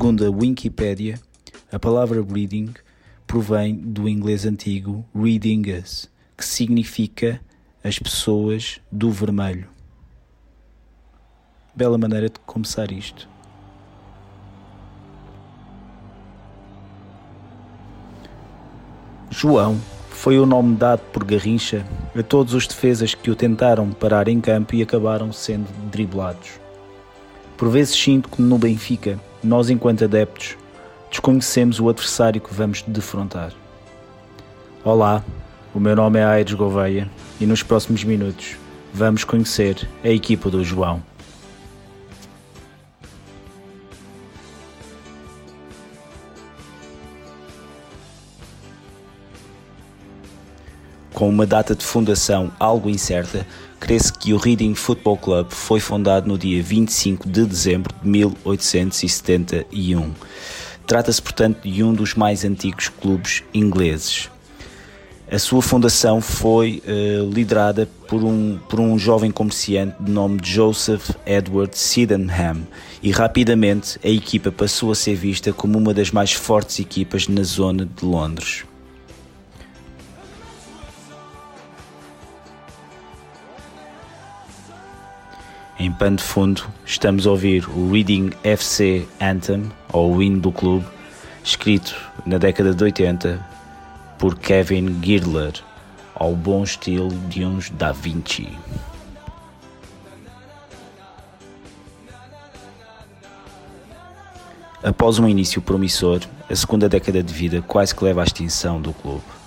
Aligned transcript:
Segundo 0.00 0.24
a 0.24 0.30
Wikipedia, 0.30 1.20
a 1.70 1.78
palavra 1.78 2.22
reading 2.22 2.72
provém 3.26 3.74
do 3.74 4.08
inglês 4.08 4.46
antigo 4.46 5.04
readingus, 5.14 6.08
que 6.34 6.42
significa 6.42 7.38
as 7.84 7.98
pessoas 7.98 8.80
do 8.90 9.10
vermelho. 9.10 9.68
Bela 11.74 11.98
maneira 11.98 12.30
de 12.30 12.40
começar 12.46 12.90
isto. 12.90 13.28
João 19.28 19.78
foi 20.08 20.38
o 20.38 20.46
nome 20.46 20.76
dado 20.76 21.02
por 21.12 21.24
Garrincha 21.24 21.86
a 22.18 22.22
todos 22.22 22.54
os 22.54 22.66
defesas 22.66 23.14
que 23.14 23.30
o 23.30 23.36
tentaram 23.36 23.90
parar 23.90 24.28
em 24.28 24.40
campo 24.40 24.74
e 24.74 24.80
acabaram 24.80 25.30
sendo 25.30 25.68
driblados. 25.90 26.58
Por 27.54 27.68
vezes 27.68 27.94
sinto 27.94 28.30
que 28.30 28.40
no 28.40 28.56
Benfica, 28.56 29.20
nós 29.42 29.70
enquanto 29.70 30.04
adeptos, 30.04 30.56
desconhecemos 31.10 31.80
o 31.80 31.88
adversário 31.88 32.40
que 32.40 32.52
vamos 32.52 32.82
defrontar. 32.82 33.52
Olá, 34.84 35.24
o 35.74 35.80
meu 35.80 35.96
nome 35.96 36.18
é 36.18 36.24
Aires 36.24 36.52
Gouveia 36.54 37.10
e 37.40 37.46
nos 37.46 37.62
próximos 37.62 38.04
minutos 38.04 38.56
vamos 38.92 39.24
conhecer 39.24 39.88
a 40.04 40.08
equipa 40.08 40.50
do 40.50 40.62
João. 40.62 41.02
Com 51.14 51.28
uma 51.28 51.44
data 51.44 51.74
de 51.74 51.84
fundação 51.84 52.50
algo 52.58 52.88
incerta, 52.88 53.46
crê-se 53.80 54.12
que 54.12 54.34
o 54.34 54.36
Reading 54.36 54.74
Football 54.74 55.16
Club 55.16 55.50
foi 55.50 55.80
fundado 55.80 56.28
no 56.28 56.38
dia 56.38 56.62
25 56.62 57.28
de 57.28 57.46
dezembro 57.46 57.94
de 58.00 58.08
1871. 58.08 60.12
Trata-se, 60.86 61.22
portanto, 61.22 61.66
de 61.66 61.82
um 61.82 61.94
dos 61.94 62.14
mais 62.14 62.44
antigos 62.44 62.88
clubes 62.88 63.42
ingleses. 63.54 64.28
A 65.32 65.38
sua 65.38 65.62
fundação 65.62 66.20
foi 66.20 66.82
uh, 66.84 67.32
liderada 67.32 67.88
por 68.08 68.24
um, 68.24 68.58
por 68.68 68.80
um 68.80 68.98
jovem 68.98 69.30
comerciante 69.30 69.94
de 70.00 70.10
nome 70.10 70.40
Joseph 70.42 71.10
Edward 71.24 71.78
Sydenham 71.78 72.66
e 73.00 73.12
rapidamente 73.12 73.96
a 74.04 74.08
equipa 74.08 74.50
passou 74.50 74.90
a 74.90 74.94
ser 74.96 75.14
vista 75.14 75.52
como 75.52 75.78
uma 75.78 75.94
das 75.94 76.10
mais 76.10 76.32
fortes 76.32 76.80
equipas 76.80 77.28
na 77.28 77.44
zona 77.44 77.86
de 77.86 78.04
Londres. 78.04 78.64
Em 85.80 85.90
pano 85.90 86.18
de 86.18 86.22
fundo, 86.22 86.62
estamos 86.84 87.26
a 87.26 87.30
ouvir 87.30 87.66
o 87.70 87.90
Reading 87.90 88.32
FC 88.44 89.08
Anthem, 89.18 89.72
ou 89.90 90.14
o 90.14 90.22
hino 90.22 90.38
do 90.38 90.52
clube, 90.52 90.84
escrito 91.42 91.96
na 92.26 92.36
década 92.36 92.74
de 92.74 92.84
80 92.84 93.48
por 94.18 94.38
Kevin 94.38 95.00
Girdler, 95.02 95.54
ao 96.14 96.36
bom 96.36 96.62
estilo 96.64 97.08
de 97.30 97.46
uns 97.46 97.70
Da 97.70 97.92
Vinci. 97.92 98.50
Após 104.82 105.18
um 105.18 105.26
início 105.26 105.62
promissor, 105.62 106.20
a 106.50 106.54
segunda 106.54 106.90
década 106.90 107.22
de 107.22 107.32
vida 107.32 107.62
quase 107.62 107.94
que 107.94 108.04
leva 108.04 108.20
à 108.20 108.24
extinção 108.24 108.82
do 108.82 108.92
clube 108.92 109.39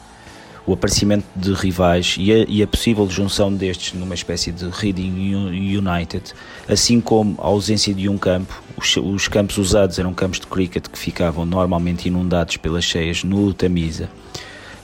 o 0.65 0.73
aparecimento 0.73 1.25
de 1.35 1.53
rivais 1.53 2.15
e 2.17 2.31
a, 2.31 2.45
e 2.47 2.63
a, 2.63 2.67
possível 2.67 3.09
junção 3.09 3.53
destes 3.53 3.93
numa 3.93 4.15
espécie 4.15 4.51
de 4.51 4.69
Reading 4.69 5.35
United, 5.77 6.33
assim 6.67 7.01
como 7.01 7.35
a 7.41 7.47
ausência 7.47 7.93
de 7.93 8.07
um 8.07 8.17
campo. 8.17 8.61
Os, 8.77 8.95
os, 8.97 9.27
campos 9.27 9.57
usados 9.57 9.99
eram 9.99 10.13
campos 10.13 10.39
de 10.39 10.47
cricket 10.47 10.87
que 10.87 10.97
ficavam 10.97 11.45
normalmente 11.45 12.07
inundados 12.07 12.57
pelas 12.57 12.85
cheias 12.85 13.23
no 13.23 13.53
Tamisa, 13.53 14.09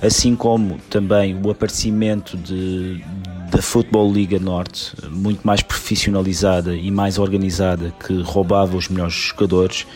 assim 0.01 0.35
como 0.35 0.78
também 0.90 1.40
o 1.41 1.50
aparecimento 1.50 2.38
de, 2.38 3.01
da 3.50 3.61
Football 3.61 4.11
Liga 4.11 4.38
Norte, 4.38 4.94
muito 5.09 5.46
mais 5.46 5.61
profissionalizada 5.61 6.75
e 6.75 6.91
mais 6.91 7.17
organizada, 7.17 7.94
que 8.06 8.22
roubava 8.22 8.75
os 8.75 8.90
melhores 8.90 9.13
jogadores, 9.13 9.88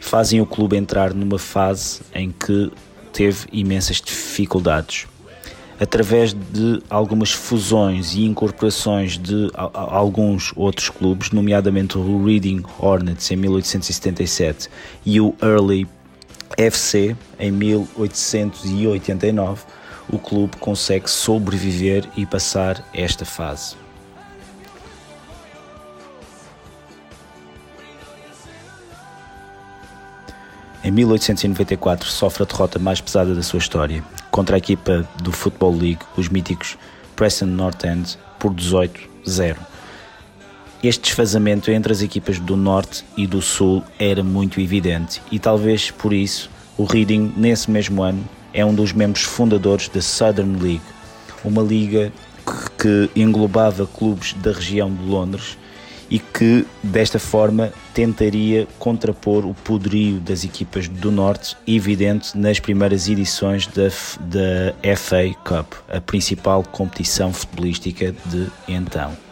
fazem 0.00 0.40
o 0.42 0.46
clube 0.46 0.76
entrar 0.76 1.14
numa 1.14 1.38
fase 1.38 2.00
em 2.14 2.30
que 2.30 2.70
teve 3.16 3.46
imensas 3.50 4.00
dificuldades. 4.00 5.06
Através 5.80 6.34
de 6.34 6.80
algumas 6.88 7.32
fusões 7.32 8.14
e 8.14 8.24
incorporações 8.24 9.18
de 9.18 9.50
alguns 9.54 10.52
outros 10.54 10.90
clubes, 10.90 11.30
nomeadamente 11.30 11.98
o 11.98 12.24
Reading 12.24 12.62
Hornets 12.78 13.28
em 13.30 13.36
1877 13.36 14.70
e 15.04 15.20
o 15.20 15.34
Early 15.42 15.88
FC 16.56 17.16
em 17.38 17.50
1889, 17.50 19.64
o 20.10 20.18
clube 20.18 20.56
consegue 20.58 21.10
sobreviver 21.10 22.08
e 22.16 22.24
passar 22.24 22.88
esta 22.94 23.24
fase. 23.24 23.76
Em 30.86 30.92
1894 30.92 32.08
sofre 32.08 32.44
a 32.44 32.46
derrota 32.46 32.78
mais 32.78 33.00
pesada 33.00 33.34
da 33.34 33.42
sua 33.42 33.58
história, 33.58 34.04
contra 34.30 34.54
a 34.54 34.58
equipa 34.58 35.04
do 35.20 35.32
Football 35.32 35.72
League, 35.72 35.98
os 36.16 36.28
míticos 36.28 36.78
Preston 37.16 37.46
North 37.46 37.82
End, 37.84 38.16
por 38.38 38.54
18-0. 38.54 39.56
Este 40.84 41.02
desfazamento 41.02 41.72
entre 41.72 41.92
as 41.92 42.02
equipas 42.02 42.38
do 42.38 42.56
Norte 42.56 43.04
e 43.16 43.26
do 43.26 43.42
Sul 43.42 43.82
era 43.98 44.22
muito 44.22 44.60
evidente 44.60 45.20
e 45.32 45.40
talvez 45.40 45.90
por 45.90 46.12
isso 46.12 46.48
o 46.78 46.84
Reading, 46.84 47.32
nesse 47.36 47.68
mesmo 47.68 48.00
ano, 48.04 48.24
é 48.54 48.64
um 48.64 48.72
dos 48.72 48.92
membros 48.92 49.24
fundadores 49.24 49.88
da 49.88 50.00
Southern 50.00 50.56
League, 50.62 50.86
uma 51.44 51.62
liga 51.62 52.12
que 52.78 53.10
englobava 53.16 53.88
clubes 53.88 54.34
da 54.34 54.52
região 54.52 54.94
de 54.94 55.02
Londres 55.02 55.58
e 56.10 56.18
que 56.18 56.66
desta 56.82 57.18
forma 57.18 57.72
tentaria 57.94 58.66
contrapor 58.78 59.44
o 59.44 59.54
poderio 59.54 60.20
das 60.20 60.44
equipas 60.44 60.88
do 60.88 61.10
Norte, 61.10 61.56
evidente 61.66 62.36
nas 62.36 62.60
primeiras 62.60 63.08
edições 63.08 63.66
da, 63.66 63.88
da 64.20 64.96
FA 64.96 65.34
Cup, 65.44 65.72
a 65.88 66.00
principal 66.00 66.62
competição 66.62 67.32
futebolística 67.32 68.14
de 68.26 68.46
então. 68.68 69.25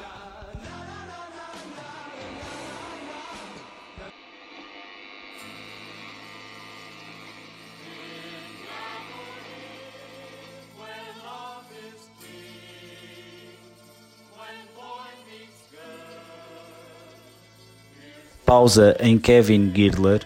Pausa 18.45 18.97
em 19.01 19.19
Kevin 19.19 19.73
Girdler 19.75 20.23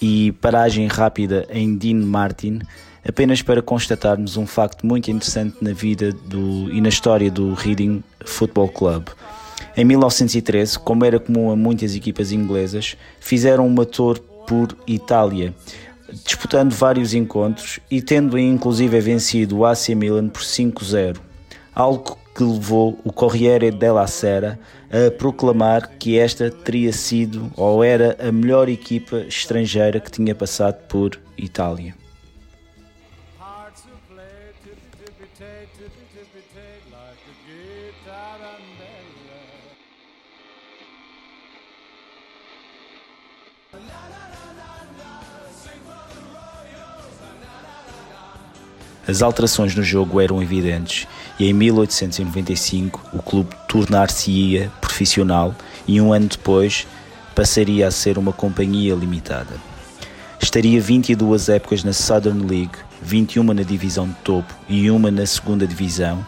e 0.00 0.32
paragem 0.32 0.86
rápida 0.86 1.46
em 1.50 1.76
Dean 1.76 2.04
Martin, 2.04 2.60
apenas 3.06 3.42
para 3.42 3.62
constatarmos 3.62 4.36
um 4.36 4.46
facto 4.46 4.86
muito 4.86 5.10
interessante 5.10 5.56
na 5.60 5.72
vida 5.72 6.12
do, 6.12 6.72
e 6.72 6.80
na 6.80 6.88
história 6.88 7.30
do 7.30 7.54
Reading 7.54 8.02
Football 8.24 8.68
Club. 8.68 9.08
Em 9.76 9.84
1913, 9.84 10.78
como 10.78 11.04
era 11.04 11.18
comum 11.18 11.50
a 11.50 11.56
muitas 11.56 11.94
equipas 11.94 12.32
inglesas, 12.32 12.96
fizeram 13.20 13.66
uma 13.66 13.84
tour 13.84 14.18
por 14.46 14.76
Itália, 14.86 15.54
disputando 16.24 16.72
vários 16.72 17.14
encontros 17.14 17.80
e 17.90 18.00
tendo 18.00 18.38
inclusive 18.38 19.00
vencido 19.00 19.58
o 19.58 19.66
AC 19.66 19.88
Milan 19.90 20.28
por 20.28 20.42
5-0, 20.42 21.16
algo 21.74 22.16
que 22.34 22.42
levou 22.42 22.98
o 23.04 23.12
Corriere 23.12 23.70
della 23.70 24.06
Sera 24.06 24.58
a 24.90 25.10
proclamar 25.10 25.90
que 25.98 26.18
esta 26.18 26.50
teria 26.50 26.92
sido 26.92 27.50
ou 27.56 27.82
era 27.82 28.16
a 28.20 28.32
melhor 28.32 28.68
equipa 28.68 29.18
estrangeira 29.28 30.00
que 30.00 30.10
tinha 30.10 30.34
passado 30.34 30.86
por 30.88 31.18
Itália. 31.36 31.94
As 49.06 49.20
alterações 49.20 49.74
no 49.74 49.82
jogo 49.82 50.18
eram 50.18 50.42
evidentes 50.42 51.06
e 51.38 51.48
em 51.48 51.52
1895 51.52 53.00
o 53.12 53.22
clube 53.22 53.54
tornar-se-ia 53.68 54.70
profissional 54.80 55.54
e 55.86 56.00
um 56.00 56.12
ano 56.12 56.28
depois 56.28 56.86
passaria 57.34 57.86
a 57.86 57.90
ser 57.90 58.16
uma 58.16 58.32
companhia 58.32 58.94
limitada. 58.94 59.54
Estaria 60.40 60.80
22 60.80 61.48
épocas 61.48 61.82
na 61.82 61.92
Southern 61.92 62.46
League, 62.46 62.76
21 63.02 63.42
na 63.44 63.62
divisão 63.62 64.06
de 64.06 64.14
topo 64.16 64.54
e 64.68 64.90
uma 64.90 65.10
na 65.10 65.26
segunda 65.26 65.66
divisão, 65.66 66.24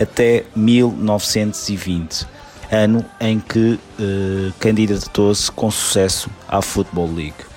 até 0.00 0.44
1920, 0.56 2.26
ano 2.72 3.04
em 3.20 3.38
que 3.38 3.78
eh, 3.98 4.52
candidatou-se 4.58 5.50
com 5.52 5.70
sucesso 5.70 6.30
à 6.48 6.62
Football 6.62 7.14
League. 7.14 7.49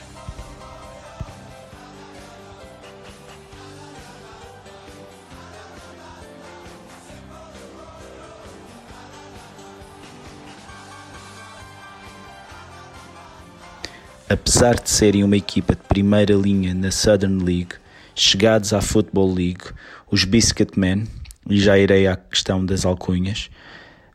Apesar 14.34 14.80
de 14.80 14.90
serem 14.90 15.24
uma 15.24 15.38
equipa 15.38 15.76
de 15.76 15.84
primeira 15.84 16.34
linha 16.34 16.74
na 16.74 16.90
Southern 16.90 17.44
League, 17.44 17.76
chegados 18.16 18.74
à 18.74 18.82
Football 18.82 19.32
League, 19.32 19.66
os 20.10 20.24
Biscuitmen, 20.24 21.04
e 21.48 21.60
já 21.60 21.78
irei 21.78 22.08
à 22.08 22.16
questão 22.16 22.66
das 22.66 22.84
alcunhas, 22.84 23.52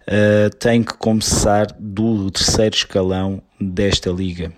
uh, 0.08 0.50
têm 0.56 0.82
que 0.82 0.94
começar 0.94 1.68
do 1.78 2.32
terceiro 2.32 2.74
escalão 2.74 3.40
desta 3.60 4.10
liga. 4.10 4.52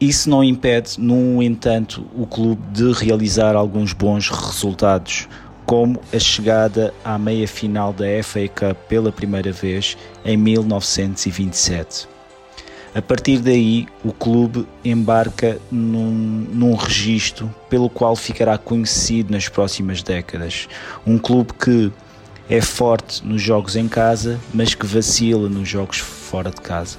Isso 0.00 0.30
não 0.30 0.44
impede, 0.44 1.00
no 1.00 1.42
entanto, 1.42 2.06
o 2.14 2.24
clube 2.24 2.62
de 2.70 2.92
realizar 2.92 3.56
alguns 3.56 3.92
bons 3.92 4.30
resultados, 4.30 5.28
como 5.66 6.00
a 6.14 6.18
chegada 6.20 6.94
à 7.04 7.18
meia 7.18 7.48
final 7.48 7.92
da 7.92 8.04
FA 8.22 8.46
Cup 8.46 8.78
pela 8.88 9.10
primeira 9.10 9.50
vez 9.50 9.98
em 10.24 10.36
1927. 10.36 12.19
A 12.92 13.00
partir 13.00 13.38
daí, 13.38 13.86
o 14.04 14.12
clube 14.12 14.66
embarca 14.84 15.58
num, 15.70 16.46
num 16.52 16.74
registro 16.74 17.54
pelo 17.68 17.88
qual 17.88 18.16
ficará 18.16 18.58
conhecido 18.58 19.32
nas 19.32 19.48
próximas 19.48 20.02
décadas. 20.02 20.68
Um 21.06 21.16
clube 21.16 21.52
que 21.54 21.92
é 22.48 22.60
forte 22.60 23.24
nos 23.24 23.40
jogos 23.40 23.76
em 23.76 23.86
casa, 23.86 24.40
mas 24.52 24.74
que 24.74 24.86
vacila 24.86 25.48
nos 25.48 25.68
jogos 25.68 25.98
fora 25.98 26.50
de 26.50 26.60
casa. 26.60 26.98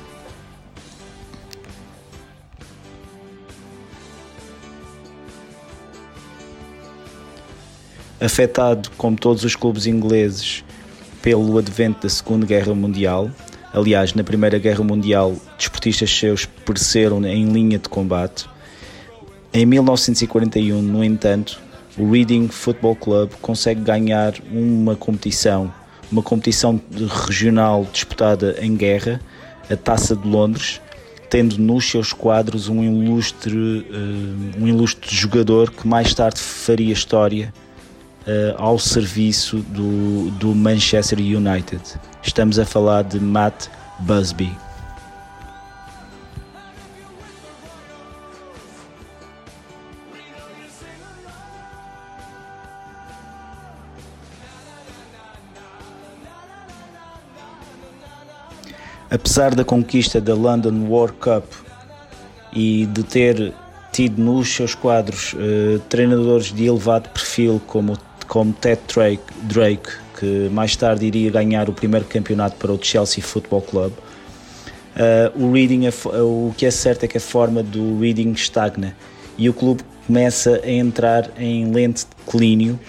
afetado, 8.21 8.91
como 8.97 9.17
todos 9.17 9.43
os 9.43 9.55
clubes 9.55 9.87
ingleses, 9.87 10.63
pelo 11.23 11.57
advento 11.57 12.03
da 12.03 12.09
Segunda 12.09 12.45
Guerra 12.45 12.75
Mundial. 12.75 13.31
Aliás, 13.73 14.13
na 14.13 14.23
Primeira 14.23 14.59
Guerra 14.59 14.83
Mundial, 14.83 15.35
desportistas 15.57 16.09
seus 16.09 16.45
pereceram 16.45 17.25
em 17.25 17.45
linha 17.45 17.79
de 17.79 17.87
combate. 17.87 18.45
Em 19.53 19.65
1941, 19.65 20.81
no 20.81 21.03
entanto, 21.03 21.59
o 21.97 22.11
Reading 22.11 22.49
Football 22.49 22.95
Club 22.97 23.31
consegue 23.41 23.81
ganhar 23.81 24.33
uma 24.51 24.95
competição, 24.95 25.73
uma 26.11 26.21
competição 26.21 26.81
regional 27.27 27.87
disputada 27.91 28.57
em 28.61 28.75
guerra, 28.75 29.21
a 29.69 29.75
Taça 29.77 30.17
de 30.17 30.27
Londres, 30.27 30.81
tendo 31.29 31.57
nos 31.57 31.89
seus 31.89 32.11
quadros 32.11 32.67
um 32.67 32.83
ilustre, 32.83 33.55
uh, 33.55 34.61
um 34.61 34.67
ilustre 34.67 35.15
jogador 35.15 35.71
que 35.71 35.87
mais 35.87 36.13
tarde 36.13 36.41
faria 36.41 36.91
história 36.91 37.53
ao 38.57 38.77
serviço 38.77 39.57
do, 39.57 40.29
do 40.31 40.53
Manchester 40.53 41.19
United. 41.19 41.81
Estamos 42.21 42.59
a 42.59 42.65
falar 42.65 43.03
de 43.03 43.19
Matt 43.19 43.67
Busby. 43.99 44.55
Apesar 59.09 59.53
da 59.53 59.65
conquista 59.65 60.21
da 60.21 60.33
London 60.33 60.87
World 60.87 61.17
Cup 61.17 61.43
e 62.53 62.85
de 62.85 63.03
ter 63.03 63.53
tido 63.91 64.21
nos 64.21 64.47
seus 64.47 64.73
quadros 64.73 65.33
uh, 65.33 65.79
treinadores 65.89 66.53
de 66.53 66.65
elevado 66.65 67.09
perfil 67.09 67.61
como 67.67 67.97
como 68.31 68.53
Ted 68.53 68.79
Drake, 68.87 69.23
Drake, 69.43 69.91
que 70.17 70.47
mais 70.53 70.73
tarde 70.77 71.05
iria 71.05 71.29
ganhar 71.29 71.67
o 71.69 71.73
primeiro 71.73 72.05
campeonato 72.05 72.55
para 72.55 72.71
o 72.71 72.81
Chelsea 72.81 73.21
Football 73.21 73.61
Club. 73.63 73.91
Uh, 73.91 75.43
o 75.43 75.51
Reading, 75.51 75.89
o 76.15 76.53
que 76.55 76.65
é 76.65 76.71
certo 76.71 77.03
é 77.03 77.09
que 77.09 77.17
a 77.17 77.21
forma 77.21 77.61
do 77.61 77.99
Reading 77.99 78.31
estagna 78.31 78.95
e 79.37 79.49
o 79.49 79.53
clube 79.53 79.83
começa 80.07 80.61
a 80.63 80.71
entrar 80.71 81.29
em 81.37 81.73
lente 81.73 82.05
declínio, 82.25 82.79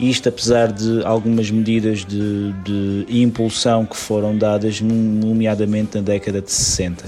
isto 0.00 0.30
apesar 0.30 0.72
de 0.72 1.04
algumas 1.04 1.50
medidas 1.50 2.02
de, 2.02 2.54
de 2.64 3.06
impulsão 3.20 3.84
que 3.84 3.98
foram 3.98 4.34
dadas, 4.34 4.80
nomeadamente 4.80 5.98
na 5.98 6.02
década 6.02 6.40
de 6.40 6.50
60. 6.50 7.04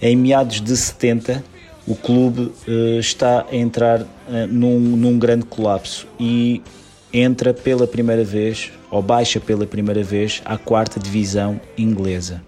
Em 0.00 0.16
meados 0.16 0.62
de 0.62 0.74
70, 0.74 1.44
o 1.90 1.96
clube 1.96 2.52
uh, 2.68 3.00
está 3.00 3.44
a 3.50 3.56
entrar 3.56 4.02
uh, 4.02 4.06
num, 4.48 4.78
num 4.78 5.18
grande 5.18 5.44
colapso 5.44 6.06
e 6.20 6.62
entra 7.12 7.52
pela 7.52 7.84
primeira 7.84 8.22
vez, 8.22 8.70
ou 8.92 9.02
baixa 9.02 9.40
pela 9.40 9.66
primeira 9.66 10.04
vez, 10.04 10.40
à 10.44 10.56
quarta 10.56 11.00
divisão 11.00 11.60
inglesa. 11.76 12.42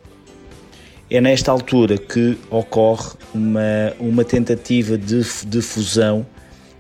É 1.11 1.21
nesta 1.21 1.51
altura 1.51 1.99
que 1.99 2.39
ocorre 2.51 3.15
uma, 3.35 3.93
uma 3.99 4.25
tentativa 4.25 4.97
de, 4.97 5.25
de 5.45 5.61
fusão 5.61 6.25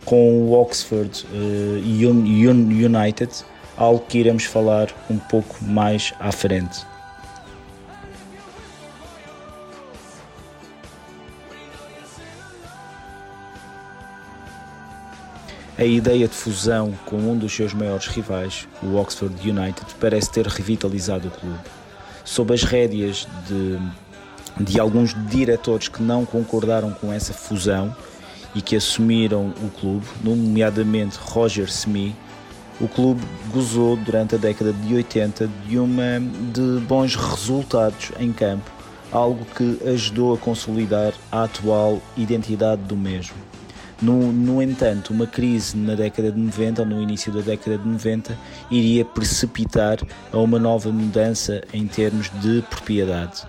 com 0.04 0.42
o 0.42 0.52
Oxford 0.52 1.26
uh, 1.32 1.78
United, 1.84 3.32
algo 3.76 4.04
que 4.08 4.18
iremos 4.18 4.44
falar 4.44 4.88
um 5.10 5.18
pouco 5.18 5.56
mais 5.64 6.14
à 6.20 6.30
frente. 6.30 6.91
A 15.82 15.84
ideia 15.84 16.28
de 16.28 16.34
fusão 16.34 16.94
com 17.04 17.16
um 17.16 17.36
dos 17.36 17.52
seus 17.52 17.74
maiores 17.74 18.06
rivais, 18.06 18.68
o 18.84 18.94
Oxford 18.94 19.34
United, 19.40 19.84
parece 19.98 20.30
ter 20.30 20.46
revitalizado 20.46 21.26
o 21.26 21.30
clube. 21.32 21.58
Sob 22.24 22.54
as 22.54 22.62
rédeas 22.62 23.26
de, 23.48 23.80
de 24.62 24.78
alguns 24.78 25.12
diretores 25.28 25.88
que 25.88 26.00
não 26.00 26.24
concordaram 26.24 26.92
com 26.92 27.12
essa 27.12 27.32
fusão 27.32 27.92
e 28.54 28.62
que 28.62 28.76
assumiram 28.76 29.52
o 29.60 29.70
clube, 29.80 30.06
nomeadamente 30.22 31.18
Roger 31.20 31.66
Smith, 31.66 32.14
o 32.80 32.86
clube 32.86 33.20
gozou 33.52 33.96
durante 33.96 34.36
a 34.36 34.38
década 34.38 34.72
de 34.72 34.94
80 34.94 35.50
de, 35.66 35.80
uma, 35.80 36.20
de 36.52 36.80
bons 36.86 37.16
resultados 37.16 38.12
em 38.20 38.32
campo, 38.32 38.70
algo 39.10 39.44
que 39.46 39.80
ajudou 39.88 40.32
a 40.32 40.38
consolidar 40.38 41.12
a 41.32 41.42
atual 41.42 42.00
identidade 42.16 42.82
do 42.82 42.96
mesmo. 42.96 43.34
No, 44.02 44.32
no 44.32 44.60
entanto, 44.60 45.12
uma 45.12 45.28
crise 45.28 45.76
na 45.76 45.94
década 45.94 46.32
de 46.32 46.38
90 46.38 46.82
ou 46.82 46.88
no 46.88 47.00
início 47.00 47.32
da 47.32 47.40
década 47.40 47.78
de 47.78 47.88
90 47.88 48.36
iria 48.68 49.04
precipitar 49.04 49.98
a 50.32 50.38
uma 50.38 50.58
nova 50.58 50.90
mudança 50.90 51.62
em 51.72 51.86
termos 51.86 52.28
de 52.40 52.62
propriedade 52.68 53.44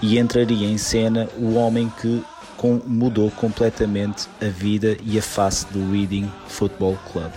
e 0.00 0.16
entraria 0.16 0.68
em 0.68 0.78
cena 0.78 1.28
o 1.36 1.54
homem 1.54 1.92
que 2.00 2.22
com, 2.56 2.80
mudou 2.86 3.32
completamente 3.32 4.28
a 4.40 4.46
vida 4.46 4.96
e 5.04 5.18
a 5.18 5.22
face 5.22 5.66
do 5.72 5.90
Reading 5.90 6.30
Football 6.46 6.96
Club. 7.10 7.32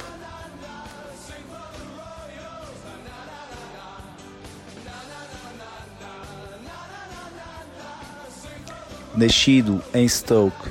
Nascido 9.15 9.81
em 9.91 10.07
Stoke 10.07 10.69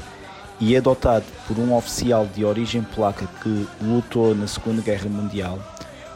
e 0.60 0.76
adotado 0.76 1.24
por 1.46 1.58
um 1.58 1.74
oficial 1.74 2.26
de 2.26 2.44
origem 2.44 2.82
polaca 2.82 3.28
que 3.42 3.66
lutou 3.80 4.34
na 4.34 4.46
Segunda 4.46 4.82
Guerra 4.82 5.08
Mundial, 5.08 5.58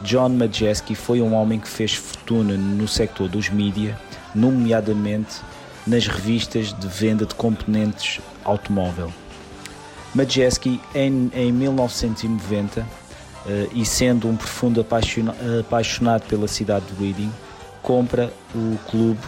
John 0.01 0.29
Majeski 0.29 0.95
foi 0.95 1.21
um 1.21 1.33
homem 1.33 1.59
que 1.59 1.67
fez 1.67 1.93
fortuna 1.93 2.57
no 2.57 2.87
sector 2.87 3.29
dos 3.29 3.49
mídia, 3.49 3.97
nomeadamente 4.35 5.37
nas 5.87 6.07
revistas 6.07 6.73
de 6.73 6.87
venda 6.87 7.25
de 7.25 7.33
componentes 7.35 8.19
automóvel. 8.43 9.11
Majeski, 10.13 10.79
em, 10.93 11.31
em 11.33 11.51
1990, 11.51 12.81
uh, 12.81 12.85
eh, 13.47 13.67
e 13.73 13.85
sendo 13.85 14.27
um 14.27 14.35
profundo 14.35 14.79
apaixonado 14.81 16.23
pela 16.27 16.47
cidade 16.47 16.85
de 16.85 17.03
Reading, 17.03 17.31
compra 17.81 18.31
o 18.53 18.77
clube 18.89 19.21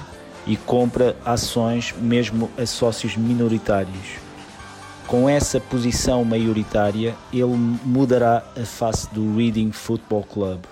e 0.46 0.56
compra 0.56 1.16
ações 1.26 1.94
mesmo 2.00 2.50
a 2.58 2.66
sócios 2.66 3.18
minoritários 3.18 4.25
com 5.08 5.30
essa 5.30 5.60
posição 5.60 6.24
maioritária, 6.26 7.16
ele 7.32 7.56
mudará 7.86 8.44
a 8.60 8.66
face 8.66 9.14
do 9.14 9.36
Reading 9.36 9.72
Football 9.72 10.24
Club, 10.24 10.64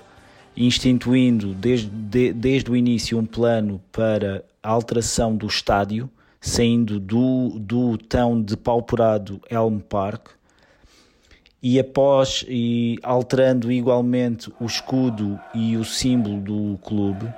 instituindo 0.57 1.53
desde, 1.53 1.87
de, 1.87 2.33
desde 2.33 2.71
o 2.71 2.75
início 2.75 3.17
um 3.17 3.25
plano 3.25 3.81
para 3.91 4.43
a 4.61 4.69
alteração 4.69 5.35
do 5.35 5.45
estádio, 5.45 6.09
saindo 6.41 6.99
do, 6.99 7.57
do 7.59 7.97
tão 7.97 8.41
depauperado 8.41 9.39
Elm 9.49 9.79
Park, 9.79 10.29
e 11.61 11.79
após 11.79 12.43
e 12.47 12.99
alterando 13.01 13.71
igualmente 13.71 14.51
o 14.59 14.65
escudo 14.65 15.39
e 15.53 15.77
o 15.77 15.85
símbolo 15.85 16.41
do 16.41 16.77
clube, 16.79 17.31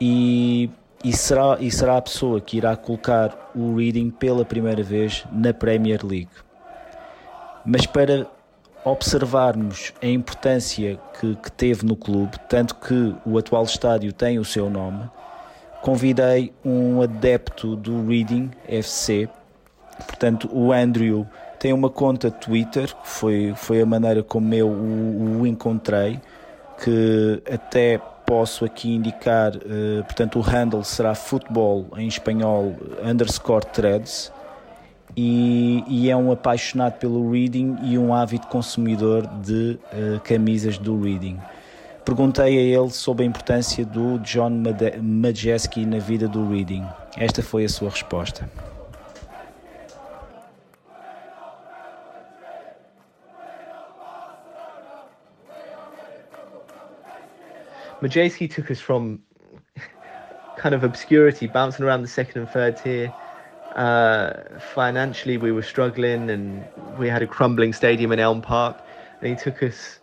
e 0.00 0.68
e 1.04 1.12
será, 1.12 1.56
e 1.60 1.70
será 1.70 1.96
a 1.96 2.02
pessoa 2.02 2.40
que 2.40 2.56
irá 2.56 2.76
colocar 2.76 3.50
o 3.54 3.76
Reading 3.76 4.10
pela 4.10 4.44
primeira 4.44 4.82
vez 4.82 5.24
na 5.32 5.52
Premier 5.52 6.04
League. 6.04 6.30
Mas 7.64 7.86
para 7.86 8.26
observarmos 8.84 9.92
a 10.02 10.06
importância 10.06 10.98
que, 11.18 11.36
que 11.36 11.52
teve 11.52 11.84
no 11.84 11.96
clube, 11.96 12.38
tanto 12.48 12.74
que 12.76 13.14
o 13.26 13.38
atual 13.38 13.64
estádio 13.64 14.12
tem 14.12 14.38
o 14.38 14.44
seu 14.44 14.70
nome, 14.70 15.08
convidei 15.82 16.52
um 16.64 17.02
adepto 17.02 17.76
do 17.76 18.06
Reading 18.06 18.50
FC 18.66 19.28
Portanto, 20.06 20.48
o 20.52 20.72
Andrew 20.72 21.26
tem 21.58 21.72
uma 21.72 21.90
conta 21.90 22.30
Twitter, 22.30 22.94
foi, 23.02 23.52
foi 23.56 23.80
a 23.80 23.86
maneira 23.86 24.22
como 24.22 24.54
eu 24.54 24.68
o, 24.68 25.40
o 25.40 25.46
encontrei, 25.46 26.20
que 26.82 27.42
até 27.52 28.00
posso 28.28 28.66
aqui 28.66 28.94
indicar, 28.94 29.56
uh, 29.56 30.04
portanto 30.04 30.38
o 30.38 30.42
handle 30.42 30.84
será 30.84 31.14
futebol 31.14 31.86
em 31.96 32.06
espanhol 32.06 32.76
underscore 33.02 33.64
threads 33.64 34.30
e, 35.16 35.82
e, 35.88 36.10
é 36.10 36.16
um 36.16 36.30
apaixonado 36.30 36.98
pelo 36.98 37.30
reading 37.32 37.76
e 37.82 37.96
um 37.96 38.12
ávido 38.12 38.46
consumidor 38.48 39.26
de 39.26 39.80
uh, 39.92 40.20
camisas 40.20 40.76
do 40.76 41.00
reading. 41.00 41.38
Perguntei 42.04 42.58
a 42.58 42.80
ele 42.80 42.90
sobre 42.90 43.24
a 43.24 43.26
importância 43.26 43.84
do 43.84 44.18
John 44.18 44.62
Majeski 45.02 45.86
na 45.86 45.98
vida 45.98 46.28
do 46.28 46.48
reading. 46.48 46.84
Esta 47.16 47.42
foi 47.42 47.64
a 47.64 47.68
sua 47.68 47.88
resposta. 47.88 48.48
Majewski 58.00 58.50
took 58.50 58.70
us 58.70 58.80
from 58.80 59.22
kind 60.56 60.74
of 60.74 60.84
obscurity, 60.84 61.46
bouncing 61.46 61.84
around 61.84 62.02
the 62.02 62.08
second 62.08 62.42
and 62.42 62.50
third 62.50 62.76
tier. 62.76 63.12
Uh, 63.74 64.32
financially, 64.58 65.36
we 65.36 65.52
were 65.52 65.62
struggling, 65.62 66.30
and 66.30 66.64
we 66.98 67.08
had 67.08 67.22
a 67.22 67.26
crumbling 67.26 67.72
stadium 67.72 68.12
in 68.12 68.18
Elm 68.18 68.42
Park. 68.42 68.76
And 69.20 69.30
he 69.30 69.36
took 69.36 69.62
us, 69.62 69.98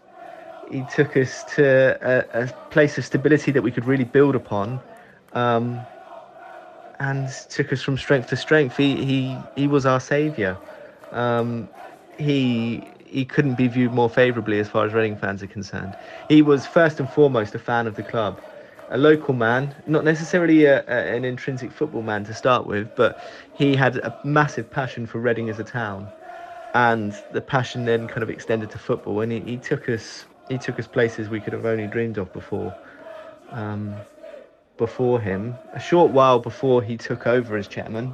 he 0.71 0.83
took 0.93 1.15
us 1.17 1.43
to 1.55 1.97
a, 2.01 2.43
a 2.43 2.47
place 2.69 2.97
of 2.97 3.05
stability 3.05 3.51
that 3.51 3.61
we 3.61 3.71
could 3.71 3.85
really 3.85 4.03
build 4.03 4.35
upon, 4.35 4.79
um, 5.33 5.79
and 6.99 7.29
took 7.49 7.71
us 7.73 7.81
from 7.81 7.97
strength 7.97 8.29
to 8.29 8.35
strength. 8.35 8.77
He 8.77 9.03
he 9.05 9.37
he 9.55 9.67
was 9.67 9.85
our 9.85 9.99
saviour. 9.99 10.57
Um, 11.11 11.69
he 12.17 12.87
he 13.15 13.23
couldn't 13.23 13.55
be 13.55 13.69
viewed 13.69 13.93
more 13.93 14.09
favourably 14.09 14.59
as 14.59 14.67
far 14.67 14.85
as 14.85 14.93
Reading 14.93 15.15
fans 15.15 15.41
are 15.41 15.47
concerned. 15.47 15.95
He 16.27 16.41
was 16.41 16.65
first 16.65 16.99
and 16.99 17.09
foremost 17.09 17.55
a 17.55 17.59
fan 17.59 17.87
of 17.87 17.95
the 17.95 18.03
club, 18.03 18.37
a 18.89 18.97
local 18.97 19.33
man, 19.33 19.73
not 19.87 20.03
necessarily 20.03 20.65
a, 20.65 20.81
a, 20.81 21.15
an 21.15 21.23
intrinsic 21.23 21.71
football 21.71 22.01
man 22.01 22.25
to 22.25 22.33
start 22.33 22.67
with, 22.67 22.93
but 22.95 23.17
he 23.53 23.73
had 23.73 23.95
a 23.97 24.13
massive 24.23 24.69
passion 24.69 25.05
for 25.05 25.19
Reading 25.19 25.47
as 25.49 25.59
a 25.59 25.63
town, 25.63 26.11
and 26.73 27.13
the 27.31 27.39
passion 27.39 27.85
then 27.85 28.05
kind 28.05 28.21
of 28.21 28.29
extended 28.29 28.69
to 28.71 28.77
football, 28.77 29.21
and 29.21 29.31
he, 29.31 29.39
he 29.39 29.57
took 29.57 29.87
us 29.87 30.25
he 30.49 30.57
took 30.57 30.77
us 30.77 30.85
places 30.85 31.29
we 31.29 31.39
could 31.39 31.53
have 31.53 31.65
only 31.65 31.87
dreamed 31.87 32.17
of 32.17 32.31
before. 32.33 32.73
Um, 33.53 33.95
before 34.77 35.21
him, 35.21 35.57
a 35.71 35.79
short 35.79 36.11
while 36.11 36.39
before 36.39 36.83
he 36.83 36.97
took 36.97 37.25
over 37.25 37.55
as 37.55 37.65
chairman, 37.65 38.13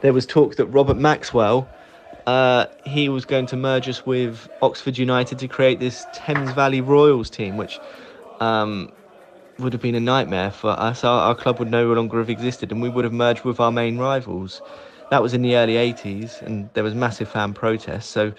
there 0.00 0.12
was 0.12 0.26
talk 0.26 0.56
that 0.56 0.66
Robert 0.66 0.96
Maxwell 0.96 1.68
uh, 2.26 2.66
he 2.84 3.08
was 3.08 3.24
going 3.24 3.46
to 3.46 3.56
merge 3.56 3.88
us 3.88 4.04
with 4.04 4.48
Oxford 4.62 4.98
United 4.98 5.38
to 5.38 5.48
create 5.48 5.78
this 5.78 6.06
Thames 6.12 6.50
Valley 6.52 6.80
Royals 6.80 7.30
team, 7.30 7.56
which 7.56 7.78
um, 8.40 8.90
would 9.58 9.72
have 9.72 9.82
been 9.82 9.94
a 9.94 10.00
nightmare 10.00 10.50
for 10.50 10.70
us. 10.70 11.04
Our, 11.04 11.20
our, 11.20 11.34
club 11.34 11.58
would 11.60 11.70
no 11.70 11.92
longer 11.92 12.18
have 12.18 12.28
existed, 12.28 12.72
and 12.72 12.82
we 12.82 12.88
would 12.88 13.04
have 13.04 13.12
merged 13.12 13.44
with 13.44 13.60
our 13.60 13.70
main 13.70 13.96
rivals. 13.98 14.60
That 15.10 15.22
was 15.22 15.34
in 15.34 15.42
the 15.42 15.56
early 15.56 15.74
80s, 15.74 16.42
and 16.42 16.68
there 16.74 16.82
was 16.82 16.94
massive 16.94 17.28
fan 17.28 17.54
protests. 17.54 18.08
So 18.08 18.32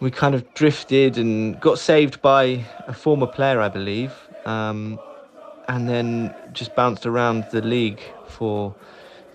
we 0.00 0.10
kind 0.10 0.34
of 0.34 0.52
drifted 0.54 1.16
and 1.16 1.58
got 1.60 1.78
saved 1.78 2.20
by 2.20 2.64
a 2.88 2.92
former 2.92 3.26
player, 3.26 3.60
I 3.60 3.68
believe, 3.68 4.12
um, 4.44 4.98
and 5.68 5.88
then 5.88 6.34
just 6.52 6.74
bounced 6.74 7.06
around 7.06 7.46
the 7.52 7.62
league 7.62 8.00
for 8.26 8.74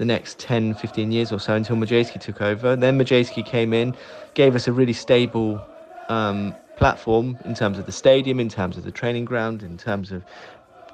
the 0.02 0.06
next 0.06 0.40
10, 0.40 0.74
15 0.74 1.12
years 1.12 1.32
or 1.32 1.40
so 1.40 1.54
until 1.54 1.76
Majewski 1.76 2.20
took 2.20 2.42
over. 2.42 2.76
Then 2.76 2.98
Majewski 2.98 3.46
came 3.46 3.72
in, 3.72 3.96
gave 4.34 4.56
us 4.56 4.68
a 4.68 4.74
really 4.74 4.94
stable 4.94 5.62
um, 6.10 6.58
platform 6.76 7.38
in 7.46 7.54
terms 7.54 7.78
of 7.78 7.86
the 7.86 7.92
stadium, 7.92 8.40
in 8.40 8.50
terms 8.50 8.78
of 8.78 8.84
the 8.84 8.92
training 8.92 9.26
ground, 9.26 9.62
in 9.62 9.78
terms 9.78 10.12
of 10.12 10.24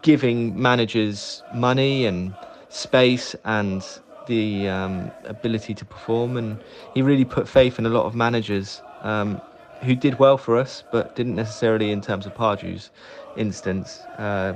giving 0.02 0.62
managers 0.62 1.42
money 1.54 2.06
and 2.06 2.34
space 2.68 3.34
and 3.46 3.88
the 4.26 4.68
um, 4.68 5.10
ability 5.24 5.74
to 5.74 5.86
perform. 5.86 6.36
And 6.36 6.62
he 6.94 7.02
really 7.02 7.24
put 7.24 7.48
faith 7.48 7.80
in 7.80 7.86
a 7.86 7.90
lot 7.90 8.08
of 8.08 8.14
managers 8.14 8.82
um, 9.04 9.40
who 9.84 9.96
did 9.96 10.20
well 10.20 10.38
for 10.38 10.58
us, 10.58 10.84
but 10.92 11.16
didn't 11.16 11.36
necessarily, 11.36 11.94
in 11.94 12.02
terms 12.02 12.26
of 12.26 12.34
Pardew's 12.34 12.90
instance, 13.38 14.06
uh, 14.18 14.54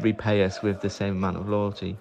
repay 0.00 0.44
us 0.44 0.60
with 0.60 0.80
the 0.80 0.90
same 0.90 1.12
amount 1.12 1.38
of 1.38 1.48
loyalty. 1.48 1.96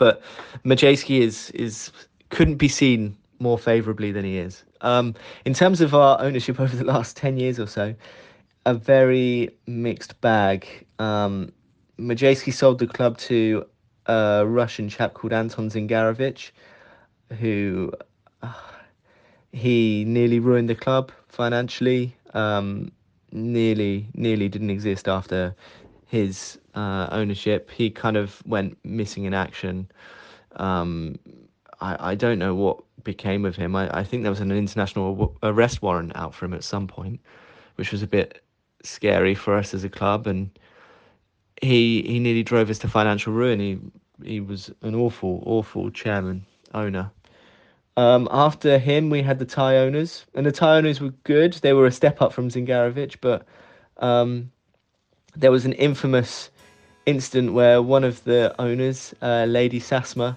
But 0.00 0.22
Majewski 0.64 1.20
is 1.20 1.50
is 1.50 1.92
couldn't 2.30 2.56
be 2.56 2.68
seen 2.68 3.16
more 3.38 3.58
favourably 3.58 4.12
than 4.12 4.24
he 4.24 4.38
is. 4.38 4.64
Um, 4.80 5.14
in 5.44 5.52
terms 5.52 5.82
of 5.82 5.94
our 5.94 6.18
ownership 6.20 6.58
over 6.64 6.74
the 6.74 6.84
last 6.84 7.18
ten 7.18 7.36
years 7.36 7.60
or 7.60 7.66
so, 7.66 7.94
a 8.64 8.74
very 8.74 9.50
mixed 9.66 10.18
bag. 10.22 10.86
Um, 10.98 11.52
Majewski 11.98 12.52
sold 12.52 12.78
the 12.78 12.86
club 12.86 13.18
to 13.18 13.66
a 14.06 14.44
Russian 14.46 14.88
chap 14.88 15.12
called 15.12 15.34
Anton 15.34 15.68
Zingarovich, 15.68 16.50
who 17.38 17.92
uh, 18.42 18.52
he 19.52 20.04
nearly 20.06 20.38
ruined 20.38 20.70
the 20.70 20.74
club 20.74 21.12
financially. 21.28 22.16
Um, 22.32 22.90
nearly, 23.32 24.08
nearly 24.14 24.48
didn't 24.48 24.70
exist 24.70 25.08
after 25.08 25.54
his 26.06 26.58
uh, 26.74 27.08
ownership. 27.10 27.70
He 27.70 27.90
kind 27.90 28.16
of 28.16 28.42
went 28.46 28.78
missing 28.84 29.24
in 29.24 29.34
action. 29.34 29.90
Um, 30.56 31.18
I, 31.80 32.12
I 32.12 32.14
don't 32.14 32.38
know 32.38 32.54
what 32.54 32.78
became 33.04 33.44
of 33.44 33.56
him. 33.56 33.74
I, 33.76 33.98
I 33.98 34.04
think 34.04 34.22
there 34.22 34.30
was 34.30 34.40
an 34.40 34.52
international 34.52 35.36
arrest 35.42 35.82
warrant 35.82 36.12
out 36.16 36.34
for 36.34 36.44
him 36.44 36.54
at 36.54 36.64
some 36.64 36.86
point, 36.86 37.20
which 37.76 37.92
was 37.92 38.02
a 38.02 38.06
bit 38.06 38.42
scary 38.82 39.34
for 39.34 39.56
us 39.56 39.74
as 39.74 39.84
a 39.84 39.88
club. 39.88 40.26
And 40.26 40.50
he 41.62 42.02
he 42.02 42.18
nearly 42.18 42.42
drove 42.42 42.70
us 42.70 42.78
to 42.80 42.88
financial 42.88 43.32
ruin. 43.32 43.60
He 43.60 43.78
he 44.24 44.40
was 44.40 44.70
an 44.82 44.94
awful, 44.94 45.42
awful 45.46 45.90
chairman, 45.90 46.44
owner. 46.74 47.10
Um, 47.96 48.28
after 48.30 48.78
him, 48.78 49.10
we 49.10 49.22
had 49.22 49.38
the 49.38 49.44
Thai 49.44 49.76
owners, 49.78 50.24
and 50.34 50.46
the 50.46 50.52
Thai 50.52 50.78
owners 50.78 51.00
were 51.00 51.10
good. 51.24 51.54
They 51.54 51.72
were 51.72 51.86
a 51.86 51.92
step 51.92 52.22
up 52.22 52.32
from 52.32 52.48
Zingarovich, 52.48 53.16
but 53.20 53.44
um, 53.98 54.50
there 55.36 55.50
was 55.50 55.64
an 55.66 55.72
infamous 55.74 56.50
incident 57.06 57.52
where 57.52 57.82
one 57.82 58.04
of 58.04 58.22
the 58.24 58.54
owners, 58.58 59.14
uh, 59.22 59.46
Lady 59.48 59.80
Sasma, 59.80 60.36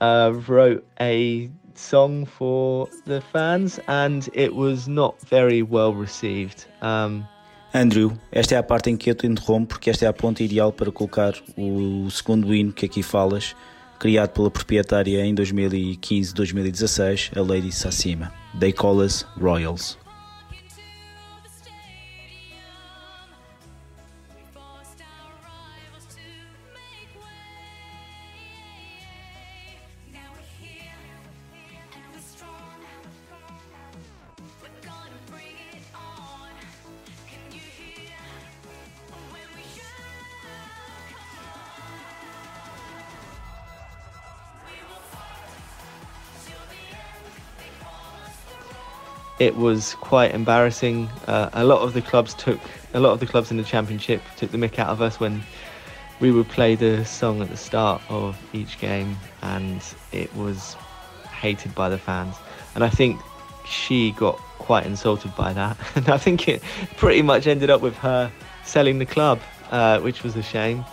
uh, 0.00 0.32
wrote 0.48 0.84
a 1.00 1.50
song 1.74 2.26
for 2.26 2.88
the 3.04 3.20
fans 3.20 3.78
and 3.86 4.28
it 4.34 4.54
was 4.54 4.88
not 4.88 5.20
very 5.22 5.62
well 5.62 5.92
received. 5.92 6.66
Um, 6.82 7.26
Andrew, 7.74 8.16
esta 8.32 8.54
é 8.54 8.58
a 8.58 8.62
parte 8.62 8.88
em 8.88 8.96
que 8.96 9.10
eu 9.10 9.14
te 9.14 9.26
interrompo 9.26 9.74
porque 9.74 9.90
esta 9.90 10.06
é 10.06 10.08
a 10.08 10.12
ponta 10.12 10.42
ideal 10.42 10.72
para 10.72 10.90
colocar 10.90 11.34
o 11.58 12.08
segundo 12.10 12.54
hino 12.54 12.72
que 12.72 12.86
aqui 12.86 13.02
falas, 13.02 13.54
criado 13.98 14.30
pela 14.30 14.50
proprietária 14.50 15.24
em 15.24 15.34
2015-2016, 15.34 17.36
a 17.36 17.42
Lady 17.42 17.72
Sassima. 17.72 18.32
They 18.58 18.72
call 18.72 19.00
us 19.00 19.26
Royals. 19.36 19.98
It 49.46 49.56
was 49.56 49.94
quite 49.94 50.34
embarrassing. 50.34 51.08
Uh, 51.28 51.48
a 51.52 51.64
lot 51.64 51.80
of 51.80 51.94
the 51.94 52.02
clubs 52.02 52.34
took 52.34 52.58
a 52.94 53.00
lot 53.00 53.12
of 53.12 53.20
the 53.20 53.26
clubs 53.26 53.50
in 53.52 53.56
the 53.56 53.62
championship 53.62 54.20
took 54.36 54.50
the 54.50 54.58
mick 54.58 54.78
out 54.78 54.88
of 54.88 55.00
us 55.00 55.20
when 55.20 55.42
we 56.18 56.32
would 56.32 56.48
play 56.48 56.74
the 56.74 57.04
song 57.04 57.40
at 57.42 57.48
the 57.48 57.56
start 57.56 58.02
of 58.08 58.36
each 58.52 58.78
game, 58.80 59.16
and 59.42 59.80
it 60.12 60.34
was 60.34 60.74
hated 61.30 61.74
by 61.74 61.88
the 61.88 61.98
fans. 61.98 62.34
And 62.74 62.82
I 62.82 62.88
think 62.88 63.20
she 63.66 64.10
got 64.12 64.36
quite 64.58 64.84
insulted 64.84 65.34
by 65.36 65.52
that, 65.52 65.76
and 65.94 66.08
I 66.08 66.18
think 66.18 66.48
it 66.48 66.60
pretty 66.96 67.22
much 67.22 67.46
ended 67.46 67.70
up 67.70 67.82
with 67.82 67.96
her 67.98 68.32
selling 68.64 68.98
the 68.98 69.06
club, 69.06 69.40
uh, 69.70 70.00
which 70.00 70.24
was 70.24 70.34
a 70.34 70.42
shame. 70.42 70.84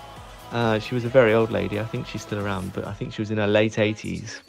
Uh, 0.52 0.78
she 0.78 0.94
was 0.94 1.06
a 1.06 1.10
very 1.10 1.34
old 1.34 1.50
lady. 1.50 1.80
I 1.80 1.86
think 1.86 2.06
she's 2.06 2.22
still 2.22 2.40
around, 2.40 2.74
but 2.74 2.86
I 2.86 2.94
think 2.94 3.14
she 3.14 3.22
was 3.22 3.32
in 3.32 3.40
her 3.40 3.48
late 3.48 3.74
80s, 3.74 4.42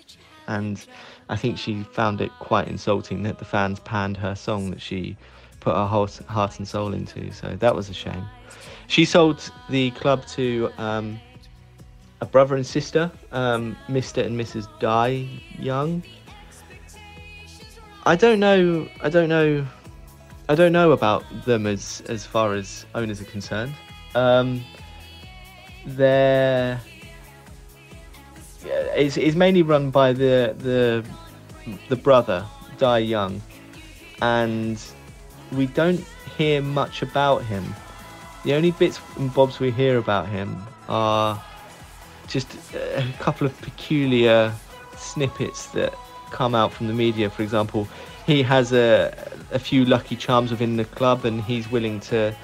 and 0.47 0.85
I 1.29 1.37
think 1.37 1.59
she 1.59 1.83
found 1.85 2.21
it 2.21 2.31
quite 2.39 2.69
insulting 2.69 3.23
that 3.23 3.39
the 3.39 3.45
fans 3.45 3.81
panned 3.81 4.17
her 4.19 4.35
song 4.35 4.71
that 4.71 4.81
she 4.81 5.17
put 5.61 5.75
her 5.75 5.87
whole 5.87 6.09
heart 6.29 6.59
and 6.59 6.69
soul 6.69 6.93
into. 6.93 7.33
So 7.33 7.57
that 7.59 7.75
was 7.75 7.89
a 7.89 7.95
shame. 7.95 8.25
She 8.87 9.05
sold 9.05 9.51
the 9.71 9.91
club 9.93 10.27
to 10.29 10.71
um, 10.77 11.19
a 12.21 12.27
brother 12.27 12.57
and 12.57 12.67
sister, 12.67 13.11
um, 13.33 13.77
Mr. 13.89 14.25
and 14.25 14.39
Mrs. 14.39 14.69
Dai 14.79 15.27
Young. 15.59 16.03
I 18.07 18.17
don't 18.17 18.39
know. 18.39 18.87
I 19.01 19.09
don't 19.09 19.31
know. 19.31 19.67
I 20.49 20.55
don't 20.55 20.73
know 20.73 20.93
about 20.93 21.25
them 21.47 21.67
as 21.67 22.03
as 22.09 22.27
far 22.27 22.53
as 22.53 22.85
owners 22.95 23.23
are 23.23 23.25
concerned. 23.25 23.73
Um, 24.15 24.63
they're 25.87 26.81
it's, 28.65 29.17
it's 29.17 29.37
mainly 29.37 29.63
run 29.63 29.91
by 29.91 30.13
the 30.13 30.55
the 30.59 31.05
the 31.89 31.97
brother 31.97 32.45
Dai 32.79 32.99
Young, 32.99 33.41
and 34.23 34.81
we 35.53 35.67
don't 35.67 36.05
hear 36.37 36.63
much 36.63 37.03
about 37.03 37.45
him. 37.45 37.65
The 38.45 38.55
only 38.55 38.73
bits 38.73 39.01
and 39.17 39.33
bobs 39.33 39.61
we 39.61 39.71
hear 39.71 39.99
about 39.99 40.29
him 40.29 40.63
are 40.89 41.43
just 42.29 42.49
a 42.75 43.07
couple 43.19 43.47
of 43.47 43.59
peculiar 43.61 44.53
snippets 44.97 45.67
that 45.69 45.95
come 46.31 46.55
out 46.55 46.73
from 46.73 46.89
the 46.89 46.95
media. 46.95 47.31
For 47.31 47.43
example, 47.43 47.89
he 48.27 48.43
has 48.43 48.73
a 48.73 49.15
a 49.53 49.59
few 49.59 49.85
lucky 49.85 50.17
charms 50.17 50.51
within 50.51 50.77
the 50.77 50.85
club, 50.85 51.25
and 51.25 51.43
he's 51.43 51.71
willing 51.71 52.01
to 52.01 52.35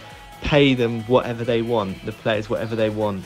pay 0.43 0.75
them 0.75 1.03
whatever 1.03 1.45
they 1.45 1.63
want, 1.63 2.05
the 2.07 2.13
players 2.13 2.49
whatever 2.49 2.75
they 2.75 2.89
want, 2.89 3.25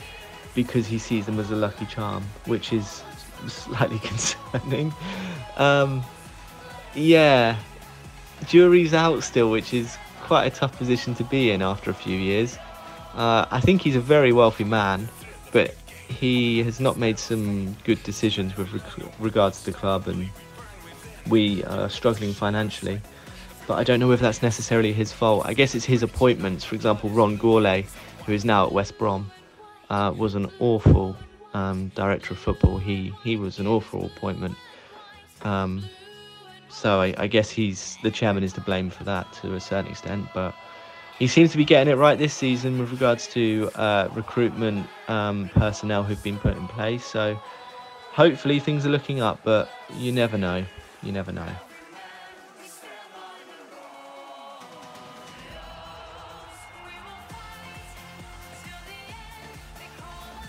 because 0.55 0.87
he 0.87 0.97
sees 0.97 1.25
them 1.25 1.39
as 1.39 1.51
a 1.51 1.55
lucky 1.55 1.85
charm, 1.85 2.23
which 2.45 2.73
is 2.73 3.03
slightly 3.47 3.99
concerning. 4.03 4.93
Um, 5.57 6.03
yeah, 6.95 7.57
jury's 8.47 8.93
out 8.93 9.23
still, 9.23 9.51
which 9.51 9.73
is 9.73 9.97
quite 10.23 10.45
a 10.45 10.49
tough 10.49 10.75
position 10.77 11.13
to 11.15 11.23
be 11.23 11.51
in 11.51 11.61
after 11.61 11.91
a 11.91 11.93
few 11.93 12.17
years. 12.17 12.57
Uh, 13.13 13.45
I 13.51 13.59
think 13.59 13.81
he's 13.81 13.95
a 13.95 14.01
very 14.01 14.33
wealthy 14.33 14.63
man, 14.63 15.07
but 15.51 15.75
he 16.07 16.63
has 16.63 16.79
not 16.79 16.97
made 16.97 17.19
some 17.19 17.73
good 17.83 18.01
decisions 18.03 18.57
with 18.57 18.71
reg- 18.73 19.11
regards 19.19 19.59
to 19.59 19.71
the 19.71 19.77
club, 19.77 20.07
and 20.07 20.29
we 21.29 21.63
are 21.65 21.89
struggling 21.89 22.33
financially. 22.33 23.01
But 23.67 23.75
I 23.75 23.83
don't 23.83 23.99
know 23.99 24.11
if 24.11 24.19
that's 24.19 24.43
necessarily 24.43 24.93
his 24.93 25.11
fault. 25.11 25.45
I 25.45 25.53
guess 25.53 25.73
it's 25.75 25.85
his 25.85 26.03
appointments. 26.03 26.63
For 26.63 26.75
example, 26.75 27.09
Ron 27.09 27.37
Gourlay, 27.37 27.85
who 28.25 28.33
is 28.33 28.45
now 28.45 28.65
at 28.65 28.71
West 28.71 28.97
Brom, 28.97 29.31
uh, 29.89 30.13
was 30.15 30.35
an 30.35 30.49
awful 30.59 31.15
um, 31.53 31.91
director 31.95 32.33
of 32.33 32.39
football. 32.39 32.77
He 32.77 33.13
he 33.23 33.37
was 33.37 33.59
an 33.59 33.67
awful 33.67 34.05
appointment. 34.05 34.55
Um, 35.43 35.83
so 36.69 36.99
I, 37.01 37.13
I, 37.17 37.27
guess 37.27 37.49
he's 37.49 37.97
the 38.03 38.11
chairman 38.11 38.43
is 38.43 38.51
to 38.53 38.61
blame 38.61 38.89
for 38.89 39.03
that 39.05 39.31
to 39.41 39.55
a 39.55 39.59
certain 39.59 39.89
extent. 39.91 40.27
But 40.33 40.53
he 41.19 41.27
seems 41.27 41.51
to 41.51 41.57
be 41.57 41.63
getting 41.63 41.91
it 41.91 41.95
right 41.95 42.17
this 42.17 42.33
season 42.33 42.77
with 42.79 42.91
regards 42.91 43.27
to 43.29 43.69
uh, 43.75 44.09
recruitment 44.13 44.87
um, 45.07 45.49
personnel 45.53 46.03
who've 46.03 46.21
been 46.23 46.39
put 46.39 46.57
in 46.57 46.67
place. 46.67 47.05
So 47.05 47.39
hopefully 48.11 48.59
things 48.59 48.85
are 48.85 48.89
looking 48.89 49.21
up. 49.21 49.39
But 49.43 49.69
you 49.97 50.11
never 50.11 50.37
know. 50.37 50.65
You 51.03 51.11
never 51.11 51.31
know. 51.31 51.47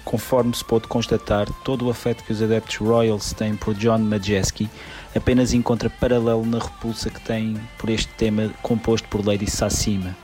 Conforme 0.06 0.54
se 0.54 0.64
pôde 0.64 0.86
constatar, 0.86 1.48
todo 1.64 1.84
o 1.84 1.90
afeto 1.90 2.22
que 2.22 2.32
os 2.32 2.40
adeptos 2.40 2.76
Royals 2.76 3.32
têm 3.32 3.56
por 3.56 3.74
John 3.74 3.98
Majeski 3.98 4.70
apenas 5.16 5.52
encontra 5.52 5.90
paralelo 5.90 6.46
na 6.46 6.60
repulsa 6.60 7.10
que 7.10 7.20
têm 7.20 7.60
por 7.76 7.90
este 7.90 8.08
tema 8.14 8.48
composto 8.62 9.08
por 9.08 9.26
Lady 9.26 9.50
Sassima, 9.50 10.16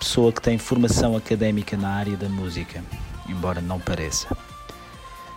pessoa 0.00 0.32
que 0.32 0.42
tem 0.42 0.58
formação 0.58 1.16
académica 1.16 1.76
na 1.76 1.88
área 1.88 2.16
da 2.16 2.28
música, 2.28 2.82
embora 3.28 3.60
não 3.60 3.78
pareça. 3.78 4.36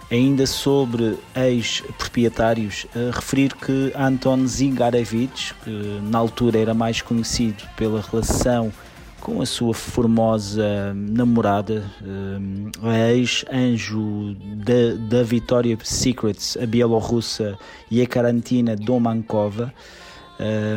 Ainda 0.10 0.48
sobre 0.48 1.20
ex-proprietários, 1.36 2.88
referir 3.14 3.54
que 3.56 3.94
Anton 3.96 4.48
Zingarevich, 4.48 5.54
que 5.64 6.00
na 6.10 6.18
altura 6.18 6.58
era 6.58 6.74
mais 6.74 7.04
conhecido 7.04 7.64
pela 7.78 8.02
relação 8.02 8.74
com 9.22 9.42
a 9.42 9.46
sua 9.46 9.74
formosa 9.74 10.94
namorada, 10.96 11.84
eh, 12.04 12.82
a 12.82 13.14
ex-anjo 13.14 14.36
da, 14.58 14.96
da 15.10 15.24
Victoria 15.24 15.78
Secrets, 15.84 16.58
a 16.58 16.66
bielorrussa 16.66 17.58
Yekarantina 17.92 18.76
Domankova, 18.76 19.74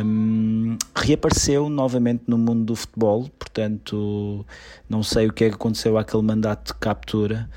um, 0.05 0.77
reapareceu 0.95 1.69
novamente 1.69 2.23
no 2.27 2.37
mundo 2.37 2.65
do 2.65 2.75
futebol, 2.75 3.27
portanto, 3.39 4.45
não 4.87 5.01
sei 5.01 5.27
o 5.27 5.33
que 5.33 5.45
é 5.45 5.49
que 5.49 5.55
aconteceu 5.55 5.97
àquele 5.97 6.21
mandato 6.21 6.73
de 6.73 6.79
captura, 6.79 7.49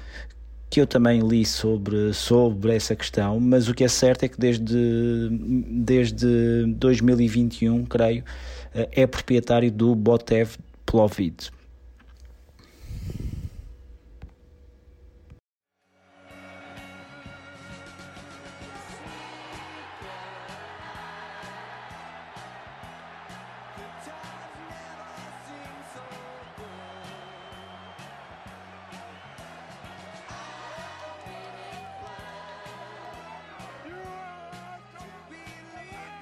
que 0.71 0.81
eu 0.81 0.87
também 0.87 1.21
li 1.21 1.45
sobre, 1.45 2.15
sobre 2.15 2.75
essa 2.75 2.97
questão, 2.97 3.39
mas 3.39 3.69
o 3.69 3.75
que 3.75 3.85
é 3.85 3.89
certo 3.89 4.25
é 4.25 4.29
que 4.29 4.39
desde, 4.39 5.29
desde 5.71 6.65
2021, 6.79 7.85
creio, 7.85 8.25
eh, 8.75 8.89
é 8.93 9.07
proprietário 9.07 9.71
do 9.71 9.95
Botev 9.95 10.57
Plovdiv. 10.89 11.51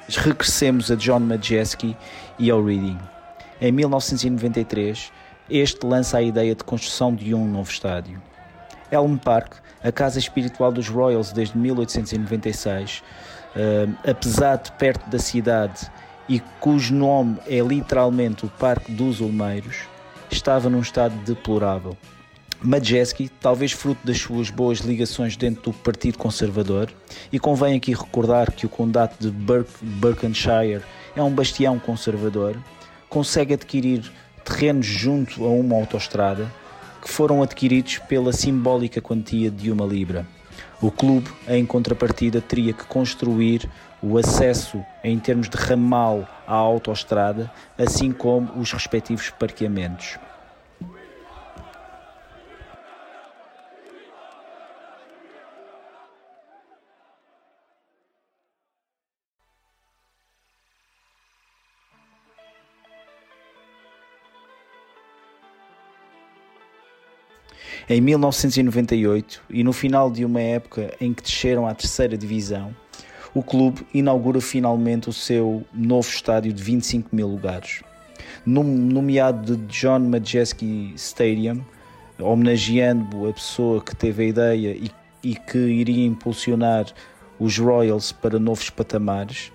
Regressemos 0.09 0.91
a 0.91 0.97
John 0.97 1.21
Majeski 1.21 1.97
e 2.37 2.51
ao 2.51 2.61
Reading. 2.61 2.99
Em 3.61 3.73
1993, 3.73 5.11
este 5.49 5.87
lança 5.87 6.19
a 6.19 6.23
ideia 6.23 6.55
de 6.55 6.63
construção 6.63 7.15
de 7.15 7.35
um 7.35 7.49
novo 7.49 7.71
estádio. 7.71 8.21
Elm 8.91 9.17
Park, 9.17 9.55
a 9.83 9.91
casa 9.91 10.19
espiritual 10.19 10.71
dos 10.71 10.89
Royals 10.89 11.33
desde 11.33 11.57
1896, 11.57 13.03
uh, 13.55 14.09
apesar 14.09 14.57
de 14.57 14.73
perto 14.73 15.09
da 15.09 15.19
cidade 15.19 15.91
e 16.29 16.41
cujo 16.61 16.95
nome 16.95 17.39
é 17.47 17.61
literalmente 17.61 18.45
o 18.45 18.49
Parque 18.49 18.93
dos 18.93 19.23
Olmeiros, 19.23 19.85
estava 20.31 20.69
num 20.69 20.81
estado 20.81 21.15
deplorável. 21.25 21.97
Majeski, 22.61 23.29
talvez 23.29 23.73
fruto 23.73 24.07
das 24.07 24.19
suas 24.19 24.51
boas 24.51 24.79
ligações 24.79 25.37
dentro 25.37 25.71
do 25.71 25.73
Partido 25.73 26.19
Conservador, 26.19 26.91
e 27.33 27.39
convém 27.39 27.77
aqui 27.77 27.95
recordar 27.95 28.51
que 28.53 28.67
o 28.67 28.69
Condado 28.69 29.15
de 29.19 29.31
Berkshire 29.31 30.83
é 31.15 31.23
um 31.23 31.31
bastião 31.31 31.79
conservador, 31.79 32.57
consegue 33.17 33.55
adquirir 33.55 34.13
terrenos 34.45 34.85
junto 34.85 35.47
a 35.47 35.49
uma 35.49 35.75
autoestrada 35.75 36.53
que 37.01 37.11
foram 37.11 37.43
adquiridos 37.43 37.97
pela 38.01 38.31
simbólica 38.31 39.01
quantia 39.01 39.51
de 39.51 39.73
uma 39.73 39.87
libra. 39.87 40.27
O 40.83 40.91
clube, 40.91 41.31
em 41.49 41.65
contrapartida, 41.65 42.43
teria 42.43 42.75
que 42.75 42.85
construir 42.85 43.67
o 44.03 44.19
acesso 44.19 44.85
em 45.03 45.19
termos 45.19 45.49
de 45.49 45.57
ramal 45.57 46.29
à 46.47 46.53
autoestrada, 46.53 47.51
assim 47.79 48.13
como 48.13 48.53
os 48.61 48.71
respectivos 48.71 49.31
parqueamentos. 49.31 50.19
Em 67.89 68.01
1998 68.01 69.43
e 69.49 69.63
no 69.63 69.73
final 69.73 70.11
de 70.11 70.25
uma 70.25 70.41
época 70.41 70.93
em 71.01 71.15
que 71.15 71.23
desceram 71.23 71.69
à 71.69 71.73
terceira 71.75 72.19
divisão, 72.19 72.75
o 73.33 73.45
clube 73.45 73.87
inaugura 73.95 74.41
finalmente 74.41 75.09
o 75.09 75.13
seu 75.13 75.65
novo 75.73 76.09
estádio 76.09 76.53
de 76.53 76.61
25 76.61 77.15
mil 77.15 77.29
lugares. 77.29 77.85
Nomeado 78.45 79.57
de 79.57 79.67
John 79.67 80.01
Majeski 80.01 80.95
Stadium, 80.97 81.65
homenageando 82.19 83.29
a 83.29 83.33
pessoa 83.33 83.81
que 83.81 83.95
teve 83.95 84.25
a 84.25 84.27
ideia 84.27 84.71
e, 84.73 84.91
e 85.23 85.37
que 85.37 85.59
iria 85.59 86.07
impulsionar 86.07 86.87
os 87.39 87.57
Royals 87.57 88.11
para 88.11 88.41
novos 88.41 88.69
patamares, 88.69 89.53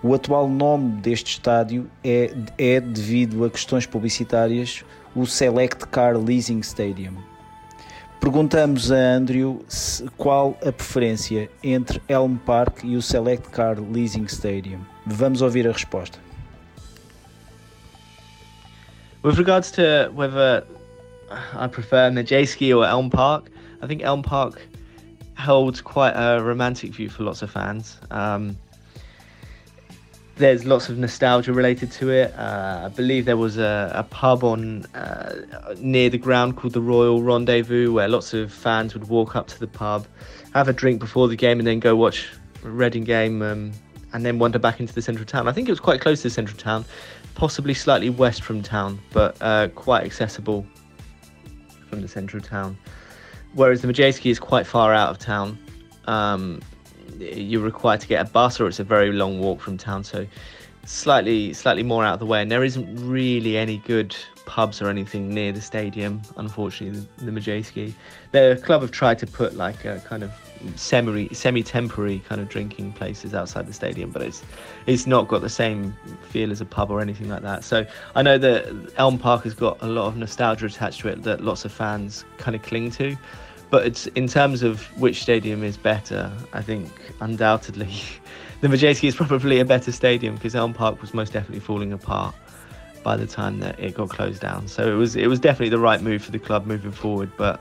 o 0.00 0.14
atual 0.14 0.48
nome 0.48 1.00
deste 1.00 1.32
estádio 1.32 1.90
é, 2.04 2.32
é 2.56 2.80
devido 2.80 3.44
a 3.44 3.50
questões 3.50 3.84
publicitárias, 3.84 4.84
o 5.12 5.26
Select 5.26 5.88
Car 5.88 6.16
Leasing 6.16 6.60
Stadium. 6.60 7.33
Perguntamos 8.20 8.90
a 8.90 8.96
Andrew 8.96 9.60
qual 10.16 10.56
a 10.64 10.72
preferência 10.72 11.50
entre 11.62 12.00
Elm 12.08 12.36
Park 12.36 12.84
e 12.84 12.96
o 12.96 13.02
Select 13.02 13.50
Car 13.50 13.78
Leasing 13.78 14.26
Stadium. 14.26 14.80
Vamos 15.06 15.42
ouvir 15.42 15.66
a 15.68 15.72
resposta. 15.72 16.18
With 19.22 19.38
regards 19.38 19.70
to 19.72 20.10
whether 20.14 20.66
I 21.54 21.68
prefer 21.68 22.10
Majeski 22.10 22.74
or 22.74 22.84
Elm 22.84 23.10
Park, 23.10 23.50
I 23.82 23.86
think 23.86 24.02
Elm 24.02 24.22
Park 24.22 24.60
holds 25.38 25.80
quite 25.80 26.14
a 26.14 26.40
romantic 26.42 26.92
view 26.92 27.08
for 27.08 27.24
lots 27.24 27.42
of 27.42 27.50
fans. 27.50 27.98
Um, 28.10 28.56
there's 30.36 30.64
lots 30.64 30.88
of 30.88 30.98
nostalgia 30.98 31.52
related 31.52 31.92
to 31.92 32.10
it. 32.10 32.34
Uh, 32.36 32.82
I 32.84 32.88
believe 32.88 33.24
there 33.24 33.36
was 33.36 33.56
a, 33.56 33.92
a 33.94 34.02
pub 34.02 34.42
on 34.42 34.84
uh, 34.94 35.34
near 35.78 36.10
the 36.10 36.18
ground 36.18 36.56
called 36.56 36.72
the 36.72 36.80
Royal 36.80 37.22
Rendezvous, 37.22 37.92
where 37.92 38.08
lots 38.08 38.34
of 38.34 38.52
fans 38.52 38.94
would 38.94 39.08
walk 39.08 39.36
up 39.36 39.46
to 39.48 39.60
the 39.60 39.66
pub, 39.66 40.06
have 40.52 40.68
a 40.68 40.72
drink 40.72 40.98
before 40.98 41.28
the 41.28 41.36
game, 41.36 41.58
and 41.58 41.66
then 41.66 41.78
go 41.78 41.94
watch 41.94 42.28
Reading 42.62 43.04
game, 43.04 43.42
um, 43.42 43.72
and 44.14 44.24
then 44.24 44.38
wander 44.38 44.58
back 44.58 44.80
into 44.80 44.94
the 44.94 45.02
central 45.02 45.26
town. 45.26 45.46
I 45.48 45.52
think 45.52 45.68
it 45.68 45.72
was 45.72 45.80
quite 45.80 46.00
close 46.00 46.22
to 46.22 46.28
the 46.28 46.34
central 46.34 46.58
town, 46.58 46.84
possibly 47.34 47.74
slightly 47.74 48.08
west 48.08 48.42
from 48.42 48.62
town, 48.62 48.98
but 49.12 49.36
uh, 49.42 49.68
quite 49.74 50.02
accessible 50.04 50.66
from 51.90 52.00
the 52.00 52.08
central 52.08 52.42
town. 52.42 52.78
Whereas 53.52 53.82
the 53.82 53.88
Majewski 53.88 54.30
is 54.30 54.40
quite 54.40 54.66
far 54.66 54.94
out 54.94 55.10
of 55.10 55.18
town. 55.18 55.58
Um, 56.06 56.60
you're 57.18 57.62
required 57.62 58.00
to 58.00 58.08
get 58.08 58.26
a 58.26 58.30
bus 58.30 58.60
or 58.60 58.68
it's 58.68 58.80
a 58.80 58.84
very 58.84 59.12
long 59.12 59.40
walk 59.40 59.60
from 59.60 59.76
town 59.76 60.04
so 60.04 60.26
slightly 60.84 61.52
slightly 61.52 61.82
more 61.82 62.04
out 62.04 62.14
of 62.14 62.20
the 62.20 62.26
way. 62.26 62.42
And 62.42 62.50
there 62.50 62.64
isn't 62.64 62.94
really 62.96 63.56
any 63.56 63.78
good 63.78 64.16
pubs 64.46 64.82
or 64.82 64.88
anything 64.88 65.32
near 65.32 65.52
the 65.52 65.60
stadium 65.60 66.20
unfortunately 66.36 67.06
the, 67.16 67.24
the 67.24 67.40
Majewski 67.40 67.94
the 68.32 68.60
club 68.62 68.82
have 68.82 68.90
tried 68.90 69.18
to 69.18 69.26
put 69.26 69.56
like 69.56 69.86
a 69.86 70.00
kind 70.04 70.22
of 70.22 70.30
semi 70.76 71.32
semi 71.32 71.62
temporary 71.62 72.18
kind 72.28 72.40
of 72.40 72.48
drinking 72.48 72.92
places 72.92 73.34
outside 73.34 73.66
the 73.66 73.72
stadium 73.72 74.10
but 74.10 74.20
it's 74.20 74.42
it's 74.86 75.06
not 75.06 75.28
got 75.28 75.40
the 75.40 75.48
same 75.48 75.96
feel 76.28 76.50
as 76.50 76.60
a 76.60 76.64
pub 76.66 76.90
or 76.90 77.00
anything 77.00 77.28
like 77.28 77.42
that. 77.42 77.64
So 77.64 77.86
I 78.14 78.22
know 78.22 78.36
that 78.38 78.92
Elm 78.96 79.18
Park 79.18 79.44
has 79.44 79.54
got 79.54 79.80
a 79.80 79.86
lot 79.86 80.08
of 80.08 80.16
nostalgia 80.16 80.66
attached 80.66 81.00
to 81.00 81.08
it 81.08 81.22
that 81.22 81.42
lots 81.42 81.64
of 81.64 81.72
fans 81.72 82.24
kind 82.36 82.54
of 82.54 82.62
cling 82.62 82.90
to 82.92 83.16
but 83.74 83.84
it's 83.84 84.06
in 84.14 84.28
terms 84.28 84.62
of 84.62 84.82
which 85.00 85.20
stadium 85.20 85.64
is 85.64 85.76
better. 85.76 86.30
I 86.52 86.62
think 86.62 86.88
undoubtedly 87.20 87.90
the 88.60 88.68
Majewski 88.68 89.08
is 89.08 89.16
probably 89.16 89.58
a 89.58 89.64
better 89.64 89.90
stadium 89.90 90.36
because 90.36 90.54
Elm 90.54 90.72
Park 90.72 91.00
was 91.00 91.12
most 91.12 91.32
definitely 91.32 91.58
falling 91.58 91.92
apart 91.92 92.36
by 93.02 93.16
the 93.16 93.26
time 93.26 93.58
that 93.58 93.76
it 93.80 93.96
got 93.96 94.10
closed 94.10 94.40
down. 94.40 94.68
So 94.68 94.92
it 94.92 94.94
was 94.94 95.16
it 95.16 95.26
was 95.26 95.40
definitely 95.40 95.70
the 95.70 95.80
right 95.80 96.00
move 96.00 96.22
for 96.22 96.30
the 96.30 96.38
club 96.38 96.66
moving 96.66 96.92
forward. 96.92 97.32
But 97.36 97.60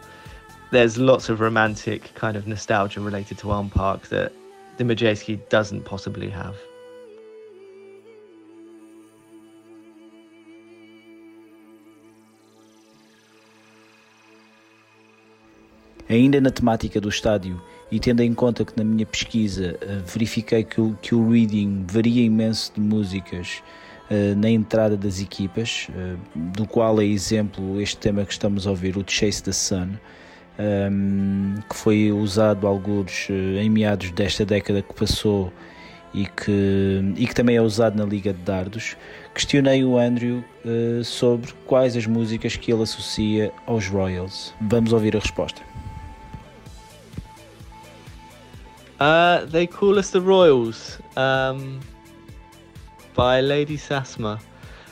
there's 0.70 1.00
lots 1.00 1.30
of 1.30 1.40
romantic 1.40 2.14
kind 2.14 2.38
of 2.38 2.46
nostalgia 2.46 3.02
related 3.02 3.40
to 3.40 3.52
Elm 3.52 3.72
Park 3.72 4.10
that 4.10 4.32
the 4.78 4.84
Majewski 4.84 5.40
doesn't 5.50 5.84
possibly 5.84 6.30
have. 6.30 6.56
Ainda 16.10 16.42
na 16.42 16.52
temática 16.52 17.00
do 17.00 17.10
estádio 17.10 17.62
e 17.94 18.00
tendo 18.00 18.22
em 18.22 18.34
conta 18.34 18.66
que 18.66 18.74
na 18.76 18.84
minha 18.84 19.06
pesquisa 19.06 19.78
uh, 19.82 20.04
verifiquei 20.12 20.64
que 20.64 20.82
o, 20.82 20.98
que 21.00 21.14
o 21.14 21.30
reading 21.30 21.86
varia 21.88 22.24
imenso 22.24 22.74
de 22.74 22.82
músicas 22.82 23.62
uh, 24.10 24.36
na 24.36 24.50
entrada 24.50 24.98
das 24.98 25.22
equipas, 25.22 25.90
uh, 25.90 26.18
do 26.36 26.68
qual 26.68 27.00
é 27.00 27.06
exemplo 27.06 27.80
este 27.80 27.98
tema 27.98 28.26
que 28.26 28.32
estamos 28.32 28.66
a 28.66 28.72
ouvir, 28.72 28.98
o 28.98 29.04
Chase 29.06 29.44
the 29.44 29.52
Sun, 29.52 29.90
um, 30.60 31.56
que 31.70 31.76
foi 31.76 32.12
usado 32.12 32.66
alguns 32.66 33.28
em 33.30 33.70
meados 33.70 34.10
desta 34.10 34.44
década 34.44 34.82
que 34.82 34.94
passou 34.94 35.54
e 36.16 36.26
que, 36.26 37.14
e 37.16 37.28
que 37.28 37.34
também 37.34 37.58
é 37.58 37.62
usado 37.62 37.96
na 37.96 38.06
Liga 38.06 38.34
de 38.34 38.40
Dardos, 38.40 38.96
questionei 39.34 39.84
o 39.84 39.98
Andrew 39.98 40.44
sobre 41.04 41.52
quais 41.66 41.98
as 41.98 42.06
músicas 42.06 42.56
que 42.56 42.72
ele 42.72 42.84
associa 42.84 43.52
aos 43.66 43.88
Royals. 43.88 44.54
Vamos 44.62 44.94
ouvir 44.94 45.18
a 45.18 45.20
resposta. 45.20 45.64
Uh, 49.00 49.46
they 49.46 49.68
call 49.68 49.98
us 50.00 50.12
the 50.12 50.22
Royals 50.22 51.00
um, 51.18 51.80
by 53.14 53.42
Lady 53.42 53.78
Sasma. 53.78 54.40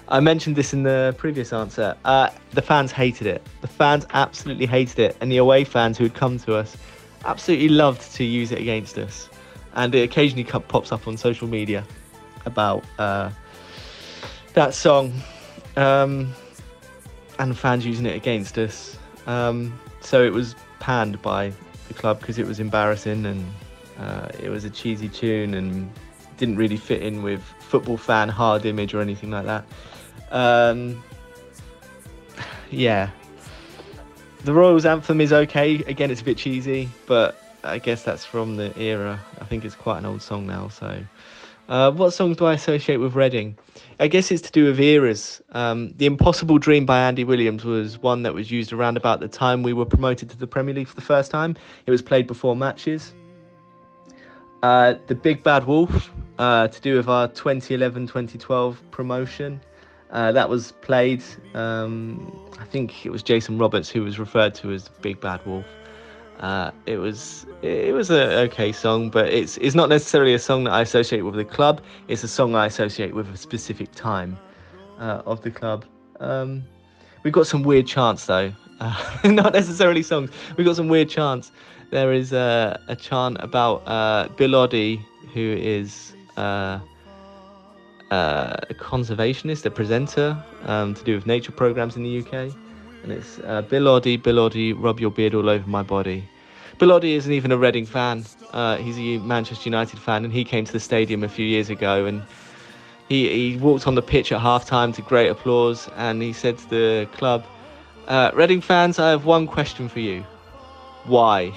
I 0.08 0.20
mentioned 0.20 0.56
this 0.56 0.74
in 0.74 0.84
the 0.84 1.16
previous 1.18 1.54
answer. 1.54 1.96
Uh, 2.04 2.30
the 2.52 2.62
fans 2.62 2.92
hated 2.92 3.28
it. 3.28 3.42
The 3.62 3.68
fans 3.68 4.06
absolutely 4.12 4.66
hated 4.66 5.00
it, 5.00 5.18
and 5.22 5.32
the 5.32 5.38
away 5.38 5.64
fans 5.64 5.98
who 5.98 6.04
had 6.04 6.14
come 6.14 6.38
to 6.40 6.56
us 6.56 6.76
absolutely 7.24 7.70
loved 7.70 8.14
to 8.16 8.24
use 8.24 8.52
it 8.52 8.60
against 8.60 8.98
us. 8.98 9.30
And 9.74 9.96
it 9.96 10.02
occasionally 10.02 10.44
pops 10.44 10.92
up 10.92 11.08
on 11.08 11.16
social 11.16 11.48
media 11.48 11.86
about 12.46 12.84
uh, 13.00 13.30
that 14.54 14.74
song, 14.74 15.14
um, 15.78 16.34
and 17.40 17.58
fans 17.58 17.86
using 17.86 18.06
it 18.06 18.16
against 18.16 18.58
us. 18.58 18.98
Um, 19.28 19.80
so 20.02 20.24
it 20.24 20.34
was 20.34 20.56
panned 20.80 21.22
by 21.22 21.54
the 21.88 21.94
club 21.94 22.20
because 22.20 22.38
it 22.38 22.46
was 22.46 22.60
embarrassing 22.60 23.26
and 23.26 23.46
uh, 24.02 24.30
it 24.42 24.50
was 24.50 24.66
a 24.66 24.70
cheesy 24.70 25.08
tune 25.08 25.54
and 25.54 25.92
didn't 26.38 26.56
really 26.56 26.78
fit 26.78 27.04
in 27.04 27.22
with 27.22 27.42
football 27.60 27.98
fan 27.98 28.28
hard 28.28 28.66
image 28.66 28.94
or 28.96 29.02
anything 29.02 29.30
like 29.30 29.46
that. 29.46 29.64
Um, 30.32 31.04
yeah, 32.72 33.12
the 34.44 34.54
Royals 34.54 34.86
anthem 34.86 35.22
is 35.22 35.32
okay. 35.32 35.76
Again, 35.84 36.10
it's 36.10 36.22
a 36.22 36.24
bit 36.24 36.38
cheesy, 36.38 36.90
but 37.06 37.40
I 37.64 37.78
guess 37.78 38.04
that's 38.04 38.26
from 38.26 38.58
the 38.58 38.78
era. 38.80 39.20
I 39.40 39.46
think 39.46 39.64
it's 39.66 39.76
quite 39.76 40.00
an 40.00 40.06
old 40.06 40.24
song 40.24 40.48
now. 40.48 40.70
So, 40.70 41.04
uh, 41.70 41.92
what 41.92 42.10
songs 42.10 42.38
do 42.38 42.46
I 42.46 42.54
associate 42.54 42.98
with 42.98 43.14
Reading? 43.14 43.56
I 44.00 44.08
guess 44.08 44.32
it's 44.32 44.42
to 44.42 44.52
do 44.52 44.66
with 44.66 44.80
eras. 44.80 45.44
Um, 45.52 45.94
the 45.98 46.08
Impossible 46.08 46.58
Dream 46.58 46.88
by 46.88 47.02
Andy 47.02 47.24
Williams 47.24 47.64
was 47.64 48.00
one 48.00 48.24
that 48.24 48.34
was 48.34 48.50
used 48.50 48.74
around 48.74 48.98
about 48.98 49.20
the 49.20 49.28
time 49.28 49.62
we 49.62 49.74
were 49.74 49.86
promoted 49.86 50.32
to 50.32 50.38
the 50.38 50.48
Premier 50.48 50.74
League 50.74 50.88
for 50.88 50.96
the 50.96 51.02
first 51.02 51.30
time. 51.30 51.56
It 51.86 51.92
was 51.92 52.02
played 52.02 52.26
before 52.26 52.56
matches. 52.56 53.14
Uh, 54.64 54.96
the 55.08 55.16
Big 55.16 55.44
Bad 55.44 55.66
Wolf, 55.66 56.12
uh, 56.38 56.68
to 56.68 56.82
do 56.82 56.96
with 56.96 57.08
our 57.08 57.28
2011 57.30 58.08
2012 58.08 58.82
promotion. 58.92 59.60
Uh, 60.12 60.32
that 60.32 60.50
was 60.50 60.74
played, 60.82 61.24
um, 61.54 62.50
I 62.60 62.66
think 62.66 63.06
it 63.06 63.12
was 63.12 63.24
Jason 63.24 63.58
Roberts 63.58 63.90
who 63.90 64.04
was 64.04 64.20
referred 64.20 64.54
to 64.56 64.72
as 64.72 64.90
Big 65.02 65.20
Bad 65.22 65.44
Wolf. 65.46 65.66
Uh, 66.40 66.72
it 66.88 66.98
was 66.98 67.46
it 67.62 67.94
was 67.94 68.10
a 68.10 68.42
okay 68.42 68.72
song, 68.72 69.10
but 69.10 69.30
it's 69.30 69.58
it's 69.58 69.76
not 69.76 69.90
necessarily 69.90 70.34
a 70.34 70.40
song 70.40 70.64
that 70.64 70.72
I 70.72 70.82
associate 70.82 71.22
with 71.22 71.36
the 71.36 71.46
club. 71.46 71.82
It's 72.08 72.24
a 72.24 72.28
song 72.28 72.56
I 72.56 72.66
associate 72.66 73.14
with 73.14 73.30
a 73.30 73.38
specific 73.38 73.92
time 73.94 74.38
uh, 75.00 75.22
of 75.26 75.42
the 75.42 75.52
club. 75.52 75.86
Um, 76.20 76.64
we've 77.24 77.34
got 77.34 77.46
some 77.46 77.62
weird 77.62 77.86
chants 77.86 78.26
though, 78.26 78.52
not 79.24 79.54
necessarily 79.54 80.02
songs. 80.02 80.32
We've 80.58 80.66
got 80.66 80.76
some 80.76 80.88
weird 80.88 81.10
chants 81.10 81.52
there 81.92 82.14
is 82.14 82.32
a, 82.34 82.80
a 82.88 82.96
chant 82.96 83.38
about 83.42 83.84
uh, 83.86 84.30
Bill 84.38 84.52
Oddie, 84.52 85.02
who 85.34 85.56
is 85.60 86.14
uh, 86.38 86.80
uh, 88.10 88.56
a 88.70 88.74
conservationist, 88.74 89.66
a 89.66 89.70
presenter 89.70 90.42
um, 90.66 90.94
to 90.96 91.04
do 91.04 91.16
with 91.16 91.28
nature 91.28 91.52
programs 91.52 91.98
in 91.98 92.04
the 92.04 92.20
UK. 92.20 92.54
And 93.04 93.12
it's 93.12 93.40
uh, 93.40 93.62
Bill 93.64 93.84
Oddie, 93.84 94.22
Bill 94.22 94.50
Oddie, 94.50 94.74
rub 94.74 95.00
your 95.00 95.12
beard 95.12 95.36
all 95.36 95.50
over 95.50 95.68
my 95.70 95.84
body. 95.84 96.24
Bill 96.80 96.90
Oddie 96.90 97.16
isn't 97.16 97.32
even 97.32 97.52
a 97.52 97.58
Reading 97.58 97.86
fan. 97.86 98.26
Uh, 98.54 98.78
he's 98.78 98.98
a 98.98 99.24
Manchester 99.24 99.70
United 99.70 100.00
fan, 100.00 100.24
and 100.24 100.34
he 100.34 100.46
came 100.46 100.64
to 100.66 100.72
the 100.72 100.80
stadium 100.80 101.24
a 101.24 101.30
few 101.30 101.46
years 101.46 101.70
ago 101.70 102.06
and 102.06 102.24
he, 103.10 103.52
he 103.52 103.58
walked 103.58 103.86
on 103.88 103.96
the 103.96 104.02
pitch 104.02 104.32
at 104.32 104.40
half 104.40 104.66
time 104.66 104.94
to 104.94 105.02
great 105.02 105.28
applause 105.28 105.90
and 105.98 106.22
he 106.22 106.32
said 106.32 106.58
to 106.58 106.70
the 106.70 107.10
club, 107.14 107.46
uh, 108.08 108.32
Reading 108.34 108.62
fans, 108.62 108.98
I 108.98 109.10
have 109.10 109.26
one 109.26 109.46
question 109.46 109.90
for 109.90 110.00
you 110.00 110.24
why. 111.06 111.54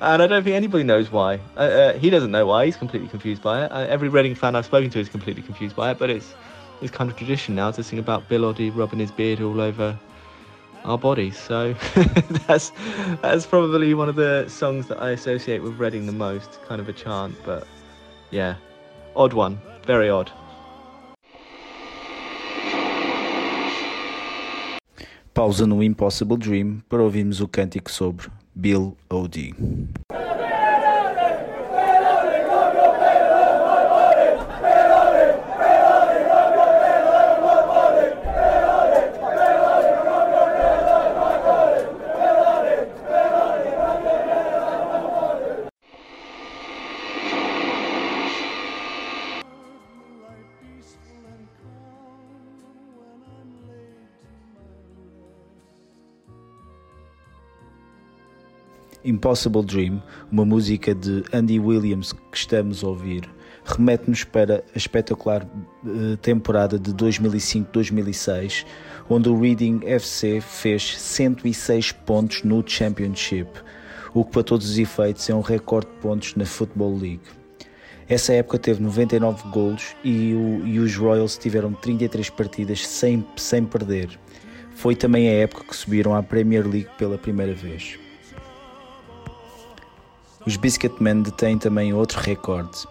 and 0.00 0.22
I 0.22 0.26
don't 0.26 0.44
think 0.44 0.54
anybody 0.54 0.84
knows 0.84 1.10
why. 1.10 1.40
Uh, 1.56 1.60
uh, 1.60 1.92
he 1.98 2.10
doesn't 2.10 2.30
know 2.30 2.46
why. 2.46 2.66
He's 2.66 2.76
completely 2.76 3.08
confused 3.08 3.42
by 3.42 3.64
it. 3.64 3.72
Uh, 3.72 3.86
every 3.88 4.08
Reading 4.08 4.34
fan 4.34 4.54
I've 4.54 4.66
spoken 4.66 4.90
to 4.90 5.00
is 5.00 5.08
completely 5.08 5.42
confused 5.42 5.74
by 5.76 5.90
it. 5.90 5.98
But 5.98 6.10
it's 6.10 6.34
it's 6.80 6.90
kind 6.90 7.10
of 7.10 7.16
tradition 7.16 7.54
now 7.54 7.70
to 7.72 7.82
sing 7.82 7.98
about 7.98 8.28
Bill 8.28 8.42
Oddie 8.42 8.74
rubbing 8.74 9.00
his 9.00 9.10
beard 9.10 9.40
all 9.40 9.60
over 9.60 9.98
our 10.84 10.98
bodies. 10.98 11.38
So 11.38 11.74
that's 12.46 12.72
that's 13.22 13.46
probably 13.46 13.94
one 13.94 14.08
of 14.08 14.16
the 14.16 14.48
songs 14.48 14.86
that 14.88 15.02
I 15.02 15.10
associate 15.10 15.62
with 15.62 15.78
Reading 15.78 16.06
the 16.06 16.12
most. 16.12 16.60
Kind 16.62 16.80
of 16.80 16.88
a 16.88 16.92
chant, 16.92 17.36
but 17.44 17.66
yeah, 18.30 18.56
odd 19.16 19.32
one, 19.32 19.60
very 19.84 20.08
odd. 20.08 20.30
Pausa 25.38 25.68
no 25.68 25.84
Impossible 25.84 26.36
Dream 26.36 26.80
para 26.88 27.00
ouvirmos 27.00 27.40
o 27.40 27.46
cântico 27.46 27.92
sobre 27.92 28.26
Bill 28.56 28.96
O'D. 29.08 29.54
Impossible 59.18 59.64
Dream, 59.64 60.00
uma 60.30 60.44
música 60.44 60.94
de 60.94 61.24
Andy 61.32 61.58
Williams 61.58 62.12
que 62.12 62.36
estamos 62.36 62.84
a 62.84 62.86
ouvir, 62.86 63.28
remete-nos 63.64 64.22
para 64.22 64.62
a 64.72 64.78
espetacular 64.78 65.44
uh, 65.44 66.16
temporada 66.18 66.78
de 66.78 66.92
2005-2006, 66.94 68.64
onde 69.10 69.28
o 69.28 69.40
Reading 69.40 69.80
FC 69.84 70.40
fez 70.40 70.96
106 70.96 71.90
pontos 71.90 72.44
no 72.44 72.62
Championship, 72.64 73.48
o 74.14 74.24
que 74.24 74.30
para 74.30 74.44
todos 74.44 74.70
os 74.70 74.78
efeitos 74.78 75.28
é 75.28 75.34
um 75.34 75.40
recorde 75.40 75.88
de 75.88 75.96
pontos 75.96 76.36
na 76.36 76.46
Football 76.46 76.96
League. 76.98 77.20
Essa 78.08 78.34
época 78.34 78.56
teve 78.56 78.80
99 78.80 79.48
golos 79.48 79.96
e, 80.04 80.32
o, 80.32 80.64
e 80.64 80.78
os 80.78 80.94
Royals 80.94 81.36
tiveram 81.36 81.72
33 81.72 82.30
partidas 82.30 82.86
sem, 82.86 83.26
sem 83.36 83.64
perder. 83.64 84.16
Foi 84.76 84.94
também 84.94 85.28
a 85.28 85.32
época 85.32 85.64
que 85.64 85.76
subiram 85.76 86.14
à 86.14 86.22
Premier 86.22 86.64
League 86.64 86.88
pela 86.96 87.18
primeira 87.18 87.52
vez. 87.52 87.98
Os 90.46 90.56
Biscuitmen 90.56 91.22
detêm 91.22 91.58
também 91.58 91.92
outro 91.92 92.20
recorde. 92.20 92.86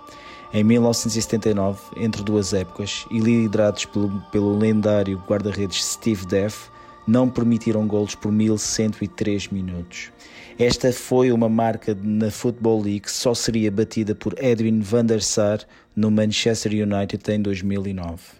Em 0.53 0.63
1979, 0.63 1.79
entre 1.97 2.23
duas 2.23 2.53
épocas, 2.53 3.05
e 3.11 3.19
liderados 3.19 3.85
pelo, 3.85 4.09
pelo 4.31 4.57
lendário 4.57 5.21
guarda-redes 5.27 5.83
Steve 5.83 6.25
Deff, 6.25 6.69
não 7.07 7.29
permitiram 7.29 7.87
golos 7.87 8.15
por 8.15 8.31
1103 8.31 9.47
minutos. 9.47 10.11
Esta 10.59 10.91
foi 10.91 11.31
uma 11.31 11.47
marca 11.47 11.97
na 12.01 12.29
Football 12.29 12.81
League 12.81 13.01
que 13.01 13.11
só 13.11 13.33
seria 13.33 13.71
batida 13.71 14.13
por 14.13 14.33
Edwin 14.43 14.81
van 14.81 15.05
der 15.05 15.21
Sar 15.21 15.59
no 15.95 16.11
Manchester 16.11 16.71
United 16.71 17.31
em 17.31 17.41
2009. 17.41 18.36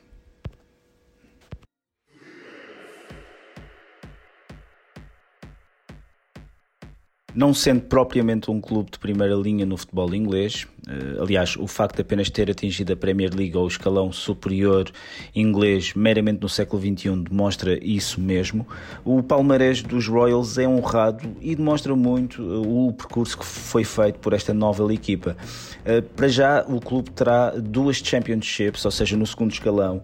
Não 7.37 7.53
sendo 7.53 7.81
propriamente 7.81 8.49
um 8.49 8.59
clube 8.59 8.89
de 8.89 8.97
primeira 8.97 9.35
linha 9.35 9.63
no 9.63 9.77
futebol 9.77 10.11
inglês, 10.15 10.65
eh, 10.87 11.21
aliás, 11.21 11.55
o 11.55 11.67
facto 11.67 11.97
de 11.97 12.01
apenas 12.01 12.31
ter 12.31 12.49
atingido 12.49 12.93
a 12.93 12.95
Premier 12.95 13.31
League 13.31 13.55
ou 13.55 13.65
o 13.65 13.67
escalão 13.67 14.11
superior 14.11 14.89
inglês 15.35 15.93
meramente 15.93 16.41
no 16.41 16.49
século 16.49 16.81
XXI 16.81 17.15
demonstra 17.29 17.77
isso 17.79 18.19
mesmo. 18.19 18.65
O 19.05 19.21
palmarés 19.21 19.83
dos 19.83 20.07
Royals 20.07 20.57
é 20.57 20.67
honrado 20.67 21.29
e 21.39 21.55
demonstra 21.55 21.95
muito 21.95 22.41
eh, 22.41 22.67
o 22.67 22.91
percurso 22.91 23.37
que 23.37 23.45
foi 23.45 23.83
feito 23.83 24.17
por 24.17 24.33
esta 24.33 24.51
nova 24.51 24.91
equipa. 24.91 25.37
Eh, 25.85 26.01
para 26.01 26.27
já, 26.27 26.65
o 26.67 26.81
clube 26.81 27.11
terá 27.11 27.51
duas 27.51 27.97
Championships, 27.97 28.83
ou 28.83 28.89
seja, 28.89 29.15
no 29.15 29.27
segundo 29.27 29.51
escalão, 29.51 30.01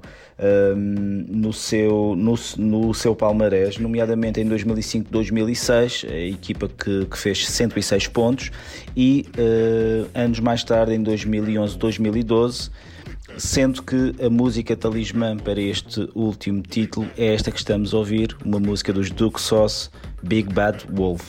no 0.87 1.53
seu, 1.53 2.15
no, 2.15 2.35
no 2.57 2.93
seu 2.93 3.15
palmarés, 3.15 3.77
nomeadamente 3.77 4.41
em 4.41 4.49
2005-2006, 4.49 6.09
a 6.09 6.19
equipa 6.27 6.67
que, 6.67 7.05
que 7.05 7.17
fez 7.17 7.47
106 7.47 8.07
pontos, 8.07 8.51
e 8.95 9.25
uh, 9.37 10.09
anos 10.13 10.39
mais 10.39 10.63
tarde, 10.63 10.93
em 10.93 11.03
2011-2012, 11.03 12.71
sendo 13.37 13.81
que 13.81 14.13
a 14.23 14.29
música 14.29 14.75
talismã 14.75 15.37
para 15.37 15.59
este 15.59 16.09
último 16.13 16.61
título 16.61 17.07
é 17.17 17.33
esta 17.33 17.51
que 17.51 17.57
estamos 17.57 17.93
a 17.93 17.97
ouvir, 17.97 18.35
uma 18.45 18.59
música 18.59 18.91
dos 18.91 19.09
Duke 19.09 19.41
Sauce, 19.41 19.89
Big 20.21 20.51
Bad 20.53 20.85
Wolf. 20.91 21.23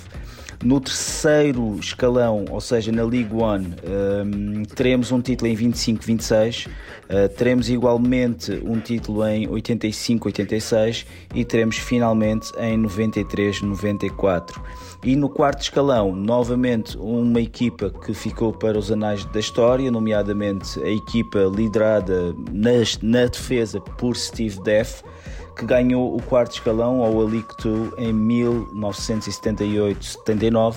No 0.62 0.80
terceiro 0.80 1.76
escalão, 1.78 2.44
ou 2.50 2.60
seja, 2.60 2.90
na 2.92 3.02
League 3.02 3.34
One, 3.34 3.74
um, 3.84 4.62
teremos 4.64 5.12
um 5.12 5.20
título 5.20 5.50
em 5.50 5.56
25-26, 5.56 6.66
uh, 6.66 7.28
teremos 7.36 7.68
igualmente 7.68 8.52
um 8.64 8.78
título 8.80 9.26
em 9.26 9.46
85-86 9.48 11.06
e 11.34 11.44
teremos 11.44 11.76
finalmente 11.76 12.50
em 12.58 12.80
93-94. 12.82 14.60
E 15.04 15.14
no 15.16 15.28
quarto 15.28 15.60
escalão, 15.60 16.14
novamente 16.16 16.96
uma 16.96 17.40
equipa 17.40 17.90
que 17.90 18.14
ficou 18.14 18.52
para 18.52 18.78
os 18.78 18.90
anais 18.90 19.24
da 19.26 19.40
história, 19.40 19.90
nomeadamente 19.90 20.80
a 20.82 20.88
equipa 20.88 21.40
liderada 21.54 22.34
na, 22.50 22.70
na 23.02 23.26
defesa 23.26 23.80
por 23.80 24.16
Steve 24.16 24.58
Deff, 24.62 25.02
que 25.56 25.64
ganhou 25.64 26.14
o 26.16 26.22
quarto 26.22 26.52
escalão 26.52 27.02
ao 27.02 27.20
a 27.20 27.24
League 27.24 27.48
2 27.62 27.94
em 27.98 28.12
1978-79, 28.12 30.76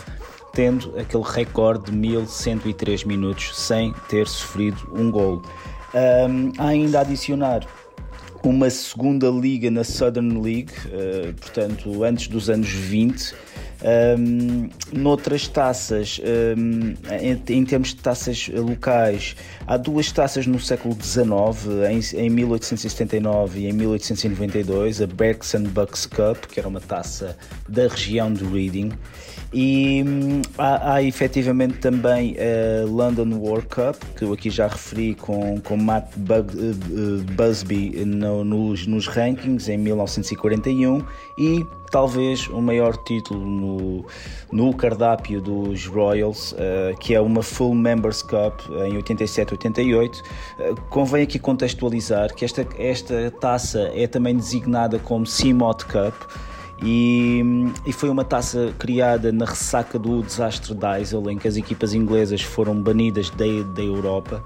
tendo 0.53 0.93
aquele 0.97 1.23
recorde 1.23 1.91
de 1.91 1.97
1103 1.97 3.03
minutos 3.03 3.57
sem 3.57 3.93
ter 4.09 4.27
sofrido 4.27 4.77
um 4.93 5.11
gol. 5.11 5.41
Um, 5.93 6.51
ainda 6.57 6.97
a 6.99 7.01
adicionar 7.01 7.67
uma 8.43 8.69
segunda 8.69 9.29
liga 9.29 9.71
na 9.71 9.83
Southern 9.83 10.41
League, 10.41 10.71
uh, 10.87 11.33
portanto, 11.33 12.03
antes 12.03 12.27
dos 12.27 12.49
anos 12.49 12.69
20. 12.69 13.33
Um, 13.79 14.69
noutras 14.91 15.47
taças, 15.47 16.19
um, 16.57 16.95
em, 17.21 17.41
em, 17.49 17.63
termos 17.63 17.89
de 17.89 17.97
taças 17.97 18.49
locais, 18.49 19.35
há 19.67 19.77
duas 19.77 20.11
taças 20.11 20.47
no 20.47 20.59
século 20.59 20.97
XIX, 20.99 22.15
em, 22.15 22.25
em 22.25 22.29
1879 22.29 23.59
e 23.59 23.67
em 23.67 23.73
1892, 23.73 25.01
a 25.01 25.07
Berks 25.07 25.53
and 25.53 25.63
Bucks 25.63 26.07
Cup, 26.07 26.45
que 26.47 26.59
era 26.59 26.67
uma 26.67 26.81
taça 26.81 27.37
da 27.69 27.87
região 27.87 28.33
de 28.33 28.43
Reading, 28.43 28.91
e 29.53 30.03
hum, 30.05 30.41
há, 30.57 30.93
há 30.93 31.03
efetivamente 31.03 31.77
também 31.79 32.36
a 32.38 32.86
London 32.86 33.38
World 33.38 33.67
Cup, 33.67 33.95
que 34.17 34.23
eu 34.23 34.33
aqui 34.33 34.49
já 34.49 34.67
referi 34.67 35.15
com, 35.15 35.60
com 35.62 35.77
Matt 35.77 36.15
Bug, 36.17 36.53
uh, 36.53 37.23
Busby 37.33 38.05
no, 38.05 38.43
nos, 38.43 38.86
nos 38.86 39.07
rankings 39.07 39.69
em 39.69 39.77
1941 39.77 41.01
e 41.38 41.65
talvez 41.89 42.47
o 42.47 42.62
maior 42.62 42.97
título 43.03 43.39
no, 43.39 44.05
no 44.51 44.73
cardápio 44.73 45.41
dos 45.41 45.86
Royals, 45.86 46.51
uh, 46.51 46.97
que 46.99 47.15
é 47.15 47.21
uma 47.21 47.41
Full 47.41 47.73
Members 47.73 48.21
Cup 48.21 48.60
em 48.86 49.01
87-88. 49.01 50.19
Uh, 50.60 50.81
convém 50.89 51.23
aqui 51.23 51.39
contextualizar 51.39 52.33
que 52.36 52.43
esta, 52.43 52.67
esta 52.77 53.31
taça 53.39 53.91
é 53.93 54.07
também 54.07 54.36
designada 54.36 54.99
como 54.99 55.25
CMOT 55.25 55.86
Cup. 55.86 56.13
E, 56.83 57.41
e, 57.87 57.91
foi 57.91 58.09
uma 58.09 58.23
taça 58.23 58.71
criada 58.77 59.31
na 59.31 59.45
ressaca 59.45 59.97
do 59.97 60.21
desastre 60.21 60.75
Diesel, 60.75 61.29
em 61.31 61.37
que 61.37 61.47
as 61.47 61.57
equipas 61.57 61.93
inglesas 61.93 62.41
foram 62.41 62.79
banidas 62.79 63.31
da, 63.31 63.45
da 63.75 63.81
Europa 63.81 64.43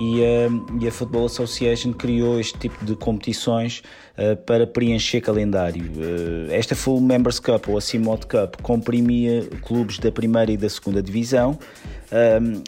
e, 0.00 0.20
uh, 0.20 0.78
e, 0.80 0.88
a 0.88 0.90
Football 0.90 1.26
Association 1.26 1.92
criou 1.92 2.40
este 2.40 2.58
tipo 2.58 2.82
de 2.86 2.96
competições 2.96 3.82
uh, 4.16 4.34
para 4.46 4.66
preencher 4.66 5.20
calendário. 5.20 5.84
Uh, 5.84 6.50
esta 6.50 6.74
Full 6.74 7.02
Members 7.02 7.38
Cup 7.38 7.68
ou 7.68 7.76
a 7.76 7.82
CMOD 7.82 8.26
Cup 8.26 8.62
comprimia 8.62 9.46
clubes 9.62 9.98
da 9.98 10.10
primeira 10.10 10.52
e 10.52 10.56
da 10.56 10.70
segunda 10.70 11.02
divisão. 11.02 11.58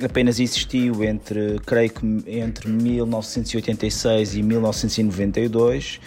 apenas 0.04 0.38
existiu 0.38 1.02
entre, 1.02 1.58
creio 1.64 1.90
que 1.90 2.06
entre 2.26 2.68
1986 2.68 4.34
e 4.36 4.42
1992 4.42 6.00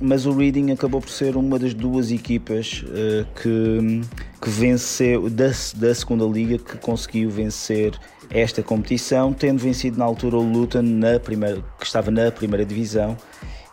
mas 0.00 0.26
o 0.26 0.32
Reading 0.32 0.70
acabou 0.72 1.00
por 1.00 1.10
ser 1.10 1.36
uma 1.36 1.58
das 1.58 1.74
duas 1.74 2.10
equipas 2.10 2.84
uh, 2.84 3.26
que, 3.40 4.00
que 4.40 4.50
venceu 4.50 5.28
da, 5.28 5.50
da 5.76 5.94
segunda 5.94 6.24
liga 6.24 6.58
que 6.58 6.76
conseguiu 6.78 7.30
vencer 7.30 7.92
esta 8.30 8.62
competição, 8.62 9.32
tendo 9.32 9.58
vencido 9.58 9.98
na 9.98 10.04
altura 10.04 10.36
o 10.36 10.42
Luton 10.42 10.82
na 10.82 11.18
primeira, 11.18 11.62
que 11.78 11.86
estava 11.86 12.10
na 12.10 12.30
primeira 12.30 12.64
divisão 12.64 13.16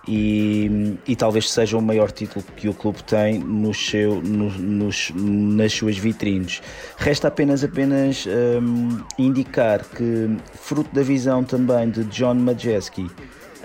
e, 0.07 0.97
e, 1.07 1.15
talvez 1.15 1.49
seja 1.49 1.77
o 1.77 1.81
maior 1.81 2.11
título 2.11 2.45
que 2.55 2.69
o 2.69 2.73
clube 2.73 3.03
tem 3.03 3.39
no 3.39 3.73
seu, 3.73 4.21
no, 4.21 4.51
nos, 4.51 5.11
nas 5.15 5.73
suas 5.73 5.97
vitrines. 5.97 6.61
Resta 6.97 7.27
apenas, 7.27 7.63
apenas 7.63 8.25
um, 8.27 8.99
indicar 9.17 9.83
que, 9.83 10.37
fruto 10.53 10.93
da 10.93 11.01
visão 11.01 11.43
também 11.43 11.89
de 11.89 12.03
John 12.05 12.35
Majeski, 12.35 13.09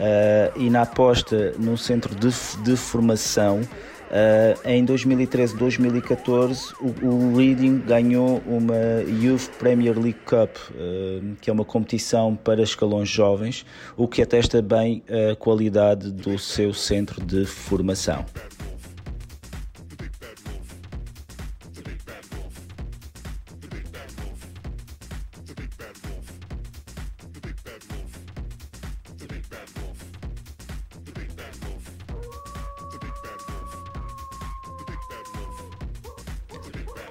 uh, 0.00 0.58
e 0.58 0.70
na 0.70 0.82
aposta 0.82 1.54
num 1.58 1.76
centro 1.76 2.14
de, 2.14 2.30
de 2.62 2.76
formação. 2.76 3.60
Uh, 4.10 4.68
em 4.68 4.84
2013-2014, 4.84 6.74
o, 6.80 7.06
o, 7.06 7.36
Reading 7.36 7.78
ganhou 7.78 8.42
uma 8.44 8.74
Youth 9.06 9.50
Premier 9.56 9.96
League 9.96 10.18
Cup, 10.24 10.56
uh, 10.56 11.36
que 11.40 11.48
é 11.48 11.52
uma 11.52 11.64
competição 11.64 12.34
para 12.34 12.60
escalões 12.60 13.08
jovens, 13.08 13.64
o 13.96 14.08
que 14.08 14.20
atesta 14.20 14.60
bem 14.60 15.04
a 15.30 15.36
qualidade 15.36 16.10
do 16.10 16.36
seu 16.40 16.74
centro 16.74 17.24
de 17.24 17.44
formação. 17.44 18.24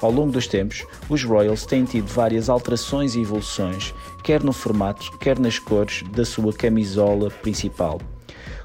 Ao 0.01 0.12
longo 0.12 0.31
dos 0.31 0.47
tempos, 0.47 0.85
os 1.09 1.23
Royals 1.23 1.65
têm 1.65 1.83
tido 1.83 2.07
várias 2.07 2.49
alterações 2.49 3.15
e 3.15 3.21
evoluções, 3.21 3.93
quer 4.23 4.41
no 4.41 4.53
formato, 4.53 5.17
quer 5.17 5.38
nas 5.38 5.59
cores 5.59 6.03
da 6.12 6.23
sua 6.23 6.53
camisola 6.53 7.29
principal. 7.29 7.99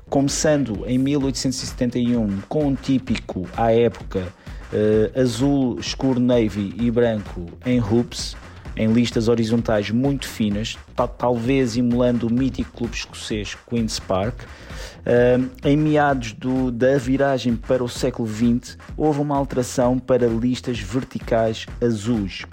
Começando 0.09 0.85
em 0.87 0.97
1871 0.97 2.40
com 2.49 2.68
um 2.68 2.75
típico, 2.77 3.49
à 3.57 3.73
época, 3.73 4.33
uh, 4.73 5.20
azul 5.20 5.77
escuro 5.81 6.20
navy 6.20 6.73
e 6.79 6.88
branco 6.88 7.47
em 7.66 7.81
hoops, 7.81 8.37
em 8.77 8.93
listas 8.93 9.29
horizontais 9.29 9.91
muito 9.91 10.27
finas, 10.27 10.77
talvez 11.19 11.77
emulando 11.77 12.27
o 12.27 12.33
mítico 12.33 12.79
clube 12.79 12.97
escocês 12.97 13.57
Queen's 13.69 13.99
Park. 13.99 14.41
Em 15.65 15.77
meados 15.77 16.33
do, 16.33 16.71
da 16.71 16.97
viragem 16.99 17.57
para 17.57 17.85
o 17.85 17.89
século 17.89 18.29
XX, 18.29 18.77
houve 18.97 19.21
uma 19.21 19.37
alteração 19.37 19.99
para 19.99 20.27
listas 20.27 20.79
verticais 20.79 21.67
azuis, 21.83 22.45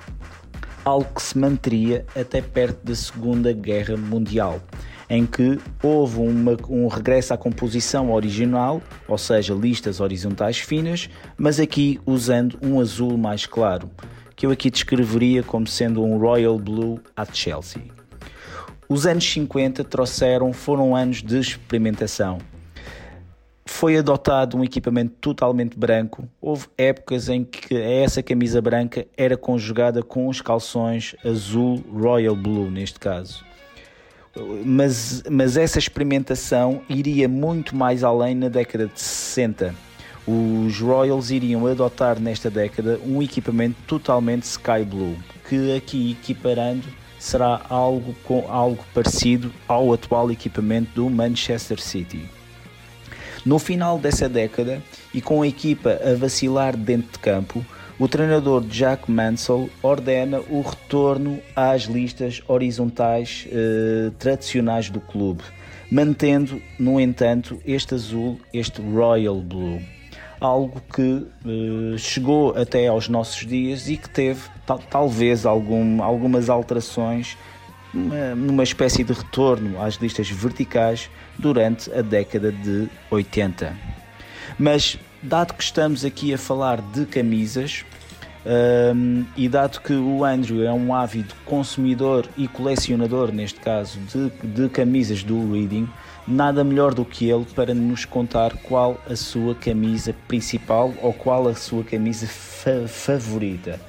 algo 0.84 1.08
que 1.16 1.22
se 1.22 1.38
manteria 1.38 2.06
até 2.16 2.42
perto 2.42 2.86
da 2.86 2.96
Segunda 2.96 3.54
Guerra 3.54 3.98
Mundial 3.98 4.62
em 5.12 5.26
que 5.26 5.60
houve 5.84 6.20
uma, 6.20 6.56
um 6.70 6.88
regresso 6.88 7.34
à 7.34 7.38
composição 7.38 8.14
original, 8.14 8.82
ou 9.10 9.18
seja, 9.18 9.54
listas 9.54 10.00
horizontais 10.00 10.60
finas, 10.60 11.10
mas 11.38 11.60
aqui 11.60 12.00
usando 12.06 12.58
um 12.62 12.80
azul 12.80 13.18
mais 13.18 13.46
claro, 13.46 13.92
que 14.42 14.48
eu 14.48 14.50
aqui 14.50 14.72
descreveria 14.72 15.44
como 15.44 15.68
sendo 15.68 16.04
um 16.04 16.18
Royal 16.18 16.58
Blue 16.58 17.00
at 17.16 17.30
Chelsea. 17.32 17.84
Os 18.90 19.06
anos 19.06 19.24
50 19.24 19.84
trouxeram, 19.84 20.52
foram 20.52 20.96
anos 20.96 21.22
de 21.22 21.38
experimentação. 21.38 22.40
Foi 23.64 23.96
adotado 23.96 24.58
um 24.58 24.64
equipamento 24.64 25.14
totalmente 25.22 25.78
branco. 25.78 26.28
Houve 26.42 26.66
épocas 26.76 27.30
em 27.30 27.44
que 27.44 27.78
essa 27.78 28.24
camisa 28.24 28.60
branca 28.60 29.06
era 29.16 29.38
conjugada 29.38 30.02
com 30.02 30.28
os 30.28 30.42
calções 30.42 31.16
azul 31.24 31.76
Royal 31.94 32.36
Blue, 32.36 32.72
neste 32.72 33.00
caso 33.00 33.46
mas, 34.66 35.24
mas 35.30 35.58
essa 35.58 35.78
experimentação 35.78 36.82
iria 36.88 37.28
muito 37.28 37.76
mais 37.76 38.04
além 38.04 38.36
na 38.36 38.48
década 38.48 38.88
de 38.88 39.00
60. 39.00 39.76
Os 40.28 40.80
Royals 40.80 41.32
iriam 41.32 41.66
adotar 41.66 42.20
nesta 42.20 42.50
década 42.50 43.00
um 43.04 43.24
equipamento 43.24 43.76
totalmente 43.88 44.44
sky 44.44 44.86
blue, 44.86 45.18
que 45.50 45.76
aqui 45.76 46.12
equiparando 46.12 46.88
será 47.18 47.62
algo, 47.70 48.16
com, 48.24 48.46
algo 48.48 48.84
parecido 48.94 49.52
ao 49.68 49.92
atual 49.94 50.32
equipamento 50.32 50.92
do 50.94 51.10
Manchester 51.10 51.82
City. 51.82 52.26
No 53.44 53.58
final 53.58 53.98
dessa 53.98 54.30
década, 54.30 54.82
e 55.12 55.22
com 55.22 55.42
a 55.42 55.48
equipa 55.48 56.00
a 56.04 56.16
vacilar 56.16 56.78
dentro 56.78 57.14
de 57.14 57.20
campo, 57.20 57.66
o 57.98 58.08
treinador 58.08 58.64
Jack 58.66 59.10
Mansell 59.10 59.70
ordena 59.82 60.40
o 60.50 60.62
retorno 60.62 61.40
às 61.56 61.84
listas 61.84 62.42
horizontais 62.48 63.48
eh, 63.52 64.12
tradicionais 64.20 64.90
do 64.90 65.00
clube, 65.00 65.44
mantendo, 65.92 66.62
no 66.80 67.00
entanto, 67.00 67.60
este 67.66 67.96
azul, 67.96 68.40
este 68.54 68.82
Royal 68.82 69.42
Blue. 69.42 69.82
Algo 70.42 70.82
que 70.94 71.26
eh, 71.46 71.98
chegou 71.98 72.58
até 72.58 72.88
aos 72.88 73.08
nossos 73.08 73.46
dias 73.46 73.88
e 73.88 73.96
que 73.96 74.10
teve 74.10 74.42
tal, 74.66 74.80
talvez 74.80 75.46
algum, 75.46 76.04
algumas 76.04 76.50
alterações 76.50 77.38
numa, 77.94 78.36
numa 78.36 78.64
espécie 78.64 79.04
de 79.04 79.14
retorno 79.14 79.82
às 79.82 79.96
listas 79.96 80.30
verticais 80.30 81.10
durante 81.38 81.94
a 81.94 82.02
década 82.02 82.52
de 82.52 82.90
80. 83.10 83.78
Mas 84.58 84.98
dado 85.22 85.54
que 85.54 85.64
estamos 85.64 86.04
aqui 86.04 86.34
a 86.34 86.38
falar 86.38 86.82
de 86.82 87.06
camisas, 87.06 87.86
um, 88.44 89.24
e 89.38 89.48
dado 89.48 89.80
que 89.82 89.94
o 89.94 90.26
Andrew 90.26 90.64
é 90.64 90.74
um 90.74 90.94
ávido 90.94 91.34
consumidor 91.46 92.28
e 92.36 92.48
colecionador, 92.48 93.32
neste 93.32 93.60
caso, 93.60 94.00
de, 94.00 94.32
de 94.48 94.70
camisas 94.70 95.24
do 95.24 95.54
Reading, 95.54 95.88
nada 96.28 96.64
melhor 96.64 96.94
do 96.94 97.04
que 97.04 97.30
ele 97.30 97.46
para 97.56 97.74
nos 97.74 98.06
contar 98.06 98.54
qual 98.58 99.00
a 99.10 99.16
sua 99.16 99.56
camisa 99.56 100.16
principal 100.28 100.94
ou 101.02 101.14
qual 101.14 101.48
a 101.48 101.56
sua 101.56 101.84
camisa 101.84 102.28
fa 102.28 102.88
favorita. 102.88 103.80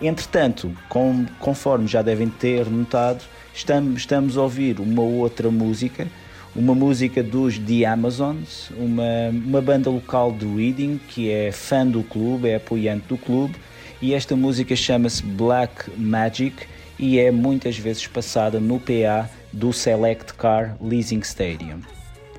Entretanto, 0.00 0.72
com, 0.88 1.26
conforme 1.38 1.86
já 1.86 2.00
devem 2.00 2.28
ter 2.28 2.66
notado, 2.66 3.22
estamos, 3.52 4.00
estamos 4.00 4.38
a 4.38 4.42
ouvir 4.42 4.80
uma 4.80 5.02
outra 5.02 5.50
música 5.50 6.06
uma 6.54 6.74
música 6.74 7.22
dos 7.22 7.58
The 7.58 7.84
Amazons, 7.84 8.70
uma, 8.76 9.28
uma 9.30 9.62
banda 9.62 9.88
local 9.88 10.32
do 10.32 10.56
Reading 10.56 11.00
que 11.08 11.30
é 11.30 11.52
fã 11.52 11.86
do 11.86 12.02
clube, 12.02 12.48
é 12.48 12.56
apoiante 12.56 13.06
do 13.06 13.16
clube, 13.16 13.54
e 14.02 14.14
esta 14.14 14.34
música 14.34 14.74
chama-se 14.74 15.22
Black 15.22 15.90
Magic 15.96 16.56
e 16.98 17.18
é 17.18 17.30
muitas 17.30 17.78
vezes 17.78 18.06
passada 18.06 18.58
no 18.58 18.80
PA 18.80 19.30
do 19.52 19.72
Select 19.72 20.36
Car 20.38 20.76
Leasing 20.80 21.22
Stadium. 21.22 21.82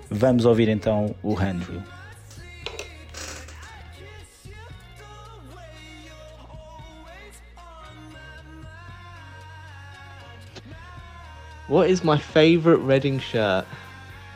Vamos 0.10 0.46
ouvir 0.46 0.70
então 0.70 1.16
o 1.24 1.38
Andrew. 1.38 1.82
What 11.68 11.90
is 11.90 12.04
my 12.04 12.18
favorite 12.18 12.80
Reading 12.80 13.20
shirt? 13.20 13.66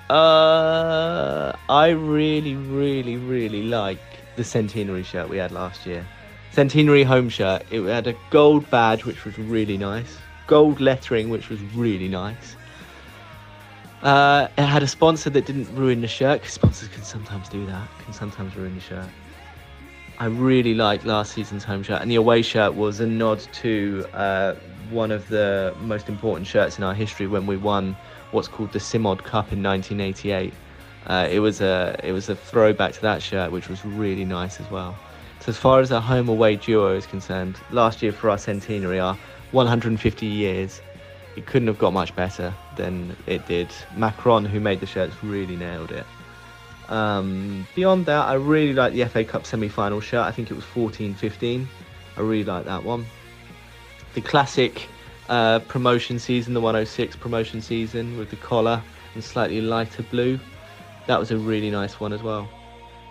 Uh, 0.10 1.52
I 1.68 1.90
really, 1.90 2.56
really, 2.56 3.18
really 3.18 3.64
like 3.64 4.00
the 4.38 4.44
centenary 4.46 5.04
shirt 5.04 5.28
we 5.28 5.38
had 5.38 5.52
last 5.52 5.86
year. 5.86 6.06
Centenary 6.52 7.04
home 7.04 7.28
shirt. 7.28 7.64
It 7.72 7.82
had 7.82 8.08
a 8.08 8.16
gold 8.30 8.70
badge, 8.70 9.04
which 9.04 9.26
was 9.26 9.38
really 9.38 9.78
nice. 9.78 10.18
Gold 10.48 10.80
lettering, 10.80 11.28
which 11.30 11.50
was 11.50 11.60
really 11.76 12.08
nice. 12.08 12.56
Uh, 14.02 14.48
it 14.58 14.64
had 14.64 14.84
a 14.84 14.88
sponsor 14.88 15.30
that 15.32 15.46
didn't 15.46 15.74
ruin 15.76 16.02
the 16.02 16.08
shirt, 16.08 16.42
because 16.42 16.54
sponsors 16.54 16.90
can 16.90 17.04
sometimes 17.04 17.50
do 17.50 17.66
that, 17.66 17.88
can 18.04 18.14
sometimes 18.14 18.56
ruin 18.56 18.76
the 18.76 18.82
shirt. 18.82 19.08
I 20.18 20.26
really 20.26 20.74
liked 20.74 21.06
last 21.06 21.34
season's 21.34 21.64
home 21.64 21.84
shirt, 21.84 22.02
and 22.02 22.10
the 22.10 22.16
away 22.16 22.42
shirt 22.42 22.74
was 22.74 23.00
a 23.00 23.08
nod 23.08 23.40
to 23.54 24.06
uh, 24.14 24.54
one 24.90 25.12
of 25.12 25.28
the 25.28 25.76
most 25.82 26.08
important 26.08 26.48
shirts 26.48 26.78
in 26.78 26.84
our 26.84 26.94
history 26.94 27.28
when 27.28 27.46
we 27.46 27.58
won 27.58 27.98
what's 28.32 28.48
called 28.48 28.72
the 28.72 28.80
Simod 28.80 29.24
Cup 29.24 29.52
in 29.52 29.62
1988. 29.62 30.54
Uh, 31.08 31.28
it 31.30 31.40
was 31.40 31.62
a 31.62 32.00
it 32.04 32.12
was 32.12 32.30
a 32.30 32.36
throwback 32.36 32.94
to 32.94 33.02
that 33.02 33.22
shirt, 33.22 33.52
which 33.52 33.68
was 33.68 33.84
really 33.84 34.24
nice 34.24 34.60
as 34.60 34.70
well. 34.72 34.96
So 35.42 35.50
as 35.50 35.58
far 35.58 35.80
as 35.80 35.92
our 35.92 36.02
home 36.02 36.30
away 36.30 36.56
duo 36.56 36.96
is 36.96 37.06
concerned, 37.06 37.60
last 37.72 38.02
year 38.02 38.12
for 38.12 38.30
our 38.30 38.38
centenary, 38.38 39.00
our 39.00 39.18
150 39.52 40.26
years, 40.26 40.82
it 41.36 41.46
couldn't 41.46 41.68
have 41.68 41.78
got 41.78 41.92
much 41.92 42.16
better 42.16 42.54
than 42.76 43.16
it 43.28 43.46
did. 43.48 43.70
Macron, 43.96 44.46
who 44.46 44.60
made 44.60 44.80
the 44.80 44.86
shirts, 44.86 45.24
really 45.24 45.56
nailed 45.56 45.92
it. 45.92 46.06
Um, 46.90 47.68
beyond 47.76 48.06
that, 48.06 48.28
I 48.28 48.34
really 48.34 48.74
like 48.74 48.94
the 48.94 49.06
FA 49.06 49.24
Cup 49.24 49.46
semi-final 49.46 50.02
shirt. 50.02 50.26
I 50.26 50.32
think 50.32 50.52
it 50.52 50.54
was 50.54 50.66
14-15. 50.66 51.66
I 52.18 52.22
really 52.22 52.44
like 52.44 52.66
that 52.66 52.84
one. 52.84 53.06
The 54.14 54.22
classic 54.22 54.88
uh, 55.30 55.60
promotion 55.60 56.20
season, 56.20 56.54
the 56.54 56.62
106 56.62 57.16
promotion 57.16 57.62
season 57.62 58.18
with 58.18 58.30
the 58.30 58.36
collar 58.38 58.82
and 59.14 59.24
slightly 59.24 59.62
lighter 59.62 60.04
blue. 60.04 60.40
That 61.08 61.20
was 61.20 61.32
a 61.32 61.38
really 61.38 61.72
nice 61.72 62.00
one 62.00 62.14
as 62.14 62.22
well. 62.22 62.48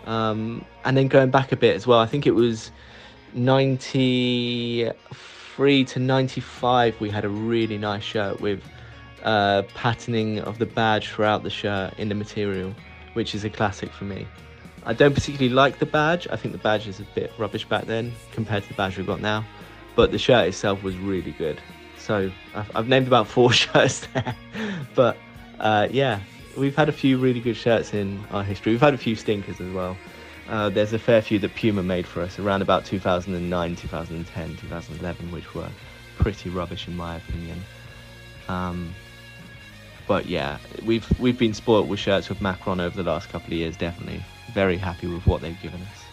Um, 0.06 0.64
and 0.84 0.96
then 0.96 1.08
going 1.08 1.30
back 1.30 1.52
a 1.52 1.56
bit 1.56 1.74
as 1.74 1.86
well, 1.86 1.98
I 1.98 2.06
think 2.06 2.26
it 2.26 2.34
was 2.34 2.70
93 3.34 5.84
to 5.84 5.98
95, 5.98 7.00
we 7.00 7.10
had 7.10 7.24
a 7.24 7.28
really 7.28 7.78
nice 7.78 8.02
shirt 8.02 8.40
with 8.40 8.62
uh, 9.24 9.62
patterning 9.74 10.40
of 10.40 10.58
the 10.58 10.66
badge 10.66 11.08
throughout 11.08 11.42
the 11.42 11.50
shirt 11.50 11.94
in 11.98 12.08
the 12.08 12.14
material, 12.14 12.74
which 13.14 13.34
is 13.34 13.44
a 13.44 13.50
classic 13.50 13.90
for 13.90 14.04
me. 14.04 14.26
I 14.86 14.92
don't 14.92 15.14
particularly 15.14 15.54
like 15.54 15.78
the 15.78 15.86
badge. 15.86 16.28
I 16.30 16.36
think 16.36 16.52
the 16.52 16.58
badge 16.58 16.86
is 16.86 17.00
a 17.00 17.06
bit 17.14 17.32
rubbish 17.38 17.64
back 17.64 17.86
then 17.86 18.12
compared 18.32 18.62
to 18.64 18.68
the 18.68 18.74
badge 18.74 18.98
we've 18.98 19.06
got 19.06 19.20
now. 19.20 19.44
But 19.96 20.12
the 20.12 20.18
shirt 20.18 20.48
itself 20.48 20.82
was 20.82 20.96
really 20.98 21.32
good. 21.32 21.60
So 21.96 22.30
I've, 22.54 22.76
I've 22.76 22.88
named 22.88 23.06
about 23.06 23.26
four 23.26 23.52
shirts 23.62 24.06
there. 24.12 24.34
but 24.94 25.16
uh, 25.58 25.88
yeah, 25.90 26.20
we've 26.56 26.76
had 26.76 26.88
a 26.88 26.92
few 26.92 27.16
really 27.16 27.40
good 27.40 27.56
shirts 27.56 27.94
in 27.94 28.22
our 28.30 28.44
history. 28.44 28.72
We've 28.72 28.80
had 28.80 28.94
a 28.94 28.98
few 28.98 29.16
stinkers 29.16 29.60
as 29.60 29.72
well. 29.72 29.96
Uh, 30.48 30.68
there's 30.68 30.92
a 30.92 30.98
fair 30.98 31.22
few 31.22 31.38
that 31.38 31.54
Puma 31.54 31.82
made 31.82 32.06
for 32.06 32.20
us 32.20 32.38
around 32.38 32.60
about 32.60 32.84
2009, 32.84 33.76
2010, 33.76 34.56
2011, 34.56 35.32
which 35.32 35.54
were 35.54 35.70
pretty 36.18 36.50
rubbish 36.50 36.86
in 36.86 36.94
my 36.94 37.16
opinion. 37.16 37.62
Um, 38.48 38.94
but 40.06 40.26
yeah, 40.26 40.58
we've 40.84 41.06
we've 41.18 41.38
been 41.38 41.54
spoilt 41.54 41.88
with 41.88 42.00
shirts 42.00 42.28
with 42.28 42.40
Macron 42.40 42.80
over 42.80 42.94
the 42.94 43.02
last 43.02 43.28
couple 43.30 43.48
of 43.48 43.58
years. 43.58 43.76
Definitely, 43.76 44.22
very 44.52 44.76
happy 44.76 45.06
with 45.06 45.26
what 45.26 45.40
they've 45.40 45.60
given 45.60 45.80
us. 45.82 46.04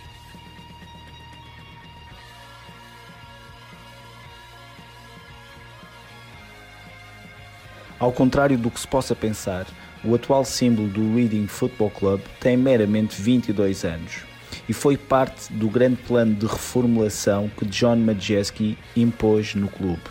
Ao 7.99 8.11
contrário 8.11 8.57
do 8.57 8.71
que 8.71 8.79
se 8.79 8.87
possa 8.87 9.13
pensar, 9.15 9.67
o 10.03 10.15
atual 10.15 10.43
símbolo 10.43 10.87
do 10.87 11.13
Reading 11.15 11.45
Football 11.45 11.91
Club 11.91 12.21
tem 12.39 12.57
meramente 12.57 13.21
22 13.21 13.85
anos 13.85 14.23
e 14.67 14.73
foi 14.73 14.97
parte 14.97 15.53
do 15.53 15.69
grande 15.69 15.97
plano 15.97 16.33
de 16.33 16.47
reformulação 16.47 17.49
que 17.55 17.65
John 17.65 17.97
Majeski 17.97 18.75
impôs 18.95 19.53
no 19.53 19.67
clube. 19.67 20.01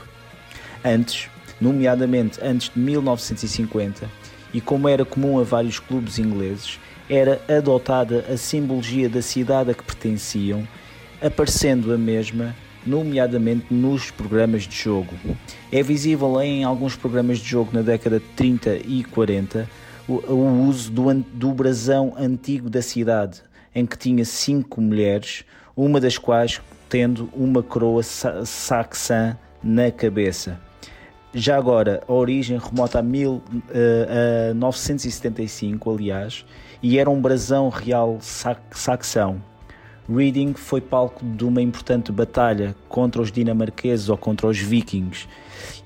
Antes, 0.84 1.28
nomeadamente 1.60 2.38
antes 2.42 2.70
de 2.74 2.78
1950, 2.80 4.08
e 4.52 4.60
como 4.60 4.88
era 4.88 5.04
comum 5.04 5.38
a 5.38 5.44
vários 5.44 5.78
clubes 5.78 6.18
ingleses, 6.18 6.78
era 7.08 7.40
adotada 7.48 8.24
a 8.32 8.36
simbologia 8.36 9.08
da 9.08 9.20
cidade 9.20 9.70
a 9.70 9.74
que 9.74 9.84
pertenciam, 9.84 10.66
aparecendo 11.20 11.92
a 11.92 11.98
mesma 11.98 12.54
nomeadamente 12.86 13.66
nos 13.70 14.10
programas 14.10 14.62
de 14.62 14.74
jogo. 14.74 15.14
É 15.70 15.82
visível 15.82 16.40
em 16.40 16.64
alguns 16.64 16.96
programas 16.96 17.38
de 17.38 17.48
jogo 17.48 17.70
na 17.72 17.82
década 17.82 18.18
de 18.18 18.26
30 18.36 18.76
e 18.86 19.04
40 19.04 19.68
o, 20.08 20.14
o 20.32 20.66
uso 20.66 20.90
do, 20.90 21.14
do 21.14 21.52
brasão 21.52 22.14
antigo 22.16 22.70
da 22.70 22.82
cidade, 22.82 23.42
em 23.74 23.86
que 23.86 23.98
tinha 23.98 24.24
cinco 24.24 24.80
mulheres, 24.80 25.44
uma 25.76 26.00
das 26.00 26.18
quais 26.18 26.60
tendo 26.88 27.28
uma 27.32 27.62
coroa 27.62 28.02
saxã 28.02 29.36
na 29.62 29.90
cabeça. 29.90 30.69
Já 31.32 31.56
agora, 31.56 32.02
a 32.08 32.12
origem 32.12 32.58
remota 32.58 32.98
a, 32.98 33.02
mil, 33.02 33.42
uh, 33.52 34.50
a 34.50 34.54
975, 34.54 35.94
aliás, 35.94 36.44
e 36.82 36.98
era 36.98 37.08
um 37.08 37.20
brasão 37.20 37.68
real 37.68 38.18
saxão. 38.20 39.40
Reading 40.12 40.54
foi 40.54 40.80
palco 40.80 41.24
de 41.24 41.44
uma 41.44 41.62
importante 41.62 42.10
batalha 42.10 42.74
contra 42.88 43.22
os 43.22 43.30
dinamarqueses 43.30 44.08
ou 44.08 44.16
contra 44.16 44.48
os 44.48 44.58
vikings. 44.58 45.28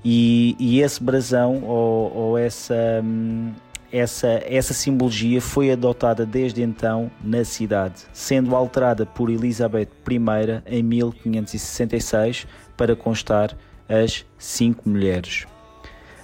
E, 0.03 0.57
e 0.59 0.81
esse 0.81 1.03
brasão 1.03 1.63
ou, 1.63 2.17
ou 2.17 2.39
essa, 2.39 3.03
hum, 3.05 3.53
essa, 3.93 4.43
essa 4.47 4.73
simbologia 4.73 5.43
foi 5.43 5.71
adotada 5.71 6.25
desde 6.25 6.63
então 6.63 7.11
na 7.23 7.45
cidade, 7.45 8.03
sendo 8.15 8.57
alterada 8.57 9.05
por 9.05 9.29
Elizabeth 9.29 9.89
I 10.09 10.79
em 10.79 10.83
1566 10.83 12.47
para 12.79 12.97
constar 12.97 13.55
as 14.03 14.25
cinco 14.39 14.89
mulheres. 14.89 15.47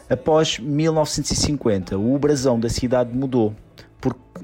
Após 0.08 0.58
1950, 0.58 1.96
o 1.96 2.18
brasão 2.18 2.58
da 2.58 2.68
cidade 2.68 3.16
mudou, 3.16 3.54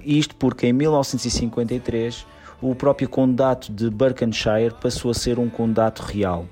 isto 0.05 0.37
porque 0.37 0.69
em 0.69 0.73
1953 0.73 2.27
o 2.63 2.75
próprio 2.75 3.09
condado 3.09 3.69
de 3.71 3.91
Berkshire 3.91 4.75
passou 4.81 5.11
a 5.11 5.15
ser 5.15 5.39
um 5.39 5.49
condado 5.49 6.01
real. 6.01 6.47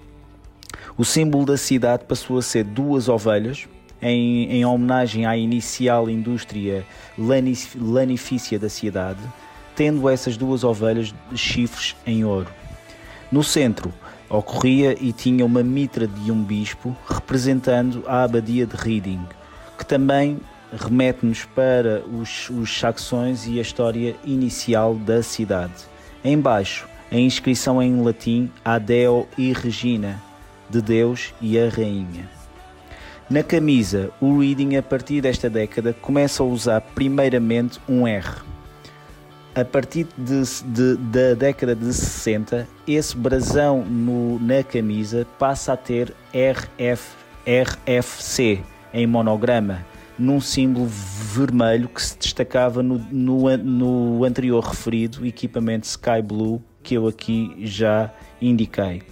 O 0.99 1.05
símbolo 1.05 1.47
da 1.47 1.57
cidade 1.57 2.05
passou 2.05 2.39
a 2.39 2.43
ser 2.43 2.65
duas 2.65 3.09
ovelhas, 3.09 3.67
em, 4.03 4.51
em 4.51 4.65
homenagem 4.67 5.25
à 5.25 5.37
inicial 5.37 6.11
indústria 6.11 6.85
lanifícia 7.17 8.59
da 8.59 8.69
cidade, 8.69 9.21
tendo 9.75 10.09
essas 10.09 10.37
duas 10.37 10.63
ovelhas 10.63 11.15
chifres 11.35 11.97
em 12.07 12.25
ouro. 12.25 12.51
No 13.33 13.43
centro, 13.43 13.93
ocorria 14.29 14.97
e 15.01 15.13
tinha 15.13 15.45
uma 15.45 15.63
mitra 15.63 16.07
de 16.07 16.31
um 16.31 16.43
bispo 16.43 16.97
representando 17.09 18.05
a 18.07 18.25
abadia 18.25 18.67
de 18.67 18.77
Reading, 18.77 19.27
que 19.79 19.85
também 19.85 20.39
remete-nos 20.73 21.45
para 21.45 22.03
os, 22.07 22.51
os 22.51 22.77
saxões 22.79 23.47
e 23.47 23.59
a 23.59 23.63
história 23.63 24.17
inicial 24.25 24.95
da 24.95 25.23
cidade. 25.23 25.75
Embaixo, 26.25 26.89
a 27.11 27.17
inscrição 27.17 27.83
em 27.83 28.03
latim 28.03 28.51
Adeo 28.65 29.29
e 29.39 29.53
Regina, 29.53 30.21
de 30.69 30.81
Deus 30.81 31.33
e 31.41 31.59
a 31.59 31.69
Rainha. 31.69 32.29
Na 33.29 33.43
camisa, 33.43 34.11
o 34.21 34.39
Reading 34.39 34.77
a 34.77 34.83
partir 34.83 35.21
desta 35.21 35.49
década 35.49 35.95
começa 35.95 36.43
a 36.43 36.47
usar 36.47 36.81
primeiramente 36.81 37.81
um 37.89 38.07
R. 38.07 38.54
A 39.55 39.65
partir 39.65 40.09
de, 40.19 40.43
de, 40.65 40.97
da 40.97 41.35
década 41.35 41.77
de 41.77 41.93
60, 41.93 42.67
esse 42.89 43.17
brasão 43.17 43.85
no, 43.85 44.41
na 44.41 44.65
camisa 44.65 45.25
passa 45.39 45.75
a 45.75 45.77
ter 45.77 46.13
RF, 46.33 47.15
RFC 47.47 48.61
em 48.93 49.07
monograma, 49.07 49.87
num 50.19 50.41
símbolo 50.41 50.87
vermelho 50.89 51.89
que 51.89 52.03
se 52.03 52.19
destacava 52.19 52.83
no, 52.83 52.99
no, 53.13 53.57
no 53.57 54.25
anterior 54.25 54.65
referido 54.65 55.25
equipamento 55.25 55.87
Sky 55.87 56.21
Blue 56.21 56.61
que 56.83 56.95
eu 56.95 57.07
aqui 57.07 57.55
já 57.61 58.13
indiquei. 58.41 59.03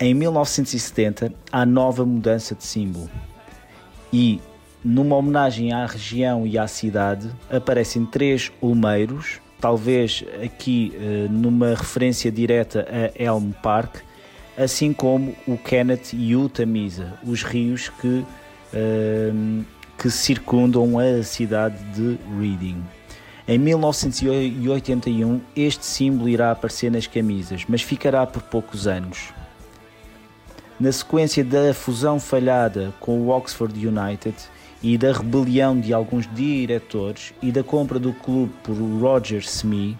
Em 0.00 0.14
1970 0.14 1.32
há 1.50 1.66
nova 1.66 2.06
mudança 2.06 2.54
de 2.54 2.64
símbolo 2.64 3.10
e, 4.12 4.40
numa 4.84 5.16
homenagem 5.16 5.72
à 5.72 5.86
região 5.86 6.46
e 6.46 6.58
à 6.58 6.66
cidade, 6.66 7.30
aparecem 7.50 8.04
três 8.06 8.52
olmeiros, 8.60 9.40
talvez 9.60 10.24
aqui 10.42 10.92
uh, 10.94 11.32
numa 11.32 11.74
referência 11.74 12.30
direta 12.30 12.86
a 12.88 13.22
Elm 13.22 13.50
Park, 13.62 13.96
assim 14.56 14.92
como 14.92 15.34
o 15.46 15.56
Kenneth 15.56 16.12
e 16.12 16.34
o 16.34 16.48
Tamisa, 16.48 17.14
os 17.24 17.42
rios 17.42 17.88
que 18.00 18.24
que 19.98 20.10
circundam 20.10 20.96
a 20.98 21.22
cidade 21.24 21.82
de 21.94 22.18
Reading. 22.38 22.82
Em 23.48 23.58
1981, 23.58 25.40
este 25.56 25.84
símbolo 25.84 26.28
irá 26.28 26.52
aparecer 26.52 26.90
nas 26.90 27.06
camisas, 27.06 27.64
mas 27.68 27.82
ficará 27.82 28.24
por 28.26 28.42
poucos 28.42 28.86
anos. 28.86 29.32
Na 30.78 30.92
sequência 30.92 31.42
da 31.42 31.74
fusão 31.74 32.20
falhada 32.20 32.94
com 33.00 33.18
o 33.18 33.30
Oxford 33.30 33.74
United 33.84 34.36
e 34.82 34.96
da 34.96 35.12
rebelião 35.12 35.78
de 35.78 35.92
alguns 35.92 36.28
diretores 36.32 37.32
e 37.42 37.50
da 37.50 37.62
compra 37.62 37.98
do 37.98 38.12
clube 38.12 38.52
por 38.62 38.74
Roger 38.74 39.40
Smith, 39.40 39.96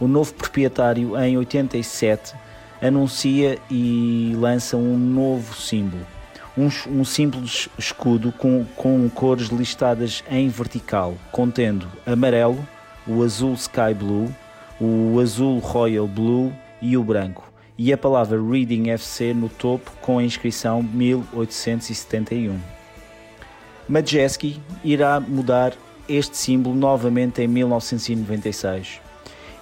o 0.00 0.08
novo 0.08 0.34
proprietário, 0.34 1.16
em 1.18 1.38
87, 1.38 2.34
anuncia 2.82 3.58
e 3.70 4.34
lança 4.36 4.76
um 4.76 4.96
novo 4.98 5.54
símbolo, 5.54 6.06
um, 6.56 6.68
um 6.88 7.04
simples 7.04 7.68
escudo 7.78 8.32
com, 8.32 8.64
com 8.76 9.08
cores 9.08 9.48
listadas 9.48 10.22
em 10.30 10.48
vertical, 10.48 11.14
contendo 11.30 11.86
amarelo, 12.04 12.66
o 13.06 13.22
azul 13.22 13.54
sky 13.54 13.94
blue, 13.96 14.34
o 14.80 15.18
azul 15.20 15.58
royal 15.58 16.08
blue 16.08 16.52
e 16.82 16.96
o 16.96 17.04
branco, 17.04 17.50
e 17.78 17.92
a 17.92 17.98
palavra 17.98 18.38
Reading 18.40 18.90
FC 18.90 19.32
no 19.32 19.48
topo 19.48 19.92
com 20.00 20.18
a 20.18 20.24
inscrição 20.24 20.82
1871. 20.82 22.75
Majeski 23.88 24.60
irá 24.82 25.20
mudar 25.20 25.72
este 26.08 26.36
símbolo 26.36 26.74
novamente 26.74 27.40
em 27.40 27.46
1996. 27.46 29.00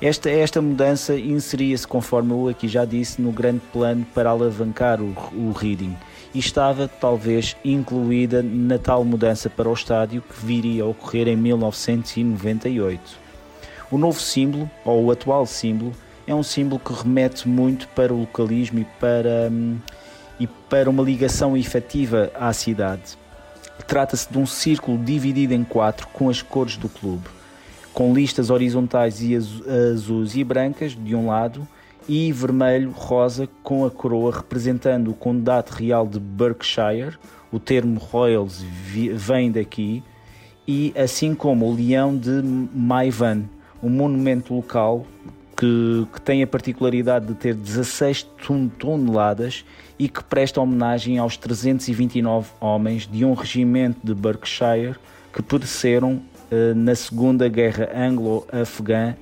Esta, 0.01 0.31
esta 0.31 0.61
mudança 0.61 1.17
inseria-se, 1.17 1.87
conforme 1.87 2.33
eu 2.33 2.49
aqui 2.49 2.67
já 2.67 2.85
disse, 2.85 3.21
no 3.21 3.31
grande 3.31 3.61
plano 3.73 4.05
para 4.15 4.31
alavancar 4.31 5.01
o, 5.01 5.15
o 5.33 5.53
Reading 5.53 5.97
e 6.35 6.39
estava 6.39 6.89
talvez 6.89 7.57
incluída 7.65 8.43
na 8.43 8.79
tal 8.79 9.05
mudança 9.05 9.49
para 9.49 9.69
o 9.69 9.73
estádio 9.73 10.23
que 10.23 10.45
viria 10.45 10.83
a 10.83 10.87
ocorrer 10.87 11.29
em 11.29 11.37
1998. 11.37 13.01
O 13.91 13.99
novo 13.99 14.21
símbolo, 14.21 14.69
ou 14.85 15.05
o 15.05 15.11
atual 15.11 15.47
símbolo, 15.47 15.93
é 16.27 16.35
um 16.35 16.43
símbolo 16.43 16.81
que 16.81 16.93
remete 16.93 17.49
muito 17.49 17.87
para 17.89 18.13
o 18.13 18.21
localismo 18.21 18.81
e 18.81 18.85
para, 18.99 19.49
hum, 19.51 19.77
e 20.41 20.47
para 20.47 20.91
uma 20.91 21.03
ligação 21.03 21.57
efetiva 21.57 22.33
à 22.35 22.53
cidade. 22.53 23.17
Trata-se 23.87 24.31
de 24.31 24.39
um 24.39 24.47
círculo 24.47 24.99
dividido 24.99 25.55
em 25.55 25.65
quatro 25.65 26.09
com 26.09 26.29
as 26.29 26.41
cores 26.43 26.77
do 26.77 26.89
clube, 26.89 27.29
com 27.93 28.15
listas 28.15 28.51
horizontais 28.51 29.21
e 29.23 29.35
azuis 29.37 30.35
e 30.35 30.43
brancas 30.43 30.97
de 30.97 31.15
um 31.15 31.29
lado 31.29 31.67
e 32.09 32.33
vermelho-rosa 32.33 33.49
com 33.63 33.85
a 33.85 33.91
coroa 33.91 34.33
representando 34.33 35.11
o 35.11 35.15
Condado 35.15 35.71
Real 35.71 36.07
de 36.07 36.19
Berkshire. 36.19 37.17
O 37.51 37.59
termo 37.59 38.01
Royals 38.01 38.65
vem 39.15 39.51
daqui, 39.51 40.03
e 40.67 40.93
assim 40.97 41.35
como 41.35 41.67
o 41.67 41.75
Leão 41.75 42.17
de 42.17 42.43
Maivan, 42.75 43.45
um 43.83 43.89
monumento 43.89 44.55
local 44.55 45.07
que, 45.57 46.07
que, 46.13 46.21
tem 46.21 46.43
a 46.43 46.47
particularidade 46.47 47.27
de 47.27 47.35
ter 47.35 47.55
16 47.55 48.27
toneladas 48.79 49.65
e 49.99 50.09
que 50.09 50.23
presta 50.25 50.61
homenagem 50.61 51.19
aos 51.19 51.37
329 51.37 52.49
homens 52.61 53.09
de 53.11 53.25
um 53.25 53.35
regimento 53.35 53.99
de 54.03 54.15
Berkshire 54.15 54.97
que 55.33 55.43
pereceram 55.43 56.21
eh, 56.51 56.75
na 56.75 56.95
Segunda 56.95 57.49
Guerra 57.49 57.91
Anglo-Afegã 57.95 59.15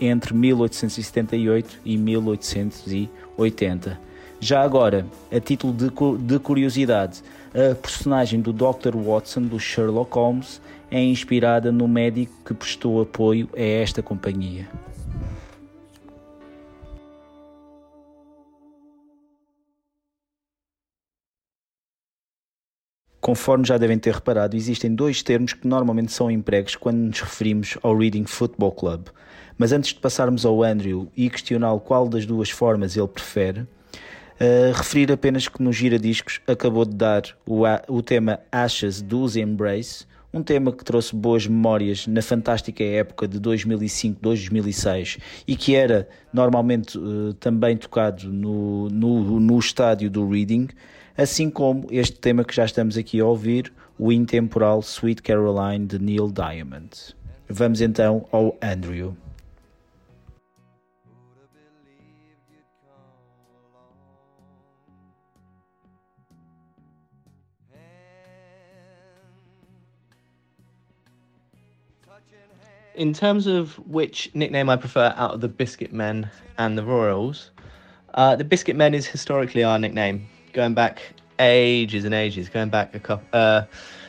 entre 0.00 0.34
1878 0.34 1.80
e 1.84 1.96
1880. 1.96 4.00
Já 4.38 4.62
agora, 4.62 5.06
a 5.30 5.40
título 5.40 5.72
de 6.18 6.38
curiosidade, 6.38 7.22
a 7.54 7.74
personagem 7.74 8.40
do 8.40 8.52
Dr. 8.52 8.96
Watson 8.96 9.42
do 9.42 9.58
Sherlock 9.58 10.14
Holmes 10.14 10.60
é 10.90 11.02
inspirada 11.02 11.70
no 11.70 11.86
médico 11.86 12.32
que 12.44 12.52
prestou 12.52 13.00
apoio 13.00 13.48
a 13.56 13.60
esta 13.60 14.02
companhia. 14.02 14.68
Conforme 23.22 23.64
já 23.64 23.78
devem 23.78 24.00
ter 24.00 24.14
reparado, 24.14 24.56
existem 24.56 24.92
dois 24.92 25.22
termos 25.22 25.52
que 25.52 25.64
normalmente 25.64 26.10
são 26.10 26.28
empregos 26.28 26.74
quando 26.74 26.96
nos 26.96 27.20
referimos 27.20 27.78
ao 27.80 27.96
Reading 27.96 28.24
Football 28.26 28.72
Club. 28.72 29.06
Mas 29.56 29.70
antes 29.70 29.94
de 29.94 30.00
passarmos 30.00 30.44
ao 30.44 30.60
Andrew 30.60 31.08
e 31.16 31.30
questioná-lo 31.30 31.78
qual 31.78 32.08
das 32.08 32.26
duas 32.26 32.50
formas 32.50 32.96
ele 32.96 33.06
prefere, 33.06 33.60
uh, 33.60 34.72
referir 34.74 35.12
apenas 35.12 35.46
que 35.46 35.62
no 35.62 35.72
Gira 35.72 36.00
Discos 36.00 36.40
acabou 36.48 36.84
de 36.84 36.96
dar 36.96 37.22
o, 37.46 37.62
o 37.86 38.02
tema 38.02 38.40
Ashes 38.50 39.00
dos 39.00 39.36
Embrace, 39.36 40.04
um 40.32 40.42
tema 40.42 40.72
que 40.72 40.84
trouxe 40.84 41.14
boas 41.14 41.46
memórias 41.46 42.06
na 42.06 42.22
fantástica 42.22 42.82
época 42.82 43.28
de 43.28 43.38
2005-2006 43.40 45.18
e 45.46 45.54
que 45.56 45.74
era 45.74 46.08
normalmente 46.32 46.98
uh, 46.98 47.34
também 47.34 47.76
tocado 47.76 48.32
no, 48.32 48.88
no, 48.88 49.38
no 49.38 49.58
estádio 49.58 50.10
do 50.10 50.28
Reading, 50.28 50.68
assim 51.16 51.50
como 51.50 51.86
este 51.90 52.18
tema 52.18 52.44
que 52.44 52.54
já 52.54 52.64
estamos 52.64 52.96
aqui 52.96 53.20
a 53.20 53.26
ouvir, 53.26 53.72
o 53.98 54.10
intemporal 54.10 54.80
Sweet 54.80 55.22
Caroline 55.22 55.86
de 55.86 55.98
Neil 55.98 56.32
Diamond. 56.32 57.14
Vamos 57.48 57.80
então 57.80 58.26
ao 58.32 58.56
Andrew. 58.62 59.14
In 72.94 73.12
terms 73.12 73.46
of 73.46 73.78
which 73.88 74.30
nickname 74.34 74.68
I 74.68 74.76
prefer 74.76 75.14
out 75.16 75.34
of 75.34 75.40
the 75.40 75.48
Biscuit 75.48 75.92
Men 75.92 76.30
and 76.58 76.76
the 76.76 76.84
Royals, 76.84 77.50
uh, 78.14 78.36
the 78.36 78.44
Biscuit 78.44 78.76
Men 78.76 78.94
is 78.94 79.06
historically 79.06 79.64
our 79.64 79.78
nickname, 79.78 80.26
going 80.52 80.74
back 80.74 81.02
ages 81.38 82.04
and 82.04 82.14
ages, 82.14 82.48
going 82.48 82.68
back 82.68 82.94
a 82.94 83.00
couple, 83.00 83.26
uh, 83.32 83.64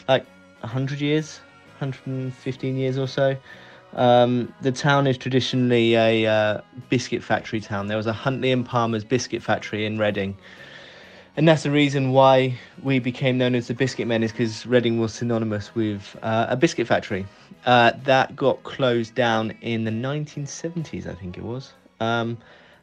like 0.07 0.25
100 0.59 0.99
years, 1.01 1.39
115 1.79 2.75
years 2.75 2.97
or 2.97 3.07
so. 3.07 3.35
Um, 3.93 4.53
the 4.61 4.71
town 4.71 5.05
is 5.07 5.17
traditionally 5.17 5.95
a 5.95 6.25
uh, 6.25 6.61
biscuit 6.89 7.23
factory 7.23 7.61
town. 7.61 7.87
There 7.87 7.97
was 7.97 8.07
a 8.07 8.13
Huntley 8.13 8.51
and 8.51 8.65
Palmer's 8.65 9.03
biscuit 9.03 9.43
factory 9.43 9.85
in 9.85 9.99
Reading 9.99 10.35
and 11.35 11.47
that's 11.47 11.63
the 11.63 11.71
reason 11.71 12.11
why 12.11 12.57
we 12.83 12.99
became 12.99 13.39
known 13.39 13.55
as 13.55 13.67
the 13.67 13.73
Biscuit 13.73 14.07
Men, 14.07 14.21
is 14.21 14.31
because 14.31 14.67
Reading 14.67 14.99
was 14.99 15.13
synonymous 15.13 15.73
with 15.73 16.15
uh, 16.21 16.45
a 16.49 16.55
biscuit 16.55 16.87
factory. 16.87 17.25
Uh, 17.65 17.91
that 18.03 18.35
got 18.35 18.63
closed 18.63 19.15
down 19.15 19.51
in 19.61 19.85
the 19.85 19.91
1970s, 19.91 21.07
I 21.07 21.13
think 21.13 21.37
it 21.37 21.43
was. 21.43 21.73
Um, 21.99 22.37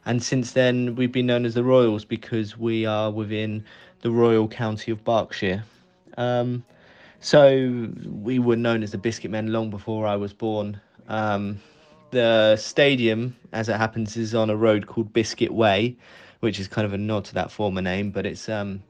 and 0.05 0.23
since 0.23 0.53
then, 0.53 0.95
we've 0.95 1.11
been 1.11 1.27
known 1.27 1.45
as 1.45 1.53
the 1.53 1.63
Royals 1.63 2.03
because 2.03 2.57
we 2.57 2.85
are 2.85 3.11
within 3.11 3.63
the 4.01 4.09
Royal 4.09 4.47
County 4.47 4.91
of 4.91 5.03
Berkshire. 5.03 5.63
Um, 6.17 6.63
so 7.19 7.89
we 8.05 8.39
were 8.39 8.55
known 8.55 8.81
as 8.81 8.91
the 8.91 8.97
Biscuit 8.97 9.29
Men 9.29 9.51
long 9.51 9.69
before 9.69 10.07
I 10.07 10.15
was 10.15 10.33
born. 10.33 10.81
Um, 11.07 11.61
the 12.09 12.55
stadium, 12.55 13.35
as 13.53 13.69
it 13.69 13.77
happens, 13.77 14.17
is 14.17 14.33
on 14.33 14.49
a 14.49 14.55
road 14.55 14.87
called 14.87 15.13
Biscuit 15.13 15.53
Way 15.53 15.95
which 16.41 16.59
is 16.59 16.67
kind 16.67 16.85
of 16.85 16.93
a 16.93 16.97
nod 16.97 17.23
to 17.25 17.33
that 17.35 17.51
former 17.51 17.81
name, 17.81 18.11
but 18.11 18.25
it's 18.25 18.49
um 18.49 18.83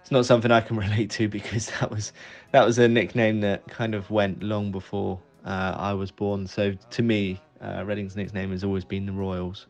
it's 0.00 0.10
not 0.10 0.24
something 0.24 0.50
I 0.50 0.60
can 0.60 0.76
relate 0.86 1.10
to 1.12 1.28
because 1.28 1.66
that 1.80 1.90
was 1.90 2.12
that 2.52 2.64
was 2.64 2.78
a 2.78 2.88
nickname 2.88 3.40
that 3.40 3.66
kind 3.66 3.94
of 3.94 4.10
went 4.10 4.42
long 4.42 4.70
before 4.70 5.18
uh, 5.44 5.74
I 5.78 5.94
was 5.94 6.10
born. 6.10 6.46
So 6.46 6.72
to 6.72 7.02
me, 7.02 7.40
uh, 7.60 7.84
Reading's 7.84 8.16
nickname 8.16 8.50
has 8.50 8.64
always 8.64 8.84
been 8.84 9.06
the 9.06 9.12
Royals. 9.12 9.66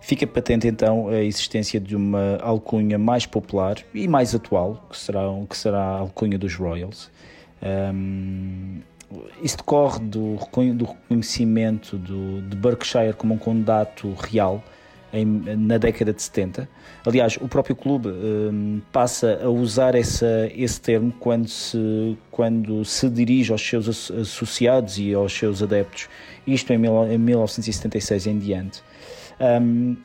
Fica 0.00 0.24
patente 0.24 0.68
então 0.68 1.08
a 1.08 1.20
existência 1.24 1.80
de 1.80 1.96
uma 1.96 2.38
alcunha 2.40 2.96
mais 2.96 3.26
popular 3.26 3.76
e 3.92 4.06
mais 4.06 4.36
atual, 4.36 4.86
que 4.88 4.96
será, 4.96 5.22
que 5.50 5.56
será 5.56 5.80
a 5.80 5.98
alcunha 5.98 6.38
dos 6.38 6.54
Royals. 6.54 7.10
Um, 7.60 8.82
isso 9.42 9.56
decorre 9.56 9.98
do, 9.98 10.36
do 10.74 10.84
reconhecimento 10.84 11.98
do, 11.98 12.40
de 12.42 12.56
Berkshire 12.56 13.14
como 13.14 13.34
um 13.34 13.38
condato 13.38 14.12
real 14.14 14.62
em, 15.12 15.24
na 15.24 15.78
década 15.78 16.12
de 16.12 16.22
70. 16.22 16.68
Aliás, 17.06 17.38
o 17.40 17.48
próprio 17.48 17.76
clube 17.76 18.08
um, 18.08 18.80
passa 18.92 19.40
a 19.42 19.48
usar 19.48 19.94
essa, 19.94 20.50
esse 20.54 20.80
termo 20.80 21.12
quando 21.18 21.48
se, 21.48 22.16
quando 22.30 22.84
se 22.84 23.08
dirige 23.08 23.52
aos 23.52 23.66
seus 23.66 24.10
associados 24.10 24.98
e 24.98 25.14
aos 25.14 25.32
seus 25.32 25.62
adeptos, 25.62 26.08
isto 26.46 26.72
em, 26.72 26.78
mil, 26.78 27.04
em 27.04 27.18
1976 27.18 28.26
em 28.26 28.38
diante. 28.38 28.82
Um, 29.40 29.96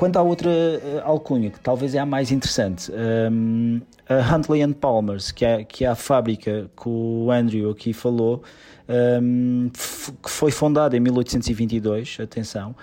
Quanto 0.00 0.16
à 0.16 0.22
outra 0.22 0.48
uh, 0.48 1.00
alcunha, 1.04 1.50
que 1.50 1.60
talvez 1.60 1.94
é 1.94 1.98
a 1.98 2.06
mais 2.06 2.32
interessante, 2.32 2.90
um, 3.30 3.82
a 4.08 4.34
Huntley 4.34 4.62
and 4.62 4.72
Palmers, 4.72 5.30
que 5.30 5.44
é, 5.44 5.62
que 5.62 5.84
é 5.84 5.88
a 5.88 5.94
fábrica 5.94 6.70
que 6.74 6.88
o 6.88 7.30
Andrew 7.30 7.70
aqui 7.70 7.92
falou, 7.92 8.42
um, 8.90 9.70
que 10.22 10.30
foi 10.30 10.50
fundada 10.50 10.96
em 10.96 11.00
1822, 11.00 12.18
atenção, 12.20 12.74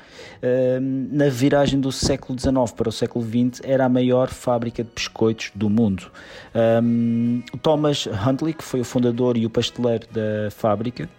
um, 0.82 1.10
na 1.12 1.30
viragem 1.30 1.80
do 1.80 1.92
século 1.92 2.40
XIX 2.40 2.72
para 2.76 2.90
o 2.90 2.92
século 2.92 3.26
XX, 3.26 3.62
era 3.64 3.86
a 3.86 3.90
maior 3.90 4.30
fábrica 4.30 4.84
de 4.84 4.90
biscoitos 4.96 5.52
do 5.54 5.70
mundo. 5.70 6.10
Um, 6.84 7.42
Thomas 7.62 8.08
Huntley, 8.08 8.54
que 8.54 8.64
foi 8.64 8.80
o 8.80 8.86
fundador 8.86 9.38
e 9.38 9.46
o 9.46 9.50
pasteleiro 9.50 10.08
da 10.12 10.50
fábrica, 10.52 11.10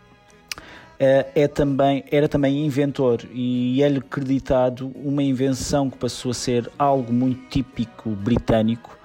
eh, 1.00 1.26
é 1.34 1.46
também, 1.46 2.04
era 2.10 2.28
também 2.28 2.66
inventor 2.66 3.22
e 3.32 3.80
é-lhe 3.82 3.98
acreditado 3.98 4.90
uma 4.96 5.22
invenção 5.22 5.88
que 5.88 5.96
passou 5.96 6.32
a 6.32 6.34
ser 6.34 6.68
algo 6.76 7.12
muito 7.12 7.48
típico 7.48 8.10
britânico 8.10 8.97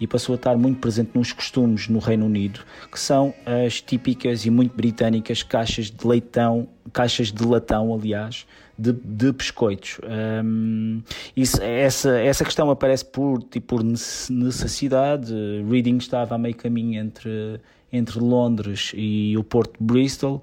e 0.00 0.06
passou 0.06 0.32
a 0.32 0.36
estar 0.36 0.56
muito 0.56 0.80
presente 0.80 1.10
nos 1.14 1.32
costumes 1.32 1.88
no 1.88 1.98
Reino 1.98 2.24
Unido, 2.24 2.60
que 2.90 2.98
são 2.98 3.34
as 3.44 3.82
típicas 3.82 4.46
e 4.46 4.50
muito 4.50 4.74
britânicas 4.74 5.42
caixas 5.42 5.90
de 5.90 6.06
leitão, 6.06 6.66
caixas 6.92 7.30
de 7.30 7.44
latão, 7.44 7.94
aliás, 7.94 8.46
de, 8.78 8.92
de 8.92 9.30
biscoitos. 9.30 9.98
Um, 10.42 11.02
isso, 11.36 11.62
essa, 11.62 12.18
essa 12.18 12.44
questão 12.44 12.70
aparece 12.70 13.04
por, 13.04 13.42
tipo, 13.42 13.76
por 13.76 13.84
necessidade. 13.84 15.34
Reading 15.68 15.98
estava 15.98 16.34
a 16.34 16.38
meio 16.38 16.56
caminho 16.56 16.98
entre, 16.98 17.60
entre 17.92 18.18
Londres 18.18 18.92
e 18.94 19.36
o 19.36 19.44
Porto 19.44 19.78
de 19.78 19.84
Bristol 19.84 20.42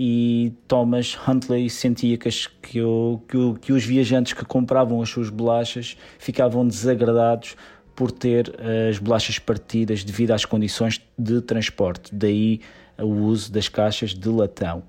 e 0.00 0.52
Thomas 0.68 1.18
Huntley 1.26 1.68
sentia 1.68 2.16
que, 2.16 2.28
as, 2.28 2.46
que, 2.46 2.80
o, 2.80 3.20
que, 3.26 3.36
o, 3.36 3.54
que 3.54 3.72
os 3.72 3.84
viajantes 3.84 4.32
que 4.32 4.44
compravam 4.44 5.02
as 5.02 5.08
suas 5.08 5.28
bolachas 5.28 5.96
ficavam 6.18 6.64
desagradados 6.64 7.56
por 7.98 8.12
ter 8.12 8.54
as 8.88 8.96
bolachas 9.00 9.40
partidas 9.40 10.04
devido 10.04 10.30
às 10.30 10.44
condições 10.44 11.00
de 11.18 11.40
transporte, 11.40 12.14
daí 12.14 12.60
o 12.96 13.08
uso 13.24 13.50
das 13.50 13.68
caixas 13.68 14.10
de 14.14 14.28
latão. 14.28 14.84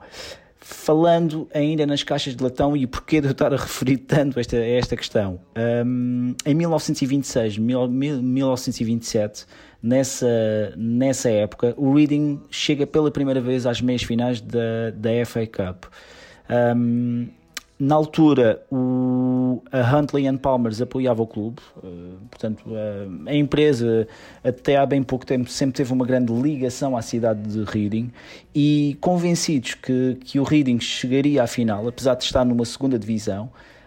Falando 0.60 1.49
ainda 1.51 1.88
nas 1.88 2.03
caixas 2.03 2.36
de 2.36 2.43
latão 2.43 2.78
e 2.78 2.86
porquê 2.86 3.20
de 3.20 3.26
eu 3.26 3.32
estar 3.32 3.51
a 3.51 3.57
referir 3.57 3.97
tanto 3.97 4.39
esta, 4.39 4.57
esta 4.57 4.95
questão, 4.95 5.39
um, 5.84 6.36
em 6.45 6.53
1926, 6.53 7.57
1927, 7.57 9.47
nessa, 9.82 10.28
nessa 10.78 11.32
época, 11.32 11.74
o 11.78 11.91
Reading 11.95 12.39
chega 12.51 12.86
pela 12.86 13.10
primeira 13.10 13.41
vez 13.41 13.66
às 13.66 13.82
meias 13.82 14.03
finais 14.03 14.39
da, 14.39 14.91
da 14.93 15.10
FA 15.26 15.47
Cup. 15.47 15.86
Um, 16.78 17.28
na 17.80 17.96
altura, 17.96 18.62
o, 18.70 19.64
a 19.72 19.80
Huntley 19.96 20.28
and 20.28 20.36
Palmers 20.38 20.82
apoiava 20.82 21.24
o 21.24 21.28
clube, 21.28 21.62
uh, 21.78 22.18
portanto, 22.30 22.62
uh, 22.68 23.26
a 23.26 23.34
empresa 23.34 24.06
até 24.44 24.76
há 24.76 24.86
bem 24.86 25.02
pouco 25.02 25.26
tempo 25.26 25.50
sempre 25.50 25.78
teve 25.78 25.94
uma 25.94 26.06
grande 26.06 26.34
ligação 26.34 26.98
à 26.98 27.02
cidade 27.02 27.42
de 27.42 27.64
Reading 27.64 28.12
e 28.54 28.98
convencidos 29.00 29.76
que, 29.76 30.18
que 30.26 30.40
o 30.42 30.44
Reading 30.44 30.82
chegaria 30.82 31.42
à 31.42 31.48
final, 31.48 31.88
apesar 31.88 32.16
de 32.16 32.26
estar 32.26 32.44
numa 32.44 32.66
segunda 32.66 33.00
divisão, 33.00 33.46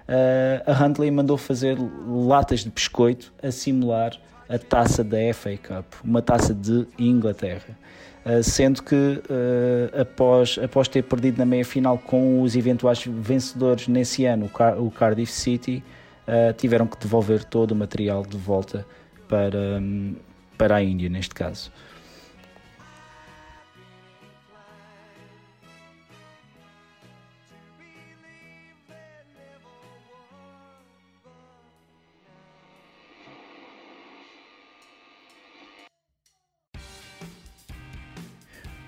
uh, 0.08 0.70
a 0.70 0.84
Huntley 0.84 1.10
mandou 1.10 1.36
fazer 1.36 1.76
latas 2.08 2.60
de 2.60 2.70
biscoito 2.70 3.30
a 3.42 3.50
simular 3.50 4.18
a 4.48 4.58
taça 4.58 5.04
da 5.04 5.18
FA 5.34 5.56
Cup, 5.58 5.84
uma 6.02 6.22
taça 6.22 6.54
de 6.54 6.86
Inglaterra. 6.98 7.76
Uh, 8.24 8.42
sendo 8.42 8.82
que 8.84 8.94
uh, 8.94 10.00
após, 10.00 10.56
após 10.62 10.86
ter 10.86 11.02
perdido 11.02 11.38
na 11.38 11.44
meia 11.44 11.64
final 11.64 11.98
com 11.98 12.40
os 12.40 12.54
eventuais 12.54 13.04
vencedores 13.04 13.88
nesse 13.88 14.24
ano, 14.24 14.46
o, 14.46 14.48
Car 14.48 14.80
o 14.80 14.90
Cardiff 14.92 15.32
City, 15.32 15.82
uh, 16.28 16.52
tiveram 16.52 16.86
que 16.86 16.96
devolver 16.98 17.42
todo 17.42 17.72
o 17.72 17.74
material 17.74 18.24
de 18.24 18.36
volta 18.36 18.86
para, 19.26 19.58
um, 19.80 20.14
para 20.56 20.76
a 20.76 20.82
Índia, 20.82 21.08
neste 21.08 21.34
caso. 21.34 21.72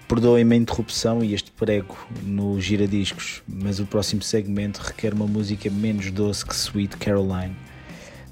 Perdoem-me 0.09 0.55
a 0.55 0.59
interrupção 0.59 1.25
e 1.25 1.35
este 1.35 1.51
prego 1.51 1.97
no 2.23 2.61
giradiscos, 2.61 3.43
mas 3.49 3.81
o 3.81 3.87
próximo 3.87 4.23
segmento 4.23 4.81
requer 4.83 5.15
uma 5.15 5.27
música 5.27 5.71
menos 5.71 6.11
doce 6.11 6.45
que 6.45 6.55
Sweet 6.55 6.97
Caroline. 6.99 7.57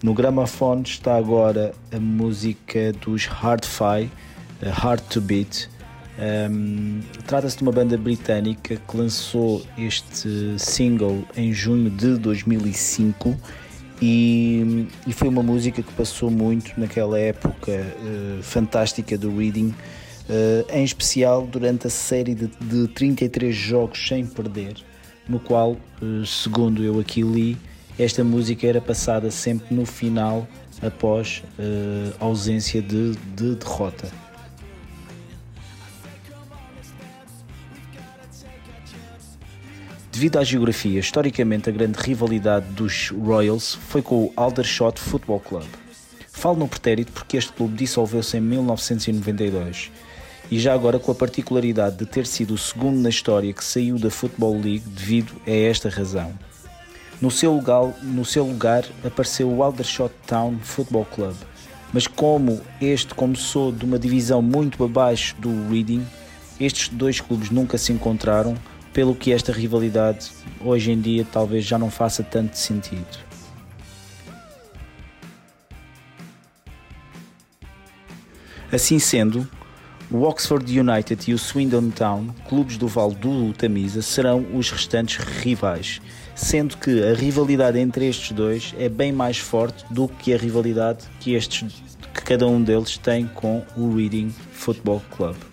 No 0.02 0.14
gramafone 0.14 0.82
está 0.82 1.16
agora 1.16 1.72
a 1.90 1.98
música 1.98 2.92
dos 2.92 3.26
Hard-Fi, 3.26 4.10
Hard 4.70 5.00
to 5.02 5.20
Beat. 5.20 5.68
Um, 6.50 7.00
Trata-se 7.26 7.56
de 7.56 7.62
uma 7.62 7.72
banda 7.72 7.96
britânica 7.96 8.76
que 8.76 8.96
lançou 8.96 9.64
este 9.78 10.56
single 10.58 11.24
em 11.36 11.52
junho 11.52 11.88
de 11.88 12.16
2005 12.18 13.34
E, 14.02 14.88
e, 15.06 15.12
foi 15.12 15.28
uma 15.28 15.42
música 15.42 15.80
que 15.80 15.92
passou 15.92 16.28
muito 16.28 16.72
naquela 16.78 17.18
época 17.18 17.70
uh, 17.70 18.42
fantástica 18.42 19.16
do 19.16 19.34
Reading, 19.38 19.72
em 20.72 20.84
especial 20.84 21.46
durante 21.46 21.86
a 21.86 21.90
série 21.90 22.34
de, 22.34 22.46
de 22.60 22.88
33 22.88 23.54
jogos 23.54 24.06
sem 24.06 24.26
perder, 24.26 24.76
no 25.28 25.38
qual, 25.38 25.72
uh, 25.72 26.26
segundo 26.26 26.82
eu 26.82 26.98
aqui 26.98 27.22
li, 27.22 27.56
esta 27.98 28.24
música 28.24 28.66
era 28.66 28.80
passada 28.80 29.30
sempre 29.30 29.74
no 29.74 29.84
final 29.84 30.48
após 30.80 31.44
ausência 32.18 32.82
de, 32.82 33.12
de 33.36 33.54
derrota. 33.54 34.10
Devido 40.12 40.38
à 40.38 40.44
geografia, 40.44 41.00
historicamente 41.00 41.70
a 41.70 41.72
grande 41.72 41.98
rivalidade 41.98 42.66
dos 42.72 43.08
Royals 43.10 43.74
foi 43.88 44.02
com 44.02 44.24
o 44.24 44.32
Aldershot 44.36 45.00
Football 45.00 45.40
Club. 45.40 45.66
Falo 46.30 46.58
no 46.58 46.68
pretérito 46.68 47.12
porque 47.12 47.36
este 47.36 47.52
clube 47.52 47.76
dissolveu-se 47.76 48.36
em 48.36 48.40
1992 48.40 49.90
e 50.52 50.58
já 50.58 50.74
agora 50.74 50.98
com 50.98 51.10
a 51.10 51.14
particularidade 51.14 51.96
de 51.96 52.04
ter 52.04 52.26
sido 52.26 52.52
o 52.52 52.58
segundo 52.58 53.00
na 53.00 53.08
história 53.08 53.50
que 53.54 53.64
saiu 53.64 53.98
da 53.98 54.10
Football 54.10 54.60
League 54.60 54.84
devido 54.86 55.32
a 55.46 55.50
esta 55.50 55.88
razão. 55.88 56.30
No 57.22 57.30
seu 57.30 57.54
lugar, 57.54 57.94
no 58.02 58.22
seu 58.22 58.44
lugar 58.44 58.84
apareceu 59.02 59.50
o 59.50 59.62
Aldershot 59.62 60.12
Town 60.26 60.58
Football 60.58 61.06
Club, 61.06 61.34
mas 61.90 62.06
como 62.06 62.60
este 62.82 63.14
começou 63.14 63.72
de 63.72 63.86
uma 63.86 63.98
divisão 63.98 64.42
muito 64.42 64.84
abaixo 64.84 65.34
do 65.38 65.48
Reading, 65.70 66.06
estes 66.60 66.90
dois 66.90 67.18
clubes 67.18 67.48
nunca 67.48 67.78
se 67.78 67.90
encontraram 67.90 68.54
pelo 68.92 69.14
que 69.14 69.32
esta 69.32 69.52
rivalidade 69.54 70.30
hoje 70.60 70.92
em 70.92 71.00
dia 71.00 71.26
talvez 71.32 71.64
já 71.64 71.78
não 71.78 71.90
faça 71.90 72.22
tanto 72.22 72.58
sentido. 72.58 73.18
Assim 78.70 78.98
sendo, 78.98 79.48
o 80.12 80.24
Oxford 80.24 80.78
United 80.78 81.30
e 81.30 81.32
o 81.32 81.38
Swindon 81.38 81.88
Town, 81.88 82.26
clubes 82.46 82.76
do 82.76 82.86
Vale 82.86 83.14
do 83.14 83.52
Tamisa, 83.54 84.02
serão 84.02 84.44
os 84.52 84.70
restantes 84.70 85.24
rivais, 85.24 86.02
sendo 86.34 86.76
que 86.76 87.02
a 87.02 87.14
rivalidade 87.14 87.78
entre 87.78 88.06
estes 88.06 88.32
dois 88.32 88.74
é 88.78 88.90
bem 88.90 89.10
mais 89.10 89.38
forte 89.38 89.84
do 89.90 90.06
que 90.06 90.34
a 90.34 90.36
rivalidade 90.36 91.06
que, 91.18 91.32
estes, 91.32 91.82
que 92.12 92.22
cada 92.22 92.46
um 92.46 92.62
deles 92.62 92.98
tem 92.98 93.26
com 93.26 93.64
o 93.74 93.96
Reading 93.96 94.34
Football 94.52 95.02
Club. 95.10 95.51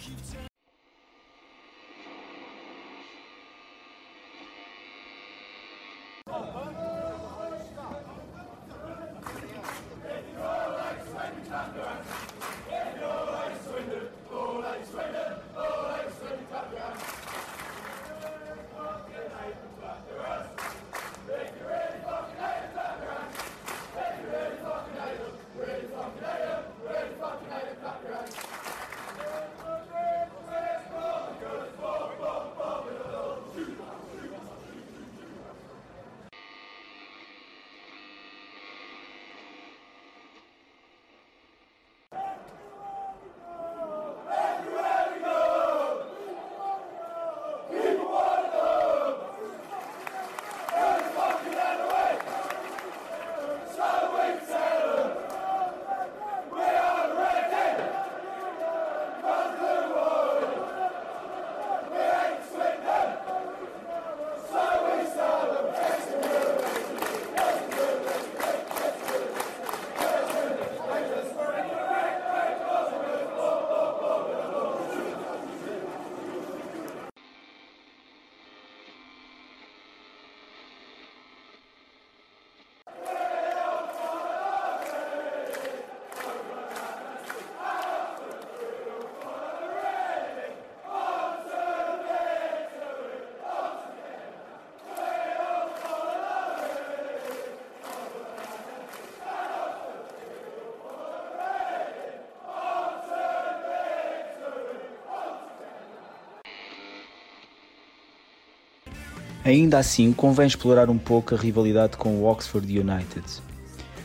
Ainda 109.50 109.80
assim, 109.80 110.14
convém 110.14 110.46
explorar 110.46 110.92
um 110.92 110.98
pouco 111.00 111.34
a 111.34 111.38
rivalidade 111.38 111.98
com 111.98 112.18
o 112.18 112.26
Oxford 112.26 112.68
United. 112.68 113.26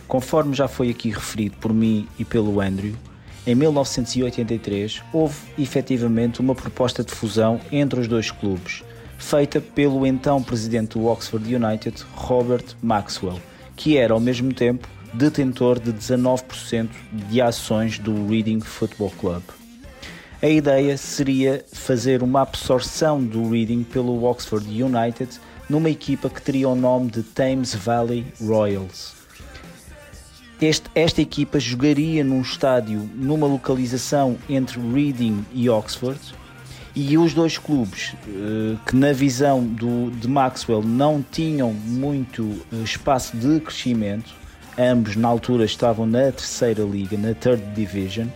Conforme 0.08 0.54
já 0.54 0.66
foi 0.66 0.88
aqui 0.88 1.10
referido 1.10 1.54
por 1.58 1.70
mim 1.70 2.08
e 2.18 2.24
pelo 2.24 2.62
Andrew, 2.62 2.94
em 3.46 3.54
1983 3.54 5.02
houve 5.12 5.36
efetivamente 5.58 6.40
uma 6.40 6.54
proposta 6.54 7.04
de 7.04 7.12
fusão 7.12 7.60
entre 7.70 8.00
os 8.00 8.08
dois 8.08 8.30
clubes, 8.30 8.82
feita 9.18 9.60
pelo 9.60 10.06
então 10.06 10.42
presidente 10.42 10.98
do 10.98 11.04
Oxford 11.04 11.54
United, 11.54 12.02
Robert 12.14 12.64
Maxwell, 12.80 13.38
que 13.76 13.98
era 13.98 14.14
ao 14.14 14.20
mesmo 14.20 14.50
tempo 14.50 14.88
detentor 15.12 15.78
de 15.78 15.92
19% 15.92 16.88
de 17.28 17.42
ações 17.42 17.98
do 17.98 18.26
Reading 18.28 18.60
Football 18.60 19.12
Club. 19.20 19.42
A 20.40 20.48
ideia 20.48 20.96
seria 20.96 21.62
fazer 21.84 22.22
uma 22.22 22.40
absorção 22.40 23.22
do 23.22 23.50
Reading 23.50 23.82
pelo 23.82 24.24
Oxford 24.24 24.66
United 24.66 25.38
numa 25.68 25.90
equipa 25.90 26.30
que 26.30 26.40
teria 26.40 26.68
o 26.68 26.74
nome 26.74 27.10
de 27.10 27.22
Thames 27.22 27.74
Valley 27.74 28.24
Royals. 28.40 29.12
Este, 30.62 30.88
esta 30.94 31.20
equipa 31.20 31.60
jogaria 31.60 32.24
num 32.24 32.40
estádio 32.40 32.98
numa 33.14 33.46
localização 33.46 34.38
entre 34.48 34.80
Reading 34.80 35.44
e 35.52 35.68
Oxford 35.68 36.18
e 36.96 37.18
os 37.18 37.34
dois 37.34 37.58
clubes 37.58 38.14
eh, 38.28 38.76
que 38.86 38.96
na 38.96 39.12
visão 39.12 39.62
do, 39.62 40.10
de 40.10 40.26
Maxwell 40.26 40.82
não 40.82 41.22
tinham 41.30 41.72
muito 41.72 42.64
eh, 42.72 42.76
espaço 42.76 43.36
de 43.36 43.60
crescimento, 43.60 44.32
ambos 44.78 45.16
na 45.16 45.28
altura 45.28 45.66
estavam 45.66 46.06
na 46.06 46.32
terceira 46.32 46.82
liga, 46.82 47.18
na 47.18 47.34
third 47.34 47.62
division, 47.74 48.28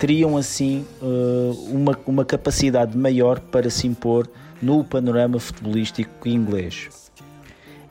teriam 0.00 0.34
assim 0.38 0.86
eh, 1.02 1.54
uma, 1.68 1.96
uma 2.06 2.24
capacidade 2.24 2.96
maior 2.96 3.38
para 3.38 3.68
se 3.68 3.86
impor 3.86 4.26
no 4.60 4.82
panorama 4.82 5.38
futebolístico 5.38 6.26
inglês. 6.26 6.88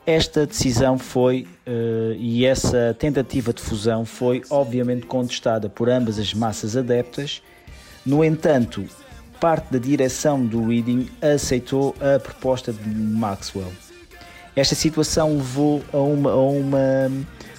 Esta 0.04 0.44
decisão 0.44 0.98
foi 0.98 1.46
uh, 1.66 2.14
e 2.18 2.44
essa 2.44 2.96
tentativa 2.98 3.52
de 3.52 3.62
fusão 3.62 4.04
foi 4.04 4.42
obviamente 4.50 5.06
contestada 5.06 5.68
por 5.68 5.88
ambas 5.88 6.18
as 6.18 6.34
massas 6.34 6.76
adeptas. 6.76 7.42
No 8.04 8.24
entanto, 8.24 8.84
parte 9.38 9.70
da 9.70 9.78
direção 9.78 10.44
do 10.44 10.66
Reading 10.66 11.08
aceitou 11.20 11.94
a 12.00 12.18
proposta 12.18 12.72
de 12.72 12.88
Maxwell. 12.88 13.70
Esta 14.56 14.74
situação 14.74 15.36
levou 15.36 15.82
a 15.92 15.98
uma, 15.98 16.30
a 16.30 16.42
uma, 16.42 17.12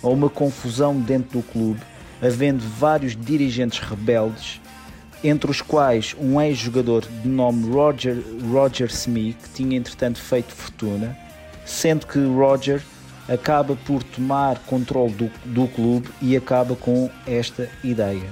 a 0.04 0.08
uma 0.10 0.30
confusão 0.30 1.00
dentro 1.00 1.40
do 1.40 1.44
clube 1.44 1.80
havendo 2.22 2.64
vários 2.64 3.16
dirigentes 3.16 3.80
rebeldes, 3.80 4.62
entre 5.24 5.50
os 5.50 5.62
quais 5.62 6.16
um 6.20 6.40
ex-jogador 6.42 7.06
de 7.06 7.28
nome 7.28 7.70
Roger, 7.72 8.24
Roger 8.52 8.88
Smith, 8.90 9.38
que 9.38 9.50
tinha 9.64 9.78
entretanto 9.78 10.20
feito 10.20 10.54
fortuna, 10.54 11.18
sendo 11.66 12.06
que 12.06 12.20
Roger 12.20 12.82
acaba 13.28 13.76
por 13.76 14.04
tomar 14.04 14.60
controle 14.60 15.14
do, 15.14 15.32
do 15.46 15.68
clube 15.68 16.10
e 16.22 16.36
acaba 16.36 16.76
com 16.76 17.10
esta 17.26 17.70
ideia. 17.84 18.30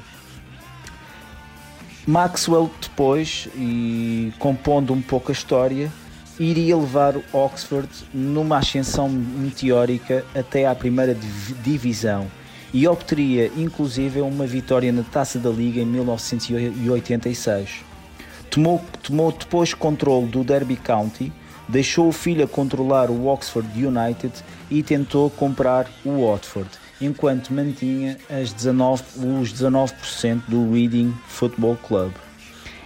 Maxwell 2.08 2.72
depois, 2.82 3.48
e 3.56 4.34
compondo 4.40 4.94
um 4.94 5.02
pouco 5.02 5.32
a 5.32 5.34
história, 5.34 5.92
iria 6.40 6.76
levar 6.76 7.16
Oxford 7.32 7.88
numa 8.14 8.58
ascensão 8.58 9.08
meteórica 9.08 10.26
até 10.34 10.66
à 10.66 10.74
primeira 10.74 11.16
divisão 11.62 12.28
e 12.74 12.88
obteria 12.88 13.52
inclusive 13.58 14.22
uma 14.22 14.46
vitória 14.46 14.92
na 14.92 15.04
Taça 15.04 15.40
da 15.40 15.50
Liga 15.50 15.82
em 15.82 15.86
1986. 15.86 17.84
Tomou, 18.50 18.84
tomou 19.04 19.32
depois 19.32 19.74
controle 19.74 20.28
do 20.28 20.44
Derby 20.44 20.76
County, 20.76 21.32
deixou 21.68 22.08
o 22.08 22.12
filho 22.12 22.44
a 22.44 22.48
controlar 22.48 23.10
o 23.12 23.28
Oxford 23.28 23.68
United 23.76 24.34
e 24.72 24.82
tentou 24.82 25.30
comprar 25.30 25.88
o 26.04 26.26
Watford, 26.26 26.70
enquanto 27.00 27.54
mantinha 27.54 28.18
as 28.30 28.52
19, 28.52 29.04
os 29.40 29.54
19% 29.54 30.42
do 30.48 30.72
Reading 30.72 31.14
Football 31.28 31.78
Club. 31.88 32.12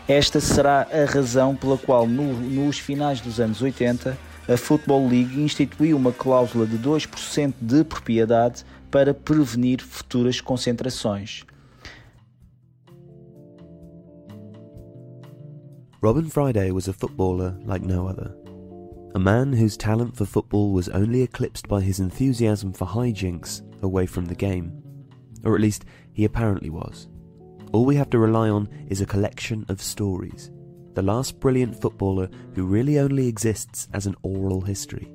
Esta 0.07 0.41
será 0.41 0.85
a 0.91 1.09
razão 1.09 1.55
pela 1.55 1.77
qual, 1.77 2.05
no, 2.05 2.33
nos 2.33 2.77
finais 2.77 3.21
dos 3.21 3.39
anos 3.39 3.61
80, 3.61 4.17
a 4.49 4.57
Football 4.57 5.07
League 5.07 5.41
instituiu 5.41 5.95
uma 5.95 6.11
cláusula 6.11 6.65
de 6.65 6.77
2% 6.77 7.53
de 7.61 7.83
propriedade 7.85 8.65
para 8.93 9.11
prevenir 9.11 9.81
futuras 9.81 10.39
concentrações. 10.39 11.43
Robin 15.99 16.29
Friday 16.29 16.71
was 16.71 16.87
a 16.87 16.93
footballer 16.93 17.57
like 17.65 17.83
no 17.83 18.07
other. 18.07 18.35
A 19.15 19.19
man 19.19 19.51
whose 19.51 19.75
talent 19.77 20.15
for 20.15 20.25
football 20.27 20.73
was 20.73 20.89
only 20.89 21.23
eclipsed 21.23 21.67
by 21.67 21.81
his 21.81 21.99
enthusiasm 21.99 22.71
for 22.71 22.85
hijinks 22.85 23.63
away 23.81 24.05
from 24.05 24.25
the 24.25 24.35
game. 24.35 24.71
Or 25.43 25.55
at 25.55 25.61
least, 25.61 25.85
he 26.11 26.25
apparently 26.25 26.69
was. 26.69 27.07
All 27.71 27.85
we 27.85 27.95
have 27.95 28.11
to 28.11 28.19
rely 28.19 28.49
on 28.49 28.69
is 28.89 29.01
a 29.01 29.07
collection 29.07 29.65
of 29.69 29.81
stories. 29.81 30.51
The 30.93 31.01
last 31.01 31.39
brilliant 31.39 31.81
footballer 31.81 32.29
who 32.53 32.67
really 32.67 32.99
only 32.99 33.27
exists 33.27 33.87
as 33.91 34.05
an 34.05 34.15
oral 34.21 34.61
history. 34.61 35.11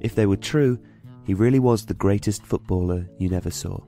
If 0.00 0.14
they 0.14 0.24
were 0.24 0.38
true, 0.38 0.78
he 1.28 1.34
really 1.34 1.58
was 1.58 1.84
the 1.84 1.92
greatest 1.92 2.42
footballer 2.46 3.06
you 3.18 3.28
never 3.28 3.50
saw. 3.50 3.78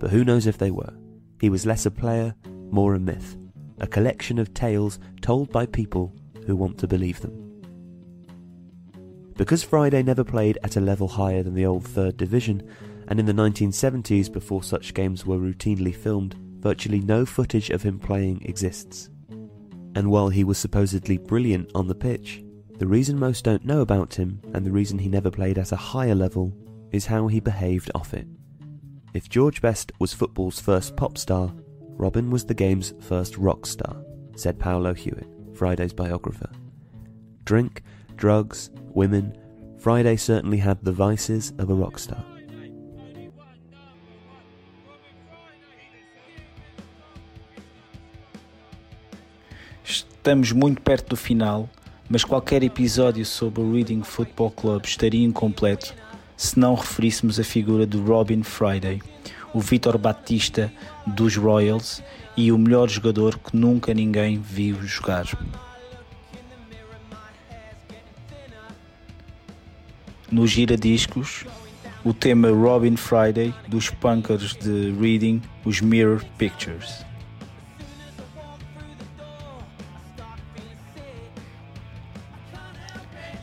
But 0.00 0.10
who 0.10 0.24
knows 0.24 0.48
if 0.48 0.58
they 0.58 0.72
were? 0.72 0.92
He 1.40 1.48
was 1.48 1.64
less 1.64 1.86
a 1.86 1.92
player, 1.92 2.34
more 2.72 2.96
a 2.96 2.98
myth, 2.98 3.36
a 3.78 3.86
collection 3.86 4.36
of 4.36 4.52
tales 4.52 4.98
told 5.20 5.52
by 5.52 5.64
people 5.64 6.12
who 6.44 6.56
want 6.56 6.78
to 6.78 6.88
believe 6.88 7.20
them. 7.20 7.62
Because 9.36 9.62
Friday 9.62 10.02
never 10.02 10.24
played 10.24 10.58
at 10.64 10.74
a 10.74 10.80
level 10.80 11.06
higher 11.06 11.44
than 11.44 11.54
the 11.54 11.66
old 11.66 11.86
third 11.86 12.16
division, 12.16 12.68
and 13.06 13.20
in 13.20 13.26
the 13.26 13.32
1970s, 13.32 14.32
before 14.32 14.64
such 14.64 14.92
games 14.92 15.24
were 15.24 15.38
routinely 15.38 15.94
filmed, 15.94 16.34
virtually 16.58 16.98
no 16.98 17.24
footage 17.24 17.70
of 17.70 17.84
him 17.84 18.00
playing 18.00 18.42
exists. 18.42 19.08
And 19.94 20.10
while 20.10 20.30
he 20.30 20.42
was 20.42 20.58
supposedly 20.58 21.18
brilliant 21.18 21.70
on 21.76 21.86
the 21.86 21.94
pitch, 21.94 22.42
the 22.78 22.88
reason 22.88 23.20
most 23.20 23.44
don't 23.44 23.64
know 23.64 23.82
about 23.82 24.14
him, 24.14 24.40
and 24.52 24.66
the 24.66 24.72
reason 24.72 24.98
he 24.98 25.08
never 25.08 25.30
played 25.30 25.58
at 25.58 25.70
a 25.70 25.76
higher 25.76 26.16
level, 26.16 26.52
is 26.92 27.06
how 27.06 27.26
he 27.26 27.40
behaved 27.40 27.90
off 27.94 28.14
it. 28.14 28.26
If 29.14 29.28
George 29.28 29.60
Best 29.60 29.92
was 29.98 30.14
football's 30.14 30.60
first 30.60 30.96
pop 30.96 31.18
star, 31.18 31.52
Robin 31.96 32.30
was 32.30 32.44
the 32.44 32.54
game's 32.54 32.94
first 33.00 33.36
rock 33.36 33.66
star, 33.66 33.96
said 34.36 34.58
Paolo 34.58 34.94
Hewitt, 34.94 35.28
Friday's 35.54 35.92
biographer. 35.92 36.50
Drink, 37.44 37.82
drugs, 38.16 38.70
women, 38.94 39.36
Friday 39.78 40.16
certainly 40.16 40.58
had 40.58 40.82
the 40.84 40.92
vices 40.92 41.52
of 41.58 41.68
a 41.68 41.74
rock 41.74 41.98
star. 41.98 42.24
Estamos 49.84 50.52
muito 50.52 50.80
perto 50.80 51.10
do 51.10 51.16
final, 51.16 51.68
mas 52.08 52.22
qualquer 52.22 52.62
episódio 52.62 53.26
sobre 53.26 53.60
o 53.60 53.72
Reading 53.72 54.04
Football 54.04 54.52
Club 54.52 54.84
estaria 54.84 55.24
incompleto 55.24 55.94
se 56.42 56.58
não 56.58 56.74
referíssemos 56.74 57.38
a 57.38 57.44
figura 57.44 57.86
de 57.86 57.96
Robin 57.96 58.42
Friday, 58.42 59.00
o 59.54 59.60
Vitor 59.60 59.96
Batista 59.96 60.72
dos 61.06 61.36
Royals 61.36 62.02
e 62.36 62.50
o 62.50 62.58
melhor 62.58 62.90
jogador 62.90 63.38
que 63.38 63.56
nunca 63.56 63.94
ninguém 63.94 64.40
viu 64.40 64.82
jogar. 64.82 65.24
No 70.32 70.44
gira-discos, 70.44 71.44
o 72.04 72.12
tema 72.12 72.50
Robin 72.50 72.96
Friday 72.96 73.54
dos 73.68 73.88
punkers 73.90 74.56
de 74.56 74.92
Reading, 75.00 75.40
os 75.64 75.80
Mirror 75.80 76.24
Pictures. 76.38 77.04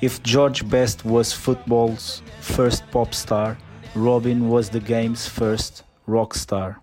If 0.01 0.19
George 0.25 0.65
Best 0.65 1.07
was 1.07 1.31
football's 1.31 2.21
first 2.49 2.83
pop 2.91 3.15
star, 3.15 3.57
Robin 3.95 4.49
was 4.49 4.69
the 4.69 4.79
game's 4.79 5.27
first 5.27 5.83
rock 6.07 6.37
star. 6.37 6.81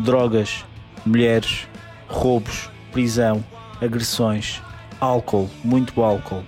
Drogas, 0.00 0.64
mulheres, 1.04 1.66
roubos, 2.08 2.70
prisão, 2.92 3.44
agressões, 3.80 4.60
álcool, 5.00 5.50
muito 5.64 6.02
álcool. 6.02 6.44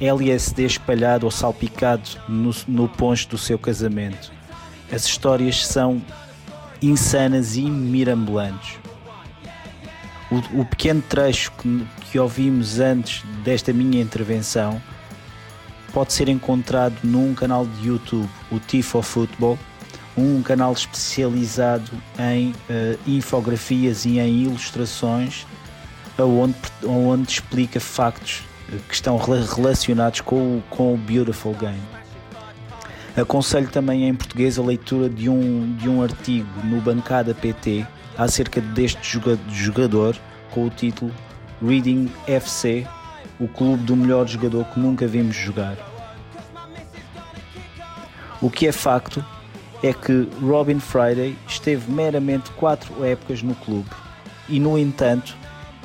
LSD 0.00 0.64
espalhado 0.64 1.26
ou 1.26 1.30
salpicado 1.30 2.08
no, 2.28 2.54
no 2.66 2.88
poncho 2.88 3.28
do 3.28 3.38
seu 3.38 3.58
casamento. 3.58 4.32
As 4.92 5.04
histórias 5.04 5.66
são 5.66 6.02
insanas 6.80 7.56
e 7.56 7.62
mirabolantes. 7.62 8.78
O, 10.30 10.60
o 10.60 10.64
pequeno 10.64 11.02
trecho 11.02 11.52
que, 11.52 11.86
que 12.10 12.18
ouvimos 12.18 12.78
antes 12.78 13.22
desta 13.44 13.72
minha 13.72 14.00
intervenção 14.00 14.80
pode 15.92 16.12
ser 16.12 16.28
encontrado 16.28 16.96
num 17.02 17.34
canal 17.34 17.66
de 17.66 17.88
YouTube, 17.88 18.28
o 18.50 18.58
Tifo 18.58 19.02
Football, 19.02 19.58
um 20.16 20.42
canal 20.42 20.72
especializado 20.72 21.90
em 22.18 22.50
uh, 22.50 22.98
infografias 23.06 24.04
e 24.04 24.18
em 24.18 24.42
ilustrações, 24.42 25.46
onde, 26.18 26.54
onde 26.84 27.30
explica 27.30 27.80
factos 27.80 28.42
eh, 28.70 28.76
que 28.86 28.94
estão 28.94 29.16
relacionados 29.16 30.20
com 30.20 30.58
o, 30.58 30.62
com 30.68 30.92
o 30.92 30.96
Beautiful 30.98 31.54
Game. 31.54 31.80
Aconselho 33.16 33.68
também 33.68 34.06
em 34.06 34.14
português 34.14 34.58
a 34.58 34.62
leitura 34.62 35.08
de 35.08 35.28
um, 35.28 35.74
de 35.76 35.88
um 35.88 36.02
artigo 36.02 36.48
no 36.64 36.80
Bancada 36.80 37.34
PT 37.34 37.86
acerca 38.18 38.60
deste 38.60 39.18
jogador 39.48 40.16
com 40.50 40.66
o 40.66 40.70
título 40.70 41.12
Reading 41.62 42.10
FC, 42.26 42.86
o 43.40 43.48
clube 43.48 43.82
do 43.84 43.96
melhor 43.96 44.28
jogador 44.28 44.64
que 44.66 44.78
nunca 44.78 45.06
vimos 45.06 45.34
jogar. 45.34 45.76
O 48.40 48.50
que 48.50 48.66
é 48.66 48.72
facto 48.72 49.24
é 49.82 49.92
que 49.92 50.28
Robin 50.42 50.78
Friday 50.78 51.36
esteve 51.48 51.90
meramente 51.90 52.50
quatro 52.52 53.04
épocas 53.04 53.42
no 53.42 53.54
clube 53.54 53.88
e, 54.48 54.60
no 54.60 54.78
entanto, 54.78 55.36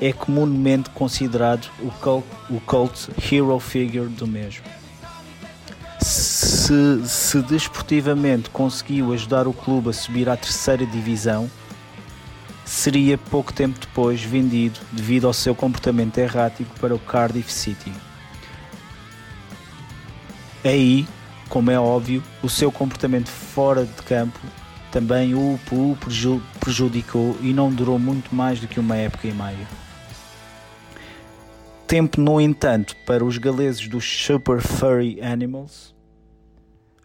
é 0.01 0.11
comumente 0.11 0.89
considerado 0.89 1.69
o 1.79 1.89
cult, 1.91 2.27
o 2.49 2.59
cult 2.59 3.09
hero 3.31 3.57
figure 3.59 4.09
do 4.09 4.27
mesmo. 4.27 4.63
Se, 6.01 7.07
se 7.07 7.41
desportivamente 7.41 8.49
conseguiu 8.49 9.13
ajudar 9.13 9.47
o 9.47 9.53
clube 9.53 9.89
a 9.89 9.93
subir 9.93 10.29
à 10.29 10.35
terceira 10.35 10.85
divisão, 10.85 11.49
seria 12.85 13.17
pouco 13.17 13.51
tempo 13.51 13.79
depois 13.79 14.21
vendido 14.21 14.79
devido 14.91 15.25
ao 15.25 15.33
seu 15.33 15.55
comportamento 15.55 16.19
errático 16.19 16.69
para 16.79 16.93
o 16.93 16.99
Cardiff 16.99 17.51
City. 17.51 17.91
Aí, 20.63 21.07
como 21.49 21.71
é 21.71 21.79
óbvio, 21.79 22.21
o 22.43 22.49
seu 22.49 22.71
comportamento 22.71 23.27
fora 23.27 23.85
de 23.85 24.03
campo 24.03 24.39
também 24.91 25.33
o, 25.33 25.59
prejudicou 26.59 27.35
e 27.41 27.53
não 27.53 27.73
durou 27.73 27.97
muito 27.97 28.35
mais 28.35 28.59
do 28.59 28.67
que 28.67 28.79
uma 28.79 28.95
época 28.95 29.27
e 29.27 29.33
meia. 29.33 29.67
Tempo, 31.87 32.21
no 32.21 32.39
entanto, 32.39 32.95
para 33.03 33.25
os 33.25 33.39
galeses 33.39 33.87
dos 33.87 34.05
Super 34.05 34.61
Furry 34.61 35.19
Animals 35.23 35.95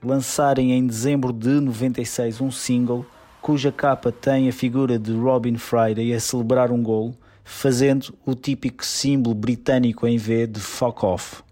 lançarem 0.03 0.73
em 0.73 0.87
dezembro 0.87 1.33
de 1.33 1.59
96 1.59 2.43
um 2.43 2.51
single 2.51 3.07
cuja 3.51 3.73
capa 3.73 4.13
tem 4.13 4.49
a 4.49 4.53
figura 4.53 4.97
de 4.97 5.13
Robin 5.13 5.57
Friday 5.57 6.15
a 6.15 6.21
celebrar 6.21 6.71
um 6.71 6.81
gol, 6.81 7.17
fazendo 7.43 8.15
o 8.25 8.33
típico 8.33 8.87
símbolo 8.87 9.35
britânico 9.35 10.07
em 10.07 10.17
V 10.17 10.47
de 10.47 10.61
fuck 10.61 11.05
off. 11.05 11.43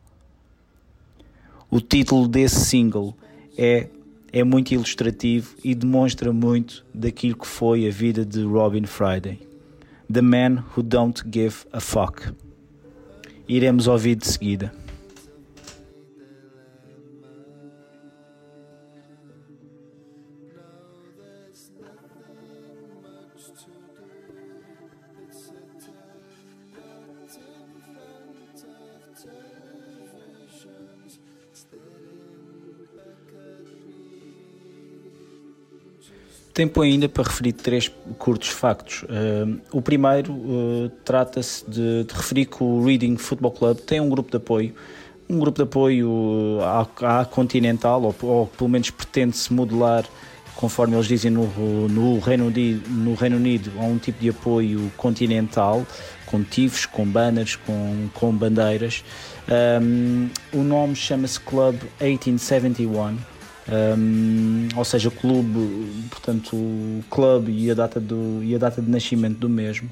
O 1.68 1.80
título 1.80 2.28
desse 2.28 2.66
single 2.66 3.16
é, 3.58 3.88
é 4.32 4.44
muito 4.44 4.72
ilustrativo 4.72 5.56
e 5.64 5.74
demonstra 5.74 6.32
muito 6.32 6.86
daquilo 6.94 7.36
que 7.36 7.48
foi 7.48 7.88
a 7.88 7.90
vida 7.90 8.24
de 8.24 8.44
Robin 8.44 8.84
Friday. 8.84 9.40
The 10.10 10.22
Man 10.22 10.64
Who 10.76 10.84
Don't 10.84 11.24
Give 11.28 11.56
a 11.72 11.80
Fuck. 11.80 12.32
Iremos 13.48 13.88
ouvir 13.88 14.14
de 14.14 14.28
seguida. 14.28 14.72
Tempo 36.58 36.82
ainda 36.82 37.08
para 37.08 37.22
referir 37.22 37.52
três 37.52 37.88
curtos 38.18 38.48
factos. 38.48 39.04
Uh, 39.04 39.60
o 39.70 39.80
primeiro 39.80 40.32
uh, 40.32 40.90
trata-se 41.04 41.64
de, 41.70 42.02
de, 42.02 42.12
referir 42.12 42.46
que 42.46 42.60
o 42.60 42.84
Reading 42.84 43.16
Football 43.16 43.52
Club 43.52 43.78
tem 43.78 44.00
um 44.00 44.08
grupo 44.08 44.28
de 44.28 44.38
apoio, 44.38 44.74
um 45.30 45.38
grupo 45.38 45.58
de 45.58 45.62
apoio 45.62 46.58
à, 46.60 47.20
à 47.20 47.24
Continental, 47.24 48.02
ou, 48.02 48.12
ou 48.22 48.46
pelo 48.48 48.68
menos 48.68 48.90
pretende-se 48.90 49.52
modelar, 49.52 50.04
conforme 50.56 50.96
eles 50.96 51.06
dizem 51.06 51.30
no, 51.30 51.46
no, 51.88 52.18
Reino 52.18 52.48
Unido, 52.48 52.90
no 52.90 53.14
Reino 53.14 53.36
Unido, 53.36 53.70
a 53.78 53.84
um 53.84 53.96
tipo 53.96 54.20
de 54.20 54.30
apoio 54.30 54.90
continental, 54.96 55.86
com 56.26 56.42
tifos, 56.42 56.86
com 56.86 57.06
banners, 57.06 57.54
com, 57.54 58.08
com 58.14 58.32
bandeiras. 58.32 59.04
Um, 59.80 60.28
o 60.52 60.64
nome 60.64 60.96
chama-se 60.96 61.38
Club 61.38 61.76
1871 62.00 63.37
um, 63.70 64.68
ou 64.76 64.84
seja, 64.84 65.08
o 65.08 65.12
clube, 65.12 66.06
portanto, 66.10 66.56
o 66.56 67.04
clube 67.10 67.52
e 67.52 67.70
a 67.70 67.74
data, 67.74 68.00
do, 68.00 68.42
e 68.42 68.54
a 68.54 68.58
data 68.58 68.80
de 68.80 68.90
nascimento 68.90 69.38
do 69.38 69.48
mesmo. 69.48 69.88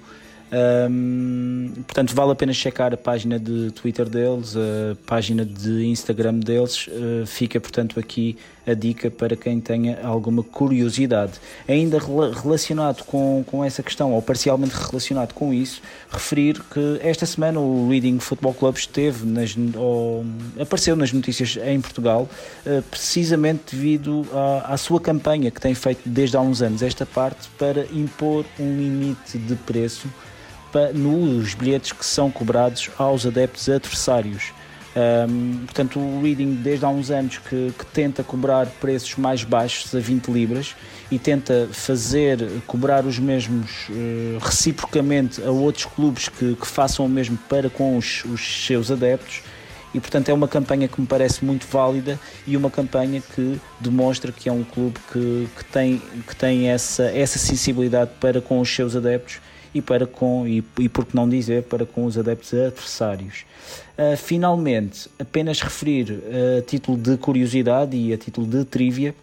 Um, 0.52 1.72
portanto, 1.86 2.14
vale 2.14 2.32
a 2.32 2.34
pena 2.34 2.52
checar 2.52 2.94
a 2.94 2.96
página 2.96 3.38
de 3.38 3.72
Twitter 3.72 4.08
deles, 4.08 4.56
a 4.56 4.96
página 5.06 5.44
de 5.44 5.86
Instagram 5.86 6.34
deles. 6.34 6.86
Uh, 6.86 7.26
fica, 7.26 7.60
portanto, 7.60 7.98
aqui 7.98 8.36
a 8.66 8.74
dica 8.74 9.10
para 9.10 9.36
quem 9.36 9.60
tenha 9.60 10.00
alguma 10.04 10.42
curiosidade. 10.42 11.34
Ainda 11.68 11.98
relacionado 12.42 13.04
com, 13.04 13.44
com 13.46 13.64
essa 13.64 13.82
questão, 13.82 14.12
ou 14.12 14.22
parcialmente 14.22 14.74
relacionado 14.74 15.32
com 15.34 15.52
isso, 15.54 15.80
referir 16.10 16.60
que 16.70 16.98
esta 17.00 17.26
semana 17.26 17.60
o 17.60 17.88
Reading 17.88 18.18
Football 18.18 18.54
Club 18.54 18.76
esteve, 18.76 19.24
nas, 19.24 19.56
ou, 19.76 20.24
apareceu 20.60 20.96
nas 20.96 21.12
notícias 21.12 21.56
em 21.64 21.80
Portugal, 21.80 22.28
uh, 22.66 22.82
precisamente 22.82 23.76
devido 23.76 24.26
à, 24.32 24.74
à 24.74 24.76
sua 24.76 25.00
campanha 25.00 25.50
que 25.50 25.60
tem 25.60 25.74
feito 25.74 26.08
desde 26.08 26.36
há 26.36 26.40
uns 26.40 26.62
anos 26.62 26.82
esta 26.82 27.06
parte 27.06 27.48
para 27.58 27.86
impor 27.92 28.44
um 28.58 28.76
limite 28.76 29.38
de 29.38 29.54
preço 29.54 30.08
nos 30.92 31.54
bilhetes 31.54 31.92
que 31.92 32.04
são 32.04 32.30
cobrados 32.30 32.90
aos 32.98 33.26
adeptos 33.26 33.68
adversários. 33.68 34.52
Um, 34.96 35.66
portanto, 35.66 36.00
o 36.00 36.22
Reading, 36.22 36.54
desde 36.54 36.86
há 36.86 36.88
uns 36.88 37.10
anos, 37.10 37.36
que, 37.36 37.70
que, 37.78 37.84
tenta 37.92 38.24
cobrar 38.24 38.66
preços 38.80 39.14
mais 39.16 39.44
baixos, 39.44 39.94
a 39.94 40.00
20 40.00 40.28
libras, 40.28 40.74
e 41.10 41.18
tenta 41.18 41.68
fazer, 41.70 42.38
cobrar 42.66 43.04
os 43.04 43.18
mesmos 43.18 43.90
uh, 43.90 44.38
reciprocamente 44.40 45.42
a 45.42 45.50
outros 45.50 45.84
clubes 45.84 46.30
que, 46.30 46.54
que, 46.54 46.66
façam 46.66 47.04
o 47.04 47.08
mesmo 47.10 47.36
para 47.46 47.68
com 47.68 47.98
os, 47.98 48.24
os, 48.24 48.64
seus 48.66 48.90
adeptos. 48.90 49.42
E, 49.92 50.00
portanto, 50.00 50.30
é 50.30 50.32
uma 50.32 50.48
campanha 50.48 50.88
que 50.88 50.98
me 50.98 51.06
parece 51.06 51.44
muito 51.44 51.66
válida 51.66 52.18
e 52.46 52.56
uma 52.56 52.70
campanha 52.70 53.22
que 53.34 53.60
demonstra 53.78 54.32
que 54.32 54.48
é 54.48 54.52
um 54.52 54.64
clube 54.64 54.98
que, 55.12 55.46
que 55.58 55.64
tem, 55.66 56.02
que 56.26 56.34
tem 56.34 56.68
essa, 56.68 57.04
essa 57.04 57.38
sensibilidade 57.38 58.12
para 58.18 58.40
com 58.40 58.60
os 58.60 58.74
seus 58.74 58.96
adeptos 58.96 59.40
e 59.76 59.82
para 59.82 60.06
com 60.06 60.46
e, 60.46 60.64
e 60.78 60.88
por 60.88 61.04
que 61.04 61.14
não 61.14 61.28
dizer 61.28 61.64
para 61.64 61.84
com 61.84 62.06
os 62.06 62.16
adeptos 62.16 62.54
adversários. 62.54 63.44
Uh, 63.98 64.16
finalmente, 64.16 65.08
apenas 65.18 65.60
referir 65.60 66.10
uh, 66.10 66.58
a 66.58 66.62
título 66.62 66.96
de 66.96 67.18
curiosidade 67.18 67.94
e 67.94 68.10
a 68.10 68.16
título 68.16 68.46
de 68.46 68.64
trivia 68.64 69.14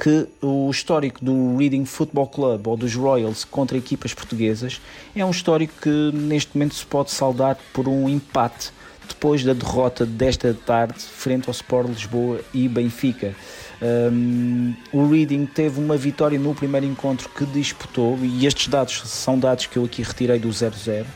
que 0.00 0.26
o 0.40 0.70
histórico 0.70 1.24
do 1.24 1.56
Reading 1.56 1.84
Football 1.84 2.28
Club 2.28 2.66
ou 2.68 2.76
dos 2.76 2.94
Royals 2.94 3.44
contra 3.44 3.76
equipas 3.76 4.14
portuguesas 4.14 4.80
é 5.14 5.24
um 5.24 5.30
histórico 5.30 5.74
que 5.82 6.10
neste 6.12 6.56
momento 6.56 6.74
se 6.74 6.86
pode 6.86 7.10
saldar 7.10 7.58
por 7.72 7.88
um 7.88 8.08
empate 8.08 8.70
depois 9.08 9.44
da 9.44 9.52
derrota 9.52 10.06
desta 10.06 10.54
tarde 10.54 10.98
frente 11.00 11.48
ao 11.48 11.52
Sport 11.52 11.88
Lisboa 11.88 12.40
e 12.54 12.68
Benfica. 12.68 13.34
Um, 13.82 14.74
o 14.92 15.08
Reading 15.08 15.44
teve 15.44 15.80
uma 15.80 15.96
vitória 15.96 16.38
no 16.38 16.54
primeiro 16.54 16.86
encontro 16.86 17.28
que 17.28 17.44
disputou, 17.44 18.16
e 18.22 18.46
estes 18.46 18.68
dados 18.68 19.02
são 19.06 19.36
dados 19.36 19.66
que 19.66 19.76
eu 19.76 19.84
aqui 19.84 20.02
retirei 20.02 20.38
do 20.38 20.48
0-0, 20.48 21.02
uh, 21.02 21.06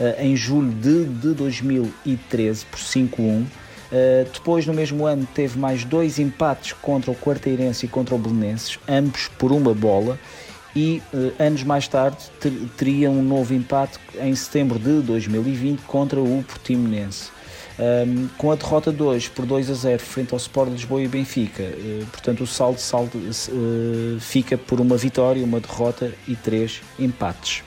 ah, 0.00 0.22
em 0.22 0.36
julho 0.36 0.70
de, 0.70 1.04
de 1.04 1.34
2013, 1.34 2.64
por 2.66 2.78
5-1. 2.78 3.18
Uh, 3.18 3.46
ah, 3.90 4.28
depois, 4.32 4.64
no 4.66 4.72
mesmo 4.72 5.04
ano, 5.04 5.26
teve 5.34 5.58
mais 5.58 5.84
dois 5.84 6.20
empates 6.20 6.74
contra 6.74 7.10
o 7.10 7.14
Quarteirense 7.14 7.86
e 7.86 7.88
contra 7.88 8.14
o 8.14 8.18
Belenenses, 8.18 8.78
ambos 8.88 9.26
por 9.36 9.50
uma 9.50 9.74
bola. 9.74 10.16
E 10.74 11.02
uh, 11.12 11.42
anos 11.42 11.64
mais 11.64 11.88
tarde 11.88 12.16
ter, 12.40 12.52
teria 12.78 13.10
um 13.10 13.22
novo 13.22 13.52
empate 13.52 13.98
em 14.18 14.34
setembro 14.34 14.78
de 14.78 15.02
2020 15.02 15.80
contra 15.80 16.20
o 16.20 16.42
Portimonense. 16.44 17.30
Um, 17.82 18.28
com 18.38 18.52
a 18.52 18.54
derrota 18.54 18.92
de 18.92 19.02
hoje 19.02 19.28
por 19.28 19.44
2 19.44 19.68
a 19.68 19.74
0 19.74 19.98
frente 20.00 20.32
ao 20.32 20.36
Sport 20.36 20.70
Lisboa 20.70 21.02
e 21.02 21.08
Benfica, 21.08 21.64
uh, 21.64 22.06
portanto 22.12 22.44
o 22.44 22.46
saldo, 22.46 22.78
saldo 22.78 23.18
uh, 23.18 24.20
fica 24.20 24.56
por 24.56 24.80
uma 24.80 24.96
vitória, 24.96 25.44
uma 25.44 25.58
derrota 25.58 26.14
e 26.28 26.36
três 26.36 26.80
empates. 26.96 27.64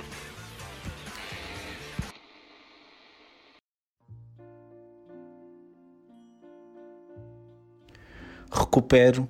Recupero 8.49 9.27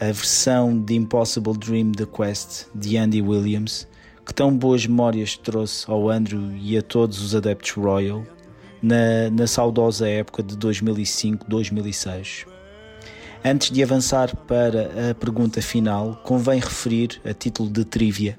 a 0.00 0.06
versão 0.06 0.80
de 0.80 0.94
Impossible 0.94 1.52
Dream 1.58 1.92
da 1.92 2.06
Quest 2.06 2.68
de 2.74 2.96
Andy 2.96 3.20
Williams, 3.20 3.86
que 4.24 4.32
tão 4.32 4.56
boas 4.56 4.86
memórias 4.86 5.36
trouxe 5.36 5.84
ao 5.90 6.08
Andrew 6.08 6.56
e 6.56 6.78
a 6.78 6.82
todos 6.82 7.20
os 7.20 7.34
adeptos 7.34 7.72
Royal 7.72 8.24
na, 8.82 9.30
na 9.30 9.46
saudosa 9.46 10.08
época 10.08 10.42
de 10.42 10.56
2005-2006. 10.56 12.46
Antes 13.44 13.70
de 13.70 13.82
avançar 13.82 14.34
para 14.34 15.10
a 15.10 15.14
pergunta 15.14 15.62
final, 15.62 16.20
convém 16.24 16.60
referir, 16.60 17.20
a 17.24 17.32
título 17.32 17.70
de 17.70 17.84
trivia, 17.84 18.38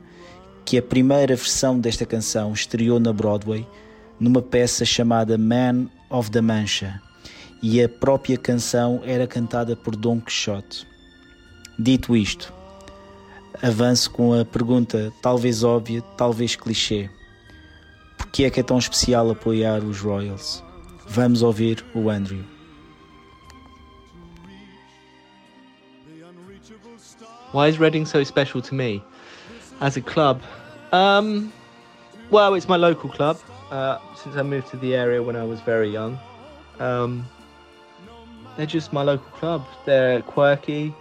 que 0.65 0.77
a 0.77 0.81
primeira 0.81 1.35
versão 1.35 1.79
desta 1.79 2.05
canção 2.05 2.53
estreou 2.53 2.99
na 2.99 3.13
Broadway 3.13 3.65
numa 4.19 4.41
peça 4.41 4.83
chamada 4.83 5.37
Man 5.37 5.87
of 6.09 6.29
the 6.29 6.41
Mancha 6.41 7.01
e 7.61 7.81
a 7.81 7.89
própria 7.89 8.37
canção 8.37 9.01
era 9.03 9.25
cantada 9.25 9.75
por 9.75 9.95
Don 9.95 10.19
Quixote. 10.19 10.85
Dito 11.77 12.15
isto, 12.15 12.53
avanço 13.61 14.11
com 14.11 14.33
a 14.33 14.43
pergunta, 14.43 15.13
talvez 15.21 15.63
óbvia, 15.63 16.01
talvez 16.17 16.55
clichê 16.55 17.09
que 18.31 18.45
é 18.45 18.49
que 18.49 18.59
é 18.59 18.63
tão 18.63 18.77
especial 18.77 19.29
apoiar 19.29 19.83
os 19.83 19.99
Royals? 19.99 20.63
Vamos 21.07 21.41
ouvir 21.41 21.83
o 21.93 22.09
Andrew. 22.09 22.43
Why 27.51 27.67
is 27.67 27.79
Reading 27.79 28.05
so 28.05 28.23
special 28.23 28.61
to 28.61 28.75
me 28.75 29.03
as 29.81 29.97
a 29.97 30.01
club? 30.01 30.39
Um, 30.91 31.51
well, 32.29 32.53
it's 32.53 32.67
my 32.67 32.77
local 32.77 33.09
club. 33.09 33.39
Uh, 33.71 33.97
since 34.15 34.35
I 34.35 34.43
moved 34.43 34.69
to 34.69 34.77
the 34.77 34.95
area 34.95 35.21
when 35.21 35.35
I 35.35 35.43
was 35.43 35.59
very 35.61 35.89
young, 35.89 36.19
um, 36.79 37.25
they're 38.55 38.67
just 38.67 38.93
my 38.93 39.01
local 39.01 39.29
club. 39.31 39.65
They're 39.85 40.21
quirky. 40.21 40.93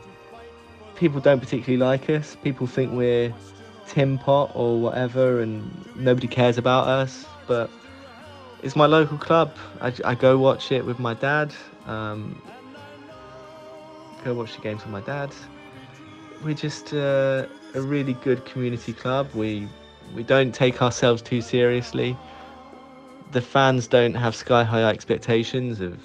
People 0.96 1.20
don't 1.20 1.40
particularly 1.40 1.76
like 1.76 2.08
us. 2.08 2.36
People 2.42 2.66
think 2.66 2.92
we're 2.92 3.34
Tim 3.89 4.18
Pot 4.18 4.53
or 4.55 4.80
whatever, 4.80 5.41
and 5.41 5.70
nobody 5.97 6.28
cares 6.28 6.59
about 6.59 6.86
us. 6.86 7.26
But 7.47 7.70
it's 8.62 8.76
my 8.76 8.86
local 8.86 9.18
club. 9.18 9.57
I, 9.80 9.93
I 10.05 10.14
go 10.14 10.39
watch 10.39 10.70
it 10.70 10.84
with 10.84 10.99
my 10.99 11.14
dad. 11.14 11.55
Um, 11.86 12.41
go 14.24 14.34
watch 14.34 14.55
the 14.55 14.61
games 14.61 14.82
with 14.82 14.93
my 14.93 15.01
dad. 15.01 15.30
We're 16.45 16.55
just 16.55 16.93
uh, 16.93 17.47
a 17.74 17.80
really 17.80 18.12
good 18.14 18.45
community 18.45 18.93
club. 18.93 19.28
We 19.34 19.68
we 20.14 20.22
don't 20.22 20.55
take 20.55 20.80
ourselves 20.82 21.22
too 21.22 21.41
seriously. 21.41 22.16
The 23.32 23.43
fans 23.43 23.86
don't 23.86 24.14
have 24.14 24.34
sky 24.34 24.64
high 24.64 24.84
expectations 24.84 25.80
of 25.80 25.99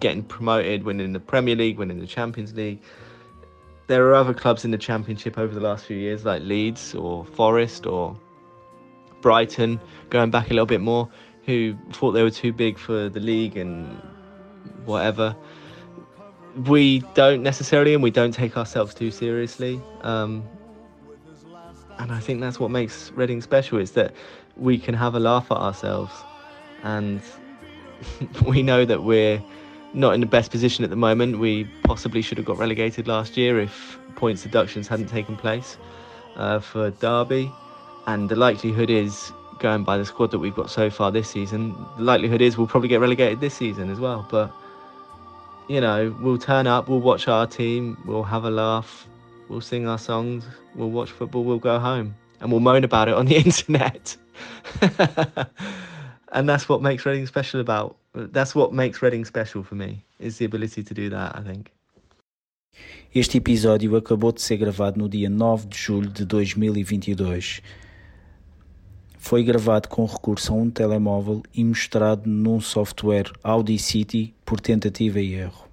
getting 0.00 0.22
promoted, 0.22 0.84
winning 0.84 1.12
the 1.12 1.20
Premier 1.20 1.56
League, 1.56 1.78
winning 1.78 2.00
the 2.00 2.06
Champions 2.06 2.54
League 2.54 2.80
there 3.86 4.06
are 4.08 4.14
other 4.14 4.34
clubs 4.34 4.64
in 4.64 4.70
the 4.70 4.78
Championship 4.78 5.38
over 5.38 5.54
the 5.54 5.60
last 5.60 5.84
few 5.84 5.96
years, 5.96 6.24
like 6.24 6.42
Leeds 6.42 6.94
or 6.94 7.24
Forest 7.24 7.86
or 7.86 8.16
Brighton, 9.20 9.80
going 10.10 10.30
back 10.30 10.50
a 10.50 10.54
little 10.54 10.66
bit 10.66 10.80
more, 10.80 11.08
who 11.44 11.76
thought 11.92 12.12
they 12.12 12.22
were 12.22 12.30
too 12.30 12.52
big 12.52 12.78
for 12.78 13.08
the 13.08 13.20
league 13.20 13.56
and 13.56 14.00
whatever. 14.84 15.36
We 16.66 17.00
don't 17.14 17.42
necessarily, 17.42 17.94
and 17.94 18.02
we 18.02 18.10
don't 18.10 18.32
take 18.32 18.56
ourselves 18.56 18.94
too 18.94 19.10
seriously. 19.10 19.80
Um, 20.02 20.44
and 21.98 22.12
I 22.12 22.20
think 22.20 22.40
that's 22.40 22.58
what 22.58 22.70
makes 22.70 23.10
Reading 23.12 23.40
special 23.40 23.78
is 23.78 23.92
that 23.92 24.14
we 24.56 24.78
can 24.78 24.94
have 24.94 25.14
a 25.14 25.20
laugh 25.20 25.50
at 25.50 25.58
ourselves, 25.58 26.12
and 26.82 27.20
we 28.46 28.62
know 28.62 28.84
that 28.84 29.02
we're 29.02 29.42
not 29.94 30.14
in 30.14 30.20
the 30.20 30.26
best 30.26 30.50
position 30.50 30.84
at 30.84 30.90
the 30.90 30.96
moment. 30.96 31.38
We 31.38 31.64
possibly 31.84 32.20
should 32.20 32.38
have 32.38 32.46
got 32.46 32.58
relegated 32.58 33.06
last 33.06 33.36
year 33.36 33.60
if 33.60 33.98
points 34.16 34.42
deductions 34.42 34.88
hadn't 34.88 35.06
taken 35.06 35.36
place 35.36 35.78
uh, 36.36 36.60
for 36.60 36.90
Derby. 36.90 37.50
And 38.06 38.28
the 38.28 38.36
likelihood 38.36 38.90
is, 38.90 39.32
going 39.60 39.84
by 39.84 39.96
the 39.96 40.04
squad 40.04 40.30
that 40.32 40.38
we've 40.38 40.54
got 40.54 40.70
so 40.70 40.90
far 40.90 41.10
this 41.10 41.30
season, 41.30 41.74
the 41.96 42.02
likelihood 42.02 42.42
is 42.42 42.58
we'll 42.58 42.66
probably 42.66 42.88
get 42.88 43.00
relegated 43.00 43.40
this 43.40 43.54
season 43.54 43.88
as 43.88 43.98
well. 43.98 44.26
But, 44.30 44.52
you 45.68 45.80
know, 45.80 46.14
we'll 46.20 46.38
turn 46.38 46.66
up, 46.66 46.88
we'll 46.88 47.00
watch 47.00 47.28
our 47.28 47.46
team, 47.46 47.96
we'll 48.04 48.24
have 48.24 48.44
a 48.44 48.50
laugh, 48.50 49.06
we'll 49.48 49.60
sing 49.60 49.86
our 49.86 49.98
songs, 49.98 50.44
we'll 50.74 50.90
watch 50.90 51.10
football, 51.10 51.44
we'll 51.44 51.58
go 51.58 51.78
home, 51.78 52.14
and 52.40 52.50
we'll 52.50 52.60
moan 52.60 52.84
about 52.84 53.08
it 53.08 53.14
on 53.14 53.26
the 53.26 53.36
internet. 53.44 54.16
and 56.34 56.48
that's 56.48 56.68
what 56.68 56.82
makes 56.82 57.06
Reading 57.06 57.26
special 57.26 57.60
about. 57.60 57.96
That's 58.12 58.54
what 58.54 58.72
makes 58.72 59.00
Reading 59.00 59.24
special 59.24 59.62
for 59.62 59.76
me 59.76 60.04
is 60.18 60.38
the 60.38 60.44
ability 60.44 60.82
to 60.82 60.94
do 60.94 61.08
that. 61.10 61.36
I 61.36 61.42
think. 61.42 61.70
Este 63.14 63.38
episódio 63.38 63.94
acabou 63.96 64.32
de 64.32 64.42
ser 64.42 64.56
gravado 64.56 64.98
no 64.98 65.08
dia 65.08 65.30
9 65.30 65.68
de 65.68 65.78
julho 65.78 66.10
de 66.10 66.24
2022. 66.24 67.62
Foi 69.16 69.44
gravado 69.44 69.88
com 69.88 70.04
recurso 70.04 70.52
a 70.52 70.56
um 70.56 70.68
telemóvel 70.68 71.42
e 71.54 71.64
mostrado 71.64 72.28
num 72.28 72.60
software 72.60 73.30
Audacity 73.42 74.34
por 74.44 74.60
tentativa 74.60 75.20
e 75.20 75.34
erro. 75.34 75.64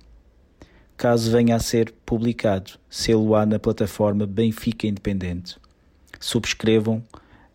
Caso 0.95 1.31
venha 1.31 1.55
a 1.55 1.59
ser 1.59 1.91
publicado, 2.05 2.73
sê-lo-á 2.87 3.45
na 3.45 3.57
plataforma 3.57 4.27
Benfica 4.27 4.85
Independente. 4.85 5.57
Subscrevam 6.19 7.03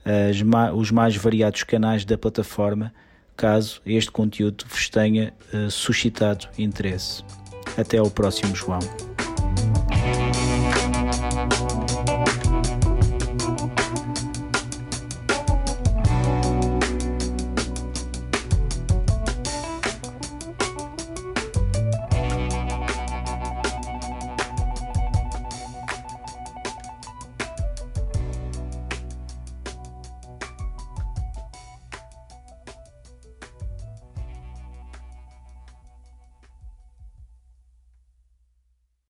as, 0.07 0.75
os 0.75 0.91
mais 0.91 1.17
variados 1.17 1.63
canais 1.65 2.05
da 2.05 2.17
plataforma 2.17 2.93
caso 3.37 3.83
este 3.85 4.11
conteúdo 4.11 4.65
vos 4.69 4.89
tenha 4.89 5.33
uh, 5.53 5.71
suscitado 5.71 6.49
interesse. 6.57 7.23
Até 7.77 7.99
ao 7.99 8.11
próximo, 8.11 8.55
João. 8.55 8.79